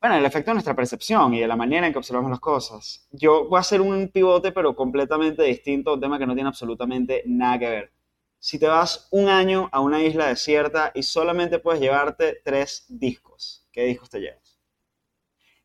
bueno, 0.00 0.16
el 0.16 0.24
efecto 0.24 0.50
de 0.50 0.54
nuestra 0.54 0.76
percepción 0.76 1.34
y 1.34 1.40
de 1.40 1.48
la 1.48 1.56
manera 1.56 1.86
en 1.86 1.92
que 1.92 1.98
observamos 1.98 2.30
las 2.30 2.38
cosas. 2.40 3.08
Yo 3.10 3.48
voy 3.48 3.56
a 3.58 3.60
hacer 3.60 3.80
un 3.80 4.08
pivote, 4.08 4.52
pero 4.52 4.76
completamente 4.76 5.42
distinto, 5.42 5.94
un 5.94 6.00
tema 6.00 6.18
que 6.18 6.26
no 6.26 6.34
tiene 6.34 6.48
absolutamente 6.48 7.24
nada 7.26 7.58
que 7.58 7.68
ver. 7.68 7.92
Si 8.38 8.58
te 8.60 8.68
vas 8.68 9.08
un 9.10 9.28
año 9.28 9.68
a 9.72 9.80
una 9.80 10.00
isla 10.00 10.28
desierta 10.28 10.92
y 10.94 11.02
solamente 11.02 11.58
puedes 11.58 11.80
llevarte 11.80 12.40
tres 12.44 12.86
discos, 12.88 13.66
¿qué 13.72 13.84
discos 13.84 14.10
te 14.10 14.20
llevas? 14.20 14.47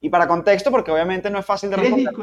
Y 0.03 0.09
para 0.09 0.27
contexto, 0.27 0.69
porque 0.69 0.91
obviamente 0.91 1.29
no 1.29 1.39
es 1.39 1.45
fácil 1.45 1.69
de 1.69 1.77
responder. 1.77 2.13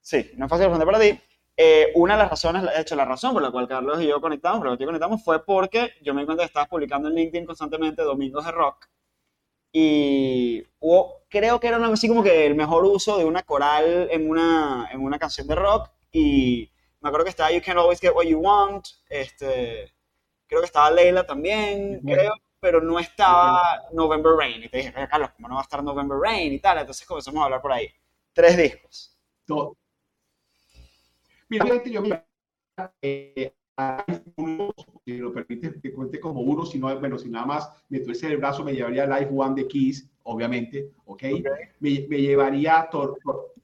Sí, 0.00 0.32
no 0.36 0.46
es 0.46 0.50
fácil 0.50 0.64
de 0.64 0.68
responder 0.70 0.86
para 0.86 0.98
ti. 0.98 1.20
Eh, 1.56 1.92
una 1.94 2.14
de 2.14 2.18
las 2.18 2.30
razones, 2.30 2.62
de 2.64 2.80
hecho, 2.80 2.96
la 2.96 3.04
razón 3.04 3.32
por 3.32 3.40
la 3.40 3.52
cual 3.52 3.68
Carlos 3.68 4.02
y 4.02 4.08
yo 4.08 4.20
conectamos, 4.20 4.60
por 4.60 4.76
que 4.76 4.84
conectamos, 4.84 5.22
fue 5.22 5.44
porque 5.44 5.92
yo 6.02 6.14
me 6.14 6.22
di 6.22 6.26
cuenta 6.26 6.42
que 6.42 6.48
estabas 6.48 6.68
publicando 6.68 7.08
en 7.08 7.14
LinkedIn 7.14 7.46
constantemente 7.46 8.02
Domingos 8.02 8.44
de 8.44 8.50
Rock. 8.50 8.88
Y 9.70 10.64
creo 11.28 11.60
que 11.60 11.68
era 11.68 11.76
así 11.86 12.08
como 12.08 12.24
que 12.24 12.44
el 12.44 12.56
mejor 12.56 12.84
uso 12.84 13.16
de 13.18 13.24
una 13.24 13.44
coral 13.44 14.08
en 14.10 14.28
una, 14.28 14.88
en 14.90 15.00
una 15.00 15.16
canción 15.20 15.46
de 15.46 15.54
rock. 15.54 15.90
Y 16.10 16.72
me 17.00 17.08
acuerdo 17.08 17.26
que 17.26 17.30
estaba 17.30 17.52
You 17.52 17.62
Can 17.64 17.78
Always 17.78 18.00
Get 18.00 18.16
What 18.16 18.24
You 18.24 18.40
Want. 18.40 18.84
Este, 19.08 19.94
creo 20.48 20.60
que 20.60 20.66
estaba 20.66 20.90
Leila 20.90 21.24
también, 21.24 22.00
creo 22.04 22.34
pero 22.62 22.80
no 22.80 23.00
estaba 23.00 23.60
November 23.92 24.34
Rain. 24.38 24.62
Y 24.62 24.68
te 24.68 24.76
dije, 24.76 24.92
Carlos, 25.10 25.30
¿cómo 25.34 25.48
no 25.48 25.56
va 25.56 25.62
a 25.62 25.64
estar 25.64 25.82
November 25.82 26.16
Rain 26.16 26.52
y 26.52 26.60
tal? 26.60 26.78
Entonces 26.78 27.04
comenzamos 27.04 27.42
a 27.42 27.46
hablar 27.46 27.60
por 27.60 27.72
ahí. 27.72 27.88
Tres 28.32 28.56
discos. 28.56 29.18
Mira, 31.48 31.66
yo 31.84 32.02
eh, 33.02 33.52
si 35.04 35.18
lo 35.18 35.32
permite, 35.32 35.80
que 35.80 35.92
cuente 35.92 36.20
como 36.20 36.40
uno, 36.40 36.64
si 36.64 36.78
no, 36.78 36.96
bueno, 37.00 37.18
si 37.18 37.28
nada 37.28 37.46
más 37.46 37.84
me 37.88 37.98
tuviese 37.98 38.28
el 38.28 38.36
brazo, 38.36 38.62
me 38.62 38.74
llevaría 38.74 39.06
Life 39.06 39.32
One 39.34 39.60
de 39.60 39.66
Kiss, 39.66 40.08
obviamente, 40.22 40.92
¿ok? 41.04 41.22
Me, 41.80 41.90
llevaría 41.90 42.88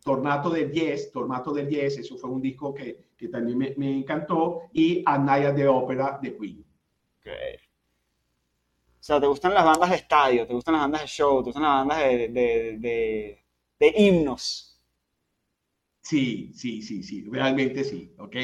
Tornato 0.03 0.51
del 0.51 0.73
Yes, 0.73 1.13
Tornato 1.13 1.53
del 1.53 1.69
Yes, 1.69 1.99
eso 1.99 2.19
fue 2.19 2.31
un 2.31 2.43
disco 2.43 2.75
que, 2.75 2.99
que 3.17 3.29
también 3.29 3.59
me, 3.59 3.75
me, 3.77 3.97
encantó, 3.97 4.63
y 4.73 5.05
Anaya 5.07 5.53
de 5.53 5.69
Ópera 5.69 6.19
de 6.21 6.37
Queen. 6.37 6.65
Okay. 7.21 7.68
O 9.09 9.11
sea, 9.11 9.21
¿te 9.23 9.27
gustan 9.27 9.55
las 9.55 9.65
bandas 9.65 9.89
de 9.89 9.97
estadio? 9.97 10.47
¿Te 10.47 10.53
gustan 10.53 10.75
las 10.75 10.83
bandas 10.83 11.01
de 11.01 11.07
show? 11.07 11.43
¿Te 11.43 11.47
gustan 11.47 11.63
las 11.63 11.77
bandas 11.77 11.99
de, 12.01 12.29
de, 12.29 12.77
de, 12.79 13.43
de 13.81 13.95
himnos? 13.97 14.79
Sí, 16.03 16.53
sí, 16.55 16.83
sí, 16.83 17.03
sí, 17.03 17.25
realmente 17.31 17.85
sí, 17.85 18.13
¿ok? 18.19 18.37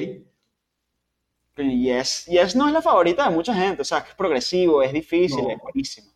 Yes, 1.59 2.25
yes 2.31 2.57
no 2.57 2.67
es 2.67 2.73
la 2.73 2.81
favorita 2.81 3.29
de 3.29 3.35
mucha 3.35 3.53
gente, 3.53 3.83
o 3.83 3.85
sea, 3.85 3.99
es 3.99 4.15
progresivo, 4.15 4.83
es 4.83 4.95
difícil, 4.95 5.51
es 5.51 5.61
buenísimo. 5.61 6.11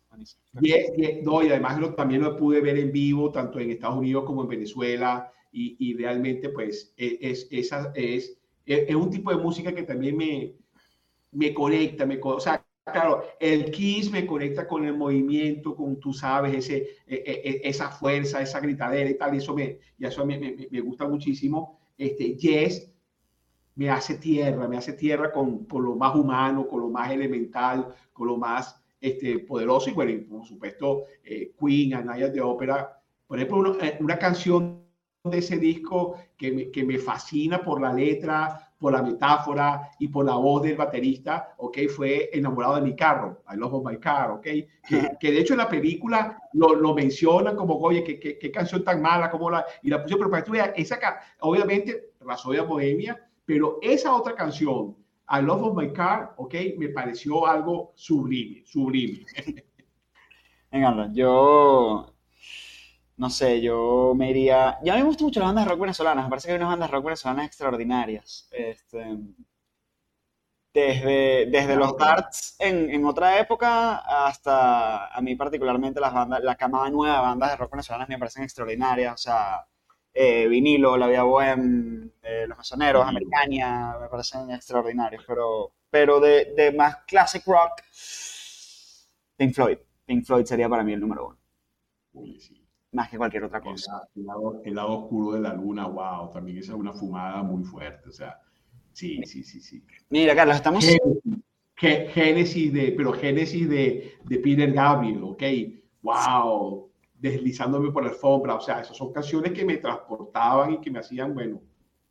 Yes, 0.59 0.93
no, 1.21 1.43
y 1.43 1.49
además 1.49 1.79
también 1.95 2.23
lo 2.23 2.35
pude 2.35 2.59
ver 2.59 2.79
en 2.79 2.91
vivo, 2.91 3.31
tanto 3.31 3.59
en 3.59 3.69
Estados 3.69 3.99
Unidos 3.99 4.23
como 4.23 4.41
en 4.41 4.47
Venezuela, 4.47 5.31
y, 5.51 5.75
y 5.77 5.95
realmente 5.95 6.49
pues 6.49 6.91
e, 6.97 7.19
es, 7.21 7.47
esa, 7.51 7.91
es, 7.93 8.35
es, 8.65 8.89
es, 8.89 8.95
un 8.95 9.11
tipo 9.11 9.29
de 9.29 9.37
música 9.37 9.75
que 9.75 9.83
también 9.83 10.17
me, 10.17 10.55
me 11.33 11.53
conecta, 11.53 12.07
me, 12.07 12.19
o 12.19 12.39
sea, 12.39 12.65
claro, 12.83 13.23
el 13.39 13.71
Kiss 13.71 14.11
me 14.11 14.25
conecta 14.25 14.67
con 14.67 14.85
el 14.85 14.95
movimiento, 14.95 15.75
con, 15.75 15.99
tú 15.99 16.13
sabes, 16.13 16.55
ese, 16.55 16.77
e, 17.05 17.23
e, 17.25 17.61
esa 17.63 17.89
fuerza, 17.89 18.41
esa 18.41 18.59
gritadera 18.59 19.09
y 19.09 19.17
tal, 19.17 19.35
y 19.35 19.37
eso 19.37 19.53
me, 19.53 19.79
y 19.97 20.05
eso 20.05 20.25
me, 20.25 20.39
me, 20.39 20.67
me 20.69 20.81
gusta 20.81 21.07
muchísimo. 21.07 21.79
Este, 21.97 22.35
Yes 22.35 22.89
me 23.79 23.89
hace 23.89 24.15
tierra, 24.15 24.67
me 24.67 24.75
hace 24.75 24.91
tierra 24.91 25.31
con, 25.31 25.63
con, 25.63 25.85
lo 25.85 25.95
más 25.95 26.13
humano, 26.13 26.67
con 26.67 26.81
lo 26.81 26.89
más 26.89 27.11
elemental, 27.11 27.95
con 28.11 28.27
lo 28.27 28.35
más 28.35 28.83
este, 28.99 29.39
poderoso. 29.39 29.89
Y 29.89 29.93
bueno, 29.93 30.11
y 30.11 30.17
por 30.17 30.45
supuesto, 30.45 31.03
eh, 31.23 31.53
Queen, 31.57 31.93
Anaya 31.93 32.27
de 32.27 32.41
ópera. 32.41 33.01
Por 33.25 33.39
ejemplo, 33.39 33.59
una, 33.59 33.87
eh, 33.87 33.97
una 34.01 34.19
canción 34.19 34.83
de 35.23 35.37
ese 35.37 35.57
disco 35.57 36.15
que 36.35 36.51
me, 36.51 36.71
que 36.71 36.83
me, 36.83 36.97
fascina 36.97 37.63
por 37.63 37.79
la 37.79 37.93
letra, 37.93 38.68
por 38.79 38.93
la 38.93 39.03
metáfora 39.03 39.91
y 39.99 40.07
por 40.07 40.25
la 40.25 40.35
voz 40.35 40.63
del 40.63 40.77
baterista, 40.77 41.53
¿ok? 41.57 41.77
Fue 41.93 42.29
Enamorado 42.31 42.75
de 42.75 42.81
mi 42.81 42.95
carro, 42.95 43.43
I 43.51 43.57
Love 43.57 43.83
My 43.85 43.97
Car, 43.97 44.31
¿ok? 44.31 44.41
Que, 44.41 45.17
que 45.19 45.31
de 45.31 45.39
hecho 45.39 45.53
en 45.53 45.59
la 45.59 45.67
película 45.67 46.41
lo, 46.53 46.73
lo 46.73 46.93
mencionan 46.95 47.57
como, 47.57 47.75
oye, 47.75 48.03
qué, 48.03 48.19
qué, 48.19 48.39
qué 48.39 48.51
canción 48.51 48.83
tan 48.83 49.01
mala, 49.01 49.29
como 49.29 49.51
la... 49.51 49.65
Y 49.83 49.89
la 49.89 50.01
puse, 50.01 50.15
pero 50.15 50.29
para 50.29 50.41
que 50.41 50.47
tú 50.47 50.53
veas, 50.53 50.71
esa, 50.77 50.97
obviamente, 51.41 52.13
Rasoya 52.21 52.63
Bohemia, 52.63 53.19
pero 53.45 53.79
esa 53.81 54.15
otra 54.15 54.33
canción, 54.33 54.95
I 55.29 55.41
Love 55.41 55.63
of 55.63 55.77
My 55.77 55.91
Car, 55.91 56.33
ok, 56.37 56.55
me 56.77 56.89
pareció 56.89 57.45
algo 57.45 57.91
sublime, 57.95 58.63
sublime. 58.65 59.25
Venga, 60.71 61.09
yo 61.11 62.13
no 63.19 63.29
sé, 63.29 63.59
yo 63.61 64.13
me 64.15 64.29
iría. 64.29 64.79
Ya 64.81 64.93
a 64.93 64.95
mí 64.95 65.01
me 65.01 65.07
gustan 65.09 65.25
mucho 65.25 65.41
las 65.41 65.49
bandas 65.49 65.65
de 65.65 65.71
rock 65.71 65.81
venezolanas. 65.81 66.23
Me 66.23 66.29
parece 66.29 66.47
que 66.47 66.53
hay 66.53 66.57
unas 66.57 66.69
bandas 66.69 66.89
rock 66.89 67.03
venezolanas 67.03 67.47
extraordinarias. 67.47 68.47
Este, 68.51 69.17
desde, 70.73 71.47
desde 71.51 71.75
los 71.75 71.97
Darts 71.97 72.55
en, 72.59 72.89
en, 72.89 73.05
otra 73.05 73.37
época 73.39 73.97
hasta 73.97 75.07
a 75.07 75.21
mí, 75.21 75.35
particularmente, 75.35 75.99
las 75.99 76.13
bandas, 76.13 76.41
la 76.43 76.55
camada 76.55 76.89
nueva 76.89 77.15
de 77.15 77.21
bandas 77.21 77.49
de 77.51 77.57
rock 77.57 77.71
venezolanas 77.71 78.07
me 78.07 78.17
parecen 78.17 78.43
extraordinarias. 78.43 79.13
O 79.13 79.17
sea, 79.17 79.67
eh, 80.13 80.47
vinilo, 80.47 80.95
La 80.95 81.07
Vía 81.07 81.23
Bohem, 81.23 82.11
eh, 82.21 82.45
Los 82.47 82.57
Mesoneros, 82.57 83.05
Americania, 83.05 83.97
me 83.99 84.07
parecen 84.07 84.49
extraordinarios, 84.51 85.25
pero, 85.27 85.73
pero 85.89 86.21
de, 86.21 86.53
de, 86.55 86.71
más 86.71 86.97
classic 87.05 87.45
rock, 87.45 87.81
Pink 89.35 89.53
Floyd. 89.53 89.77
Pink 90.05 90.25
Floyd 90.25 90.45
sería 90.45 90.69
para 90.69 90.83
mí 90.83 90.93
el 90.93 91.01
número 91.01 91.27
uno. 91.27 91.37
Más 92.91 93.09
que 93.09 93.17
cualquier 93.17 93.43
otra 93.43 93.61
cosa. 93.61 94.07
El, 94.15 94.25
lado, 94.25 94.61
el, 94.65 94.75
lado, 94.75 95.03
oscuro 95.03 95.33
de 95.33 95.41
la 95.41 95.53
luna, 95.53 95.87
wow, 95.87 96.31
también 96.31 96.57
esa 96.57 96.71
es 96.71 96.77
una 96.77 96.93
fumada 96.93 97.43
muy 97.43 97.63
fuerte, 97.63 98.09
o 98.09 98.11
sea, 98.11 98.39
sí, 98.93 99.21
sí, 99.25 99.43
sí, 99.43 99.61
sí. 99.61 99.83
Mira, 100.09 100.35
Carlos, 100.35 100.55
estamos... 100.55 100.85
Génesis, 101.75 102.73
de, 102.73 102.93
pero 102.97 103.13
Génesis 103.13 103.69
de, 103.69 104.17
de 104.25 104.39
Peter 104.39 104.69
Gabriel, 104.73 105.23
ok, 105.23 105.43
wow, 106.01 106.89
deslizándome 107.19 107.91
por 107.91 108.03
la 108.03 108.09
alfombra. 108.09 108.55
O 108.55 108.61
sea, 108.61 108.81
esas 108.81 108.97
son 108.97 109.13
canciones 109.13 109.51
que 109.53 109.65
me 109.65 109.77
transportaban 109.77 110.73
y 110.73 110.81
que 110.81 110.91
me 110.91 110.99
hacían, 110.99 111.33
bueno. 111.33 111.61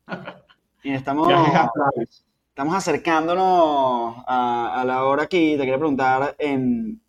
y 0.83 0.91
estamos, 0.91 1.27
estamos 2.49 2.75
acercándonos 2.75 4.15
a, 4.27 4.81
a, 4.81 4.85
la 4.85 5.05
hora 5.05 5.23
aquí. 5.23 5.51
Te 5.51 5.59
quería 5.59 5.77
preguntar, 5.77 6.35
en, 6.39 7.01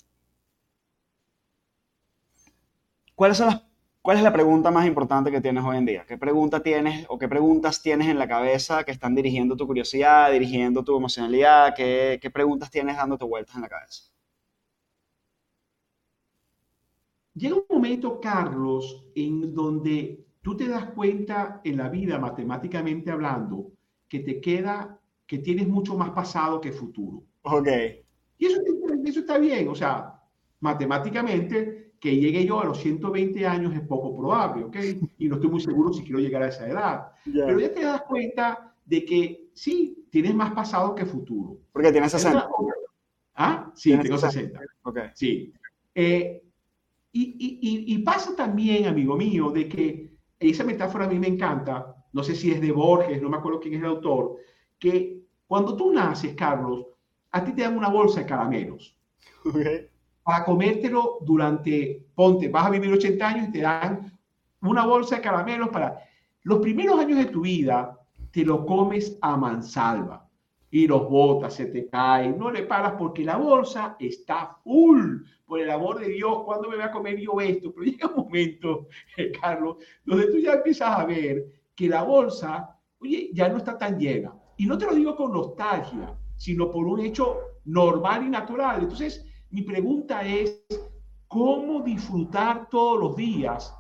¿cuáles 3.21 3.37
son 3.37 3.49
las, 3.49 3.63
¿cuál 4.01 4.17
es 4.17 4.23
la 4.23 4.33
pregunta 4.33 4.71
más 4.71 4.87
importante 4.87 5.31
que 5.31 5.43
tienes 5.43 5.63
hoy 5.63 5.77
en 5.77 5.85
día? 5.85 6.07
¿Qué 6.09 6.17
pregunta 6.17 6.63
tienes 6.63 7.05
o 7.11 7.19
qué 7.19 7.29
preguntas 7.29 7.83
tienes 7.83 8.09
en 8.09 8.19
la 8.19 8.27
cabeza 8.27 8.83
que 8.83 8.93
están 8.93 9.15
dirigiendo 9.15 9.59
tu 9.59 9.67
curiosidad, 9.67 10.33
dirigiendo 10.33 10.83
tu 10.83 10.97
emocionalidad? 10.97 11.75
¿Qué, 11.77 12.19
qué 12.23 12.31
preguntas 12.31 12.71
tienes 12.71 12.97
dándote 12.97 13.27
vueltas 13.27 13.57
en 13.57 13.61
la 13.61 13.69
cabeza? 13.69 14.05
Llega 17.35 17.57
un 17.57 17.65
momento, 17.69 18.19
Carlos, 18.23 19.05
en 19.15 19.55
donde 19.55 20.25
tú 20.41 20.57
te 20.57 20.67
das 20.67 20.87
cuenta 20.87 21.61
en 21.63 21.77
la 21.77 21.91
vida, 21.91 22.19
matemáticamente 22.19 23.11
hablando, 23.11 23.71
que 24.09 24.21
te 24.21 24.41
queda, 24.41 24.99
que 25.27 25.41
tienes 25.41 25.69
mucho 25.69 25.95
más 25.95 26.09
pasado 26.13 26.59
que 26.59 26.73
futuro. 26.73 27.23
Ok. 27.43 27.69
Y 28.39 28.47
eso, 28.47 28.63
eso 29.05 29.21
está 29.21 29.37
bien, 29.37 29.69
o 29.69 29.75
sea, 29.75 30.23
matemáticamente, 30.61 31.90
que 32.01 32.17
llegue 32.17 32.47
yo 32.47 32.61
a 32.61 32.65
los 32.65 32.81
120 32.81 33.47
años 33.47 33.75
es 33.75 33.83
poco 33.83 34.17
probable, 34.17 34.65
¿ok? 34.65 34.77
Y 35.19 35.29
no 35.29 35.35
estoy 35.35 35.51
muy 35.51 35.61
seguro 35.61 35.93
si 35.93 36.03
quiero 36.03 36.19
llegar 36.19 36.43
a 36.43 36.49
esa 36.49 36.67
edad. 36.67 37.13
Yeah. 37.27 37.47
Pero 37.47 37.61
ya 37.61 37.75
te 37.75 37.83
das 37.83 38.03
cuenta 38.03 38.75
de 38.87 39.05
que 39.05 39.51
sí, 39.53 40.07
tienes 40.11 40.35
más 40.35 40.53
pasado 40.53 40.95
que 40.95 41.05
futuro. 41.05 41.59
Porque 41.71 41.93
tienes 41.93 42.13
60. 42.13 42.49
¿Ah? 43.35 43.71
Sí, 43.75 43.91
tengo 43.99 44.17
60. 44.17 44.59
60. 44.59 44.61
Ok. 44.85 44.99
Sí. 45.15 45.53
Eh, 45.95 46.43
y, 47.13 47.23
y, 47.23 47.95
y, 47.95 47.99
pasa 47.99 48.35
también, 48.35 48.87
amigo 48.87 49.17
mío, 49.17 49.51
de 49.51 49.69
que 49.69 50.11
esa 50.39 50.65
metáfora 50.65 51.05
a 51.05 51.09
mí 51.09 51.19
me 51.19 51.27
encanta, 51.27 51.95
no 52.13 52.23
sé 52.23 52.35
si 52.35 52.51
es 52.51 52.61
de 52.61 52.73
Borges, 52.73 53.21
no 53.21 53.29
me 53.29 53.37
acuerdo 53.37 53.61
quién 53.61 53.75
es 53.75 53.81
el 53.81 53.87
autor, 53.87 54.37
que 54.79 55.21
cuando 55.47 55.77
tú 55.77 55.93
naces, 55.93 56.35
Carlos, 56.35 56.87
a 57.33 57.45
ti 57.45 57.53
te 57.53 57.63
dan 57.63 57.77
una 57.77 57.89
bolsa 57.89 58.21
de 58.21 58.27
caramelos. 58.27 58.97
Okay. 59.45 59.90
Para 60.23 60.45
comértelo 60.45 61.19
durante, 61.23 62.07
ponte, 62.15 62.49
vas 62.49 62.67
a 62.67 62.71
vivir 62.71 62.93
80 62.93 63.29
años 63.29 63.49
y 63.49 63.53
te 63.53 63.61
dan 63.61 64.19
una 64.63 64.87
bolsa 64.87 65.17
de 65.17 65.23
caramelos 65.23 65.69
para... 65.71 65.99
Los 66.43 66.61
primeros 66.61 66.99
años 66.99 67.19
de 67.19 67.27
tu 67.27 67.43
vida 67.43 67.99
te 68.31 68.45
lo 68.45 68.65
comes 68.65 69.19
a 69.21 69.37
mansalva 69.37 70.31
y 70.71 70.87
los 70.87 71.09
botas, 71.09 71.55
se 71.55 71.67
te 71.67 71.89
caen, 71.89 72.39
no 72.39 72.51
le 72.51 72.63
paras 72.63 72.95
porque 72.97 73.25
la 73.25 73.37
bolsa 73.37 73.97
está 73.99 74.57
full. 74.63 75.23
Por 75.45 75.61
el 75.61 75.71
amor 75.71 75.99
de 75.99 76.09
Dios, 76.09 76.45
¿cuándo 76.45 76.69
me 76.69 76.77
voy 76.77 76.85
a 76.85 76.93
comer 76.93 77.19
yo 77.19 77.41
esto? 77.41 77.73
Pero 77.73 77.85
llega 77.91 78.09
un 78.09 78.25
momento, 78.25 78.87
eh, 79.17 79.33
Carlos, 79.41 79.79
donde 80.05 80.27
tú 80.27 80.39
ya 80.39 80.55
empiezas 80.55 80.97
a 80.97 81.05
ver 81.05 81.45
que 81.75 81.89
la 81.89 82.03
bolsa, 82.03 82.79
oye, 83.01 83.31
ya 83.33 83.49
no 83.49 83.57
está 83.57 83.77
tan 83.77 83.99
llena. 83.99 84.33
Y 84.57 84.67
no 84.67 84.79
te 84.79 84.87
lo 84.87 84.95
digo 84.95 85.17
con 85.17 85.33
nostalgia, 85.33 86.15
sino 86.37 86.71
por 86.71 86.87
un 86.87 87.01
hecho 87.01 87.39
normal 87.65 88.27
y 88.27 88.29
natural. 88.29 88.83
Entonces, 88.83 89.27
mi 89.51 89.63
pregunta 89.63 90.23
es, 90.23 90.65
¿cómo 91.29 91.81
disfrutar 91.81 92.69
todos 92.69 92.99
los 92.99 93.17
días 93.17 93.75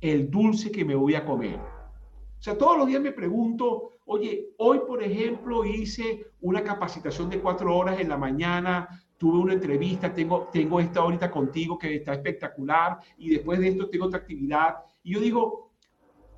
el 0.00 0.30
dulce 0.30 0.70
que 0.70 0.84
me 0.84 0.94
voy 0.94 1.14
a 1.14 1.24
comer? 1.24 1.58
O 1.58 2.42
sea, 2.42 2.56
todos 2.56 2.78
los 2.78 2.86
días 2.86 3.02
me 3.02 3.12
pregunto, 3.12 3.96
Oye, 4.08 4.50
hoy, 4.58 4.82
por 4.86 5.02
ejemplo, 5.02 5.64
hice 5.64 6.28
una 6.40 6.62
capacitación 6.62 7.28
de 7.28 7.40
cuatro 7.40 7.76
horas 7.76 7.98
en 7.98 8.08
la 8.08 8.16
mañana, 8.16 8.88
tuve 9.18 9.38
una 9.38 9.54
entrevista, 9.54 10.14
tengo, 10.14 10.48
tengo 10.52 10.78
esta 10.78 11.00
ahorita 11.00 11.28
contigo 11.28 11.76
que 11.76 11.96
está 11.96 12.14
espectacular 12.14 13.00
y 13.18 13.30
después 13.30 13.58
de 13.58 13.68
esto 13.68 13.88
tengo 13.88 14.06
otra 14.06 14.20
actividad. 14.20 14.76
Y 15.02 15.14
yo 15.14 15.20
digo, 15.20 15.72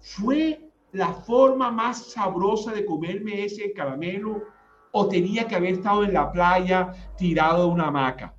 ¿fue 0.01 0.71
la 0.93 1.13
forma 1.13 1.71
más 1.71 2.13
sabrosa 2.13 2.73
de 2.73 2.87
comerme 2.87 3.45
ese 3.45 3.71
caramelo 3.75 4.45
o 4.91 5.07
tenía 5.07 5.47
que 5.47 5.57
haber 5.57 5.75
estado 5.75 6.05
en 6.05 6.15
la 6.15 6.33
playa 6.33 6.91
tirado 7.19 7.67
de 7.67 7.73
una 7.75 7.89
hamaca? 7.89 8.35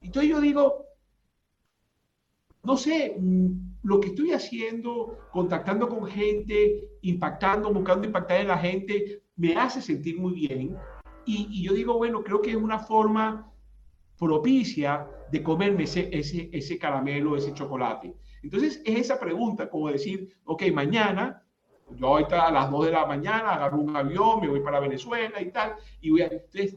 Entonces 0.00 0.30
yo 0.30 0.40
digo, 0.40 0.86
no 2.62 2.76
sé, 2.76 3.16
lo 3.82 4.00
que 4.00 4.08
estoy 4.08 4.32
haciendo, 4.32 5.18
contactando 5.32 5.88
con 5.88 6.06
gente, 6.06 6.88
impactando, 7.02 7.72
buscando 7.72 8.06
impactar 8.06 8.40
en 8.40 8.48
la 8.48 8.58
gente, 8.58 9.22
me 9.36 9.54
hace 9.54 9.80
sentir 9.80 10.18
muy 10.18 10.34
bien. 10.34 10.76
Y, 11.24 11.48
y 11.50 11.62
yo 11.62 11.72
digo, 11.72 11.96
bueno, 11.96 12.22
creo 12.22 12.40
que 12.40 12.50
es 12.50 12.56
una 12.56 12.78
forma 12.78 13.52
propicia 14.18 15.06
de 15.30 15.42
comerme 15.42 15.84
ese, 15.84 16.08
ese, 16.12 16.48
ese 16.52 16.78
caramelo, 16.78 17.36
ese 17.36 17.54
chocolate. 17.54 18.14
Entonces, 18.42 18.82
es 18.84 18.98
esa 18.98 19.18
pregunta, 19.18 19.68
como 19.68 19.90
decir, 19.90 20.28
ok, 20.44 20.64
mañana 20.72 21.42
yo 21.96 22.08
ahorita 22.08 22.46
a 22.46 22.52
las 22.52 22.70
2 22.70 22.86
de 22.86 22.92
la 22.92 23.06
mañana 23.06 23.54
agarro 23.54 23.78
un 23.78 23.96
avión, 23.96 24.40
me 24.40 24.48
voy 24.48 24.60
para 24.60 24.80
Venezuela 24.80 25.40
y 25.40 25.50
tal, 25.50 25.74
y 26.00 26.10
voy 26.10 26.22
a, 26.22 26.26
entonces, 26.26 26.76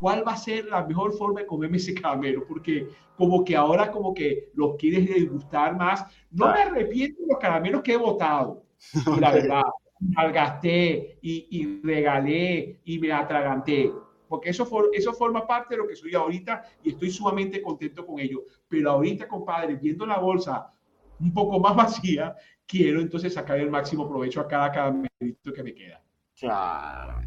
¿cuál 0.00 0.26
va 0.26 0.32
a 0.32 0.36
ser 0.36 0.64
la 0.66 0.84
mejor 0.84 1.12
forma 1.12 1.40
de 1.40 1.46
comerme 1.46 1.76
ese 1.76 1.94
caramelo? 1.94 2.46
Porque 2.46 2.88
como 3.16 3.44
que 3.44 3.54
ahora 3.54 3.90
como 3.90 4.14
que 4.14 4.50
los 4.54 4.76
quieres 4.76 5.08
degustar 5.08 5.76
más. 5.76 6.04
No 6.30 6.52
me 6.52 6.62
arrepiento 6.62 7.20
de 7.22 7.28
los 7.28 7.38
caramelos 7.38 7.82
que 7.82 7.92
he 7.92 7.96
botado, 7.96 8.64
la 9.20 9.32
verdad. 9.32 9.62
Malgasté 10.00 11.18
y, 11.20 11.46
y 11.50 11.80
regalé 11.82 12.80
y 12.84 12.98
me 12.98 13.12
atraganté 13.12 13.92
porque 14.30 14.50
eso, 14.50 14.64
eso 14.92 15.12
forma 15.12 15.44
parte 15.44 15.74
de 15.74 15.82
lo 15.82 15.88
que 15.88 15.96
soy 15.96 16.14
ahorita 16.14 16.62
y 16.84 16.90
estoy 16.90 17.10
sumamente 17.10 17.60
contento 17.60 18.06
con 18.06 18.20
ello. 18.20 18.44
Pero 18.68 18.92
ahorita, 18.92 19.26
compadre, 19.26 19.74
viendo 19.74 20.06
la 20.06 20.18
bolsa 20.18 20.72
un 21.18 21.34
poco 21.34 21.58
más 21.58 21.74
vacía, 22.00 22.36
quiero 22.64 23.00
entonces 23.00 23.34
sacar 23.34 23.58
el 23.58 23.70
máximo 23.70 24.08
provecho 24.08 24.40
a 24.40 24.46
cada 24.46 24.70
caramelito 24.70 25.52
que 25.52 25.64
me 25.64 25.74
queda. 25.74 26.00
Claro. 26.38 27.22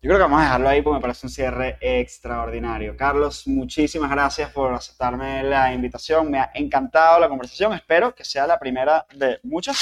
Yo 0.00 0.10
creo 0.10 0.18
que 0.18 0.22
vamos 0.22 0.40
a 0.40 0.44
dejarlo 0.44 0.68
ahí 0.68 0.80
porque 0.80 0.94
me 0.94 1.00
parece 1.00 1.26
un 1.26 1.30
cierre 1.30 1.76
extraordinario. 1.80 2.96
Carlos, 2.96 3.48
muchísimas 3.48 4.08
gracias 4.08 4.52
por 4.52 4.72
aceptarme 4.72 5.42
la 5.42 5.74
invitación. 5.74 6.30
Me 6.30 6.38
ha 6.38 6.52
encantado 6.54 7.18
la 7.18 7.28
conversación. 7.28 7.72
Espero 7.72 8.14
que 8.14 8.24
sea 8.24 8.46
la 8.46 8.60
primera 8.60 9.04
de 9.12 9.40
muchas, 9.42 9.76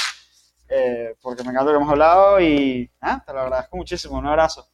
eh, 0.69 1.15
porque 1.21 1.43
me 1.43 1.51
encanta 1.51 1.65
lo 1.65 1.77
que 1.77 1.83
hemos 1.83 1.91
hablado 1.91 2.41
y 2.41 2.89
ah, 2.99 3.23
te 3.23 3.31
lo 3.31 3.41
agradezco 3.41 3.77
muchísimo. 3.77 4.17
Un 4.17 4.25
abrazo 4.25 4.67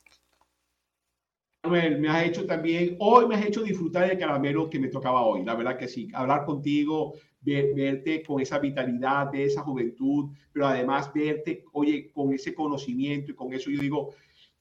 me 1.70 2.10
has 2.10 2.26
hecho 2.26 2.46
también, 2.46 2.98
hoy 3.00 3.26
me 3.26 3.36
has 3.36 3.46
hecho 3.46 3.64
disfrutar 3.64 4.08
del 4.08 4.18
caramelo 4.18 4.70
que 4.70 4.80
me 4.80 4.90
tocaba 4.90 5.26
hoy, 5.26 5.46
la 5.46 5.56
verdad 5.56 5.78
que 5.78 5.88
sí, 5.88 6.10
hablar 6.14 6.44
contigo, 6.46 7.14
verte 7.42 8.22
con 8.24 8.42
esa 8.42 8.60
vitalidad, 8.60 9.32
de 9.32 9.46
esa 9.46 9.62
juventud, 9.62 10.32
pero 10.52 10.68
además 10.68 11.12
verte, 11.14 11.64
oye, 11.72 12.12
con 12.12 12.34
ese 12.34 12.54
conocimiento 12.54 13.32
y 13.32 13.36
con 13.36 13.54
eso 13.54 13.70
yo 13.70 13.80
digo, 13.80 14.14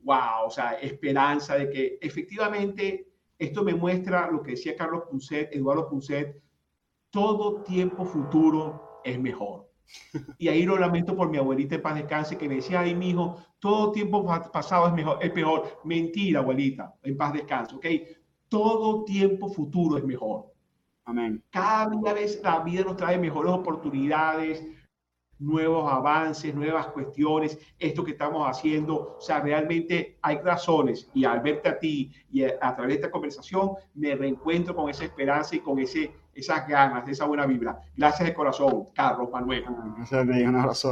wow, 0.03 0.46
o 0.46 0.50
sea, 0.50 0.74
esperanza 0.74 1.57
de 1.57 1.70
que 1.70 1.98
efectivamente 2.00 3.09
esto 3.38 3.64
me 3.64 3.74
muestra 3.74 4.30
lo 4.30 4.42
que 4.42 4.53
decía 4.53 4.76
Carlos 4.76 5.05
Punset, 5.11 5.55
Eduardo 5.55 5.88
Punset, 5.88 6.40
todo 7.11 7.62
tiempo 7.62 8.05
futuro 8.05 9.00
es 9.05 9.18
mejor. 9.18 9.68
Y 10.38 10.48
ahí 10.48 10.62
lo 10.62 10.78
lamento 10.78 11.14
por 11.14 11.28
mi 11.28 11.38
abuelita 11.38 11.74
en 11.74 11.82
paz 11.82 11.96
descanse 11.96 12.38
que 12.38 12.48
me 12.48 12.57
decía, 12.57 12.80
ay, 12.80 12.94
mi 12.94 13.11
hijo, 13.11 13.36
todo 13.59 13.92
tiempo 13.92 14.24
pasado 14.53 14.86
es 14.86 14.94
mejor, 14.94 15.18
es 15.20 15.30
peor. 15.30 15.80
Mentira, 15.84 16.40
abuelita, 16.40 16.94
en 17.03 17.16
paz 17.16 17.32
descanse, 17.32 17.76
¿ok? 17.76 17.86
Todo 18.48 19.05
tiempo 19.05 19.48
futuro 19.48 19.98
es 19.98 20.05
mejor. 20.05 20.53
Amén. 21.05 21.42
Cada 21.50 22.12
vez 22.12 22.40
la 22.42 22.61
vida 22.61 22.84
nos 22.84 22.96
trae 22.96 23.18
mejores 23.18 23.53
oportunidades, 23.53 24.64
nuevos 25.43 25.93
avances, 25.93 26.55
nuevas 26.55 26.86
cuestiones, 26.88 27.59
esto 27.78 28.05
que 28.05 28.12
estamos 28.12 28.49
haciendo, 28.49 29.16
o 29.18 29.20
sea, 29.20 29.40
realmente 29.40 30.16
hay 30.22 30.38
razones 30.38 31.09
y 31.12 31.24
al 31.24 31.40
verte 31.40 31.68
a 31.68 31.78
ti 31.78 32.11
y 32.30 32.45
a, 32.45 32.59
través 32.59 32.88
de 32.88 32.95
esta 32.95 33.11
conversación 33.11 33.72
me 33.95 34.14
reencuentro 34.14 34.74
con 34.74 34.88
esa 34.88 35.05
esperanza 35.05 35.57
y 35.57 35.61
con 35.61 35.78
ese, 35.78 36.12
esas 36.34 36.66
ganas, 36.66 37.05
de 37.05 37.12
esa 37.12 37.26
buena 37.26 37.47
vibra. 37.47 37.80
Gracias 37.97 38.28
de 38.28 38.34
corazón, 38.34 38.88
Carlos 38.95 39.30
Manuel. 39.30 39.64
Gracias 39.97 40.26
un 40.26 40.57
abrazo. 40.57 40.90